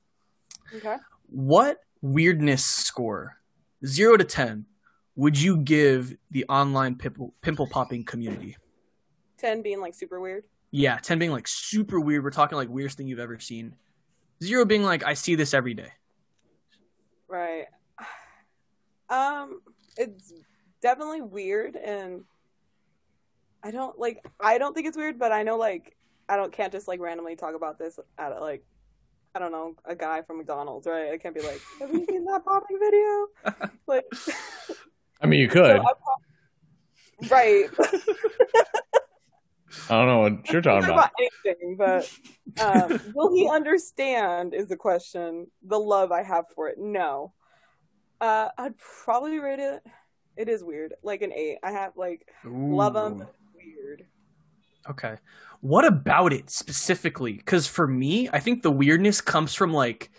Okay. 0.75 0.95
What 1.29 1.79
weirdness 2.01 2.65
score, 2.65 3.37
zero 3.85 4.17
to 4.17 4.23
ten, 4.23 4.65
would 5.15 5.39
you 5.39 5.57
give 5.57 6.15
the 6.31 6.45
online 6.49 6.95
pimple 6.95 7.33
pimple 7.41 7.67
popping 7.67 8.03
community? 8.03 8.57
Ten 9.37 9.61
being 9.61 9.79
like 9.81 9.95
super 9.95 10.19
weird. 10.19 10.43
Yeah, 10.75 10.97
ten 10.97 11.19
being 11.19 11.31
like 11.31 11.47
super 11.47 11.99
weird. 11.99 12.23
We're 12.23 12.31
talking 12.31 12.55
like 12.55 12.67
weirdest 12.67 12.97
thing 12.97 13.07
you've 13.07 13.19
ever 13.19 13.37
seen. 13.37 13.75
Zero 14.43 14.65
being 14.65 14.81
like 14.81 15.03
I 15.03 15.13
see 15.13 15.35
this 15.35 15.53
every 15.53 15.75
day. 15.75 15.91
Right. 17.27 17.65
Um, 19.07 19.61
it's 19.97 20.33
definitely 20.81 21.21
weird, 21.21 21.75
and 21.75 22.23
I 23.61 23.69
don't 23.69 23.99
like. 23.99 24.25
I 24.39 24.57
don't 24.57 24.73
think 24.73 24.87
it's 24.87 24.97
weird, 24.97 25.19
but 25.19 25.31
I 25.31 25.43
know 25.43 25.57
like 25.57 25.95
I 26.27 26.37
don't 26.37 26.51
can't 26.51 26.71
just 26.71 26.87
like 26.87 26.99
randomly 26.99 27.35
talk 27.35 27.53
about 27.53 27.77
this 27.77 27.99
at 28.17 28.41
like 28.41 28.65
I 29.35 29.39
don't 29.39 29.51
know 29.51 29.75
a 29.85 29.95
guy 29.95 30.23
from 30.23 30.37
McDonald's, 30.37 30.87
right? 30.87 31.11
I 31.11 31.19
can't 31.19 31.35
be 31.35 31.41
like, 31.41 31.61
have 31.81 31.93
you 31.93 32.03
seen 32.09 32.25
that 32.25 32.43
popping 32.45 32.79
video? 32.79 33.69
like, 33.85 34.05
I 35.21 35.27
mean, 35.27 35.39
you 35.39 35.47
could. 35.49 35.83
so 35.83 37.29
right. 37.29 37.65
I 39.89 39.97
don't 39.97 40.07
know 40.07 40.19
what 40.19 40.49
you're 40.49 40.61
talking 40.61 40.89
about. 40.89 41.11
about 41.11 41.11
anything, 41.45 41.75
but 41.77 42.11
um, 42.61 42.99
will 43.15 43.33
he 43.33 43.49
understand? 43.49 44.53
Is 44.53 44.67
the 44.67 44.77
question. 44.77 45.47
The 45.63 45.79
love 45.79 46.11
I 46.11 46.23
have 46.23 46.45
for 46.55 46.69
it. 46.69 46.77
No. 46.77 47.33
Uh, 48.21 48.49
I'd 48.57 48.75
probably 48.77 49.39
rate 49.39 49.59
it. 49.59 49.83
It 50.37 50.49
is 50.49 50.63
weird, 50.63 50.93
like 51.03 51.21
an 51.21 51.31
eight. 51.33 51.59
I 51.63 51.71
have 51.71 51.93
like 51.95 52.27
love 52.45 52.95
him. 52.95 53.27
Weird. 53.55 54.05
Okay. 54.89 55.15
What 55.61 55.85
about 55.85 56.33
it 56.33 56.49
specifically? 56.49 57.33
Because 57.33 57.67
for 57.67 57.87
me, 57.87 58.29
I 58.33 58.39
think 58.39 58.63
the 58.63 58.71
weirdness 58.71 59.21
comes 59.21 59.53
from 59.53 59.71
like 59.73 60.11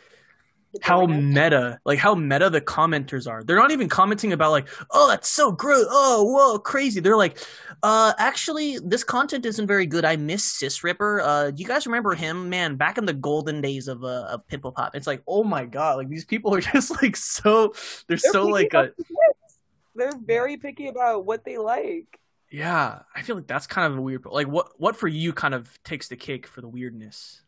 how 0.83 1.07
meta, 1.07 1.79
like 1.85 1.99
how 1.99 2.15
meta 2.15 2.51
the 2.51 2.61
commenters 2.61 3.31
are. 3.31 3.43
They're 3.43 3.57
not 3.57 3.71
even 3.71 3.89
commenting 3.89 4.33
about 4.33 4.51
like, 4.51 4.69
oh, 4.91 5.09
that's 5.09 5.29
so 5.29 5.53
gross. 5.53 5.87
Oh, 5.89 6.25
whoa, 6.25 6.59
crazy. 6.59 7.01
They're 7.01 7.17
like, 7.17 7.39
uh, 7.83 8.13
actually, 8.19 8.79
this 8.79 9.05
content 9.05 9.47
isn't 9.47 9.67
very 9.67 9.87
good. 9.87 10.05
I 10.05 10.17
miss 10.17 10.45
Sis 10.45 10.83
Ripper. 10.83 11.21
Uh, 11.21 11.51
do 11.51 11.63
you 11.63 11.69
guys 11.69 11.87
remember 11.87 12.15
him? 12.15 12.49
Man, 12.49 12.77
back 12.77 12.99
in 12.99 13.05
the 13.05 13.13
golden 13.13 13.61
days 13.61 13.89
of 13.89 14.05
uh, 14.05 14.27
of 14.31 14.47
Pimple 14.47 14.73
Pop. 14.73 14.95
It's 14.95 15.07
like, 15.07 15.23
oh 15.27 15.45
my 15.45 15.65
god, 15.65 15.99
like 15.99 16.09
these 16.09 16.25
people 16.25 16.55
are 16.55 16.61
just 16.73 16.91
like 17.03 17.17
so. 17.17 17.75
They're, 18.09 18.17
They're 18.17 18.33
so 18.33 18.47
like 18.47 18.75
a. 18.75 18.79
about 18.79 18.97
the 18.97 19.05
hits. 19.05 19.59
They're 19.95 20.19
very 20.25 20.57
picky 20.57 20.89
about 20.89 21.25
what 21.25 21.45
they 21.45 21.57
like. 21.57 22.19
Yeah, 22.51 23.01
I 23.15 23.23
feel 23.23 23.37
like 23.37 23.47
that's 23.47 23.67
kind 23.67 23.93
of 23.93 23.99
a 23.99 24.03
weird. 24.03 24.25
Like, 24.27 24.47
what 24.47 24.69
what 24.79 24.97
for 24.97 25.09
you 25.09 25.33
kind 25.33 25.55
of 25.55 25.83
takes 25.83 26.09
the 26.09 26.17
cake 26.17 26.47
for 26.47 26.61
the 26.61 26.69
weirdness? 26.69 27.43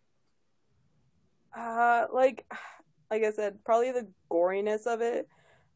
Uh, 1.57 2.07
like, 2.12 2.45
like 3.11 3.22
I 3.22 3.30
said, 3.30 3.64
probably 3.64 3.92
the 3.92 4.09
goriness 4.30 4.86
of 4.86 5.00
it. 5.00 5.28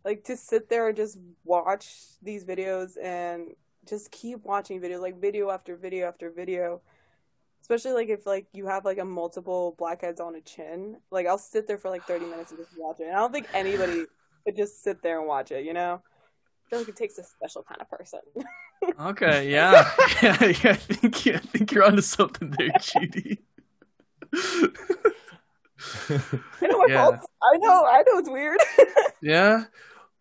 Like 0.05 0.25
to 0.25 0.37
sit 0.37 0.69
there 0.69 0.89
and 0.89 0.97
just 0.97 1.19
watch 1.45 1.91
these 2.23 2.45
videos 2.45 2.93
and 3.03 3.49
just 3.89 4.11
keep 4.11 4.45
watching 4.45 4.81
videos, 4.81 5.01
like 5.01 5.21
video 5.21 5.51
after 5.51 5.77
video 5.77 6.09
after 6.09 6.31
video. 6.31 6.81
Especially 7.61 7.93
like 7.93 8.09
if 8.09 8.27
like 8.27 8.47
you 8.53 8.67
have 8.67 8.85
like 8.85 8.99
a 8.99 9.05
multiple 9.05 9.75
blackheads 9.79 10.21
on 10.21 10.35
a 10.35 10.41
chin. 10.41 10.97
Like 11.11 11.27
I'll 11.27 11.39
sit 11.39 11.67
there 11.67 11.79
for 11.79 11.91
like 11.91 12.05
thirty 12.05 12.25
minutes 12.25 12.51
and 12.51 12.61
just 12.61 12.73
watch 12.79 13.01
it. 13.01 13.05
And 13.05 13.17
I 13.17 13.19
don't 13.19 13.33
think 13.33 13.49
anybody 13.53 14.07
could 14.47 14.57
just 14.57 14.83
sit 14.83 15.03
there 15.03 15.19
and 15.19 15.29
watch 15.29 15.53
it. 15.53 15.65
You 15.65 15.75
know, 15.75 16.03
I 16.03 16.71
feel 16.71 16.79
like 16.79 16.89
it 16.89 16.97
takes 16.97 17.19
a 17.19 17.25
special 17.25 17.63
kind 17.63 17.81
of 17.81 17.91
person. 17.91 18.21
Okay, 18.99 19.51
yeah, 19.51 19.91
yeah, 20.23 20.43
yeah. 20.43 20.71
I 20.71 20.75
think 20.75 21.27
I 21.27 21.37
think 21.37 21.71
you're 21.73 21.85
onto 21.85 22.01
something 22.01 22.55
there, 22.57 22.71
Judy. 22.81 23.43
I 26.11 26.67
know 26.67 26.79
my 26.79 26.87
Yeah. 26.89 27.05
faults. 27.05 27.27
I 27.43 27.57
know. 27.59 27.85
I 27.87 27.99
know 28.07 28.19
it's 28.19 28.29
weird. 28.31 28.59
yeah, 29.23 29.65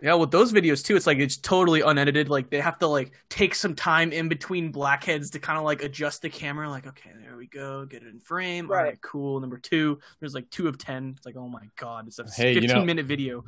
yeah. 0.02 0.14
With 0.14 0.32
those 0.32 0.52
videos 0.54 0.84
too, 0.84 0.96
it's 0.96 1.08
like 1.08 1.18
it's 1.20 1.38
totally 1.38 1.82
unedited. 1.82 2.30
Like 2.30 2.50
they 2.50 2.60
have 2.60 2.80
to 2.80 2.88
like 2.88 3.12
take 3.30 3.56
some 3.56 3.76
time 3.76 4.12
in 4.12 4.30
between 4.30 4.72
blackheads 4.72 5.30
to 5.32 5.40
kind 5.40 5.58
of 5.58 5.64
like 5.66 5.84
adjust 5.84 6.22
the 6.22 6.30
camera. 6.30 6.70
Like, 6.70 6.88
okay, 6.88 7.12
there 7.22 7.36
we 7.38 7.48
go, 7.48 7.86
get 7.86 8.04
it 8.04 8.08
in 8.10 8.20
frame. 8.20 8.70
All 8.70 8.76
Right. 8.78 8.84
right, 8.84 9.02
cool. 9.02 9.40
Number 9.40 9.58
two, 9.58 10.00
there's 10.20 10.34
like 10.34 10.50
two 10.50 10.68
of 10.68 10.78
ten. 10.78 11.14
It's 11.18 11.26
like, 11.26 11.36
oh 11.38 11.48
my 11.48 11.68
god, 11.78 12.08
it's 12.08 12.20
a 12.20 12.26
Hey, 12.36 12.54
you 12.54 12.62
15 12.62 12.78
know- 12.80 12.86
minute 12.86 13.06
video. 13.06 13.44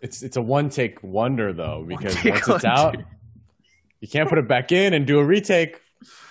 It's 0.00 0.22
it's 0.22 0.36
a 0.36 0.42
one 0.42 0.68
take 0.70 1.02
wonder 1.02 1.52
though 1.52 1.84
because 1.86 2.14
once 2.24 2.48
it's 2.48 2.64
out, 2.64 2.96
you 4.00 4.06
can't 4.06 4.28
put 4.28 4.38
it 4.38 4.46
back 4.46 4.70
in 4.70 4.94
and 4.94 5.06
do 5.06 5.18
a 5.18 5.24
retake. 5.24 5.80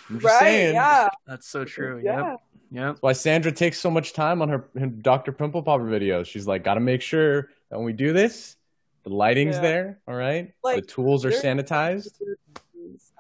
I'm 0.10 0.22
just 0.22 0.26
right? 0.26 0.40
saying. 0.40 0.74
Yeah. 0.76 1.10
That's 1.26 1.50
so 1.50 1.66
true. 1.66 2.02
Yeah. 2.02 2.30
Yep. 2.32 2.40
Yep. 2.72 2.86
That's 2.86 3.02
why 3.02 3.14
Sandra 3.14 3.52
takes 3.52 3.80
so 3.80 3.90
much 3.90 4.14
time 4.14 4.42
on 4.42 4.50
her, 4.50 4.70
her 4.78 4.86
Dr. 4.88 5.32
Pimple 5.32 5.64
Popper 5.64 5.86
videos. 5.86 6.26
She's 6.26 6.48
like, 6.48 6.64
got 6.64 6.74
to 6.76 6.80
make 6.80 7.02
sure 7.02 7.44
that 7.70 7.78
when 7.78 7.86
we 7.86 7.94
do 7.94 8.14
this, 8.14 8.56
the 9.04 9.10
lighting's 9.10 9.56
Yeah. 9.56 9.62
there, 9.62 10.00
all 10.08 10.16
right? 10.16 10.54
the 10.64 10.82
tools 10.82 11.24
are 11.26 11.32
sanitized. 11.32 12.20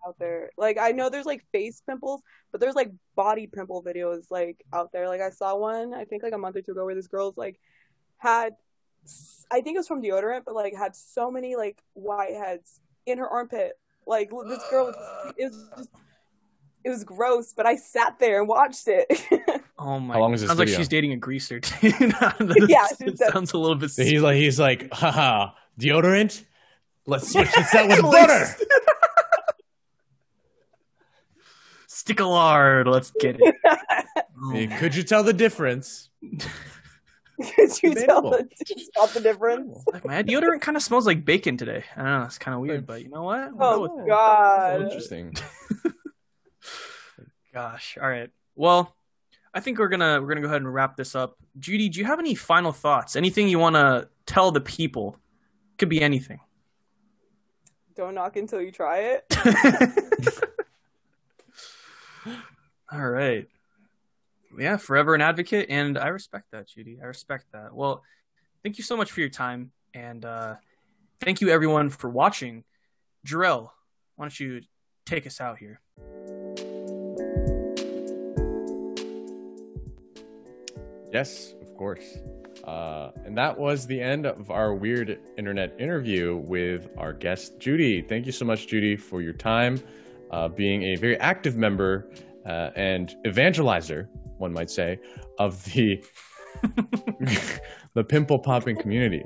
out 0.05 0.17
there. 0.19 0.49
Like 0.57 0.77
I 0.77 0.91
know 0.91 1.09
there's 1.09 1.25
like 1.25 1.45
face 1.51 1.81
pimples, 1.87 2.21
but 2.51 2.61
there's 2.61 2.75
like 2.75 2.91
body 3.15 3.47
pimple 3.47 3.83
videos 3.83 4.29
like 4.31 4.63
out 4.73 4.91
there. 4.91 5.07
Like 5.07 5.21
I 5.21 5.29
saw 5.29 5.55
one 5.55 5.93
I 5.93 6.05
think 6.05 6.23
like 6.23 6.33
a 6.33 6.37
month 6.37 6.55
or 6.55 6.61
two 6.61 6.71
ago 6.71 6.85
where 6.85 6.95
this 6.95 7.07
girl's 7.07 7.37
like 7.37 7.59
had 8.17 8.55
I 9.51 9.61
think 9.61 9.75
it 9.75 9.79
was 9.79 9.87
from 9.87 10.01
deodorant, 10.01 10.43
but 10.45 10.55
like 10.55 10.73
had 10.75 10.95
so 10.95 11.29
many 11.31 11.55
like 11.55 11.81
whiteheads 11.97 12.79
in 13.05 13.17
her 13.17 13.27
armpit. 13.27 13.73
Like 14.05 14.29
this 14.29 14.63
girl 14.69 14.85
was 14.87 15.33
it 15.37 15.51
was 15.51 15.69
just 15.77 15.89
it 16.87 16.91
was 16.91 17.03
gross, 17.03 17.51
but 17.53 17.65
I 17.65 17.75
sat 17.75 18.17
there 18.19 18.39
and 18.39 18.47
watched 18.47 18.87
it. 18.87 19.05
Oh 19.79 19.99
my! 19.99 20.15
How 20.15 20.21
long 20.21 20.33
is 20.33 20.41
this 20.41 20.47
sounds 20.47 20.57
like 20.57 20.69
she's 20.69 20.87
dating 20.87 21.11
a 21.11 21.17
greaser. 21.17 21.59
too. 21.61 21.87
Yeah, 21.91 22.87
it 22.99 22.99
it 22.99 23.17
sounds 23.19 23.53
a 23.53 23.59
little 23.59 23.75
bit. 23.75 23.91
So 23.91 24.03
he's 24.03 24.23
like, 24.23 24.35
he's 24.35 24.59
like, 24.59 24.91
haha, 24.91 25.51
deodorant. 25.79 26.43
Let's 27.05 27.31
switch 27.31 27.51
this 27.53 27.75
out 27.75 27.87
with 27.87 28.01
Let's- 28.01 28.55
butter. 28.57 28.65
Stick 31.85 32.19
a 32.19 32.25
lard. 32.25 32.87
Let's 32.87 33.11
get 33.19 33.37
it. 33.39 33.55
Oh 34.43 34.67
Could 34.79 34.95
you 34.95 35.03
tell 35.03 35.21
the 35.23 35.33
difference? 35.33 36.09
Could 36.21 37.83
you 37.83 37.93
tell 37.93 38.21
Debatable. 38.23 38.31
the, 38.31 38.79
spot 38.83 39.09
the 39.13 39.21
difference? 39.21 39.77
Like, 39.93 40.05
my 40.05 40.23
deodorant 40.23 40.61
kind 40.61 40.75
of 40.75 40.81
smells 40.81 41.05
like 41.05 41.23
bacon 41.23 41.55
today. 41.55 41.83
I 41.95 42.01
don't 42.01 42.19
know. 42.19 42.25
It's 42.25 42.39
kind 42.39 42.55
of 42.55 42.61
weird, 42.61 42.87
but 42.87 43.03
you 43.03 43.09
know 43.09 43.21
what? 43.23 43.55
We'll 43.55 43.67
Oh 43.67 43.85
it. 44.03 44.07
God! 44.07 44.81
Oh, 44.81 44.83
interesting. 44.85 45.35
Gosh. 47.57 47.97
All 47.99 48.07
right. 48.07 48.29
Well, 48.55 48.95
I 49.51 49.61
think 49.61 49.79
we're 49.79 49.87
gonna 49.87 50.21
we're 50.21 50.27
gonna 50.27 50.41
go 50.41 50.47
ahead 50.47 50.61
and 50.61 50.71
wrap 50.71 50.95
this 50.95 51.15
up. 51.15 51.39
Judy, 51.57 51.89
do 51.89 51.97
you 51.97 52.05
have 52.05 52.19
any 52.19 52.35
final 52.35 52.71
thoughts? 52.71 53.15
Anything 53.15 53.49
you 53.49 53.57
want 53.57 53.75
to 53.75 54.09
tell 54.27 54.51
the 54.51 54.61
people? 54.61 55.17
Could 55.79 55.89
be 55.89 55.99
anything. 55.99 56.39
Don't 57.95 58.13
knock 58.13 58.35
until 58.35 58.61
you 58.61 58.71
try 58.71 59.17
it. 59.17 59.25
All 62.93 63.09
right. 63.09 63.47
Yeah, 64.55 64.77
forever 64.77 65.15
an 65.15 65.21
advocate, 65.21 65.65
and 65.71 65.97
I 65.97 66.09
respect 66.09 66.51
that, 66.51 66.67
Judy. 66.67 66.99
I 67.01 67.07
respect 67.07 67.45
that. 67.53 67.73
Well, 67.73 68.03
thank 68.61 68.77
you 68.77 68.83
so 68.83 68.95
much 68.95 69.11
for 69.11 69.19
your 69.21 69.29
time, 69.29 69.71
and 69.95 70.23
uh, 70.23 70.57
thank 71.21 71.41
you 71.41 71.49
everyone 71.49 71.89
for 71.89 72.07
watching. 72.07 72.65
Jorrel, 73.25 73.71
why 74.15 74.25
don't 74.25 74.39
you 74.39 74.61
take 75.07 75.25
us 75.25 75.41
out 75.41 75.57
here? 75.57 75.81
Yes, 81.17 81.55
of 81.63 81.75
course. 81.75 82.19
Uh, 82.63 83.09
and 83.25 83.35
that 83.35 83.57
was 83.57 83.87
the 83.87 83.99
end 83.99 84.27
of 84.27 84.51
our 84.51 84.75
weird 84.75 85.19
internet 85.35 85.75
interview 85.79 86.35
with 86.35 86.89
our 86.95 87.11
guest, 87.11 87.57
Judy. 87.57 88.03
Thank 88.03 88.27
you 88.27 88.31
so 88.31 88.45
much, 88.45 88.67
Judy, 88.67 88.95
for 88.95 89.19
your 89.23 89.33
time, 89.33 89.81
uh, 90.29 90.47
being 90.47 90.83
a 90.83 90.95
very 90.95 91.17
active 91.17 91.57
member 91.57 92.07
uh, 92.45 92.69
and 92.75 93.15
evangelizer, 93.25 94.07
one 94.37 94.53
might 94.53 94.69
say, 94.69 94.99
of 95.39 95.63
the 95.65 96.03
the 97.95 98.03
pimple 98.03 98.37
popping 98.37 98.77
community. 98.77 99.23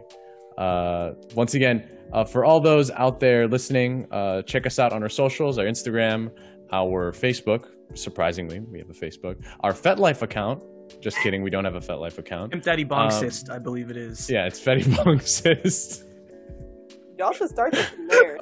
Uh, 0.58 1.12
once 1.36 1.56
again, 1.56 1.84
uh, 2.14 2.24
for 2.24 2.46
all 2.46 2.62
those 2.62 2.90
out 2.92 3.20
there 3.20 3.50
listening, 3.50 4.08
uh, 4.12 4.42
check 4.44 4.66
us 4.66 4.80
out 4.80 4.94
on 4.94 5.04
our 5.04 5.10
socials, 5.10 5.58
our 5.58 5.66
Instagram, 5.66 6.32
our 6.72 7.12
Facebook. 7.12 7.66
Surprisingly, 7.96 8.62
we 8.62 8.80
have 8.80 8.90
a 8.90 8.94
Facebook. 8.94 9.44
Our 9.60 9.74
FetLife 9.74 10.22
account. 10.22 10.64
Just 11.00 11.18
kidding, 11.18 11.42
we 11.42 11.50
don't 11.50 11.66
have 11.66 11.76
a 11.76 11.80
FetLife 11.80 12.18
account. 12.18 12.52
Pimp 12.52 12.64
Daddy 12.64 12.84
Bong 12.84 13.12
Um, 13.12 13.30
I 13.52 13.60
believe 13.60 13.90
it 13.90 13.98
is. 13.98 14.30
Yeah, 14.30 14.46
it's 14.46 14.60
Fetty 14.60 14.84
Bongcyst. 14.84 16.04
Y'all 17.18 17.34
should 17.34 17.50
start 17.50 17.72
this 17.74 17.86
from 17.88 18.08
there. 18.08 18.40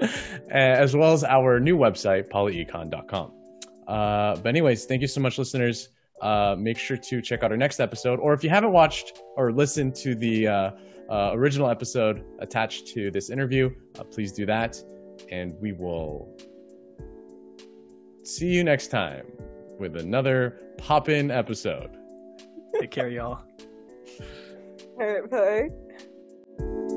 as 0.50 0.94
well 0.94 1.12
as 1.12 1.24
our 1.24 1.60
new 1.60 1.76
website, 1.76 2.28
polyecon.com. 2.28 3.32
Uh, 3.86 4.36
but 4.36 4.46
anyways, 4.48 4.84
thank 4.84 5.00
you 5.00 5.08
so 5.08 5.20
much, 5.20 5.38
listeners. 5.38 5.90
Uh, 6.20 6.56
make 6.58 6.78
sure 6.78 6.96
to 6.96 7.20
check 7.20 7.42
out 7.42 7.50
our 7.50 7.56
next 7.56 7.78
episode, 7.78 8.18
or 8.20 8.32
if 8.32 8.42
you 8.42 8.50
haven't 8.50 8.72
watched 8.72 9.20
or 9.36 9.52
listened 9.52 9.94
to 9.94 10.14
the 10.14 10.48
uh, 10.48 10.70
uh, 11.10 11.30
original 11.34 11.68
episode 11.68 12.24
attached 12.38 12.88
to 12.88 13.10
this 13.10 13.30
interview, 13.30 13.70
uh, 13.98 14.04
please 14.04 14.32
do 14.32 14.46
that, 14.46 14.82
and 15.30 15.54
we 15.60 15.72
will 15.72 16.36
see 18.22 18.48
you 18.48 18.64
next 18.64 18.88
time 18.88 19.26
with 19.78 19.96
another 19.96 20.60
pop 20.78 21.08
in 21.08 21.30
episode. 21.30 21.90
Take 22.80 22.90
care, 22.90 23.08
y'all. 23.08 23.40
All 24.98 25.06
right, 25.06 25.30
bye. 25.30 26.92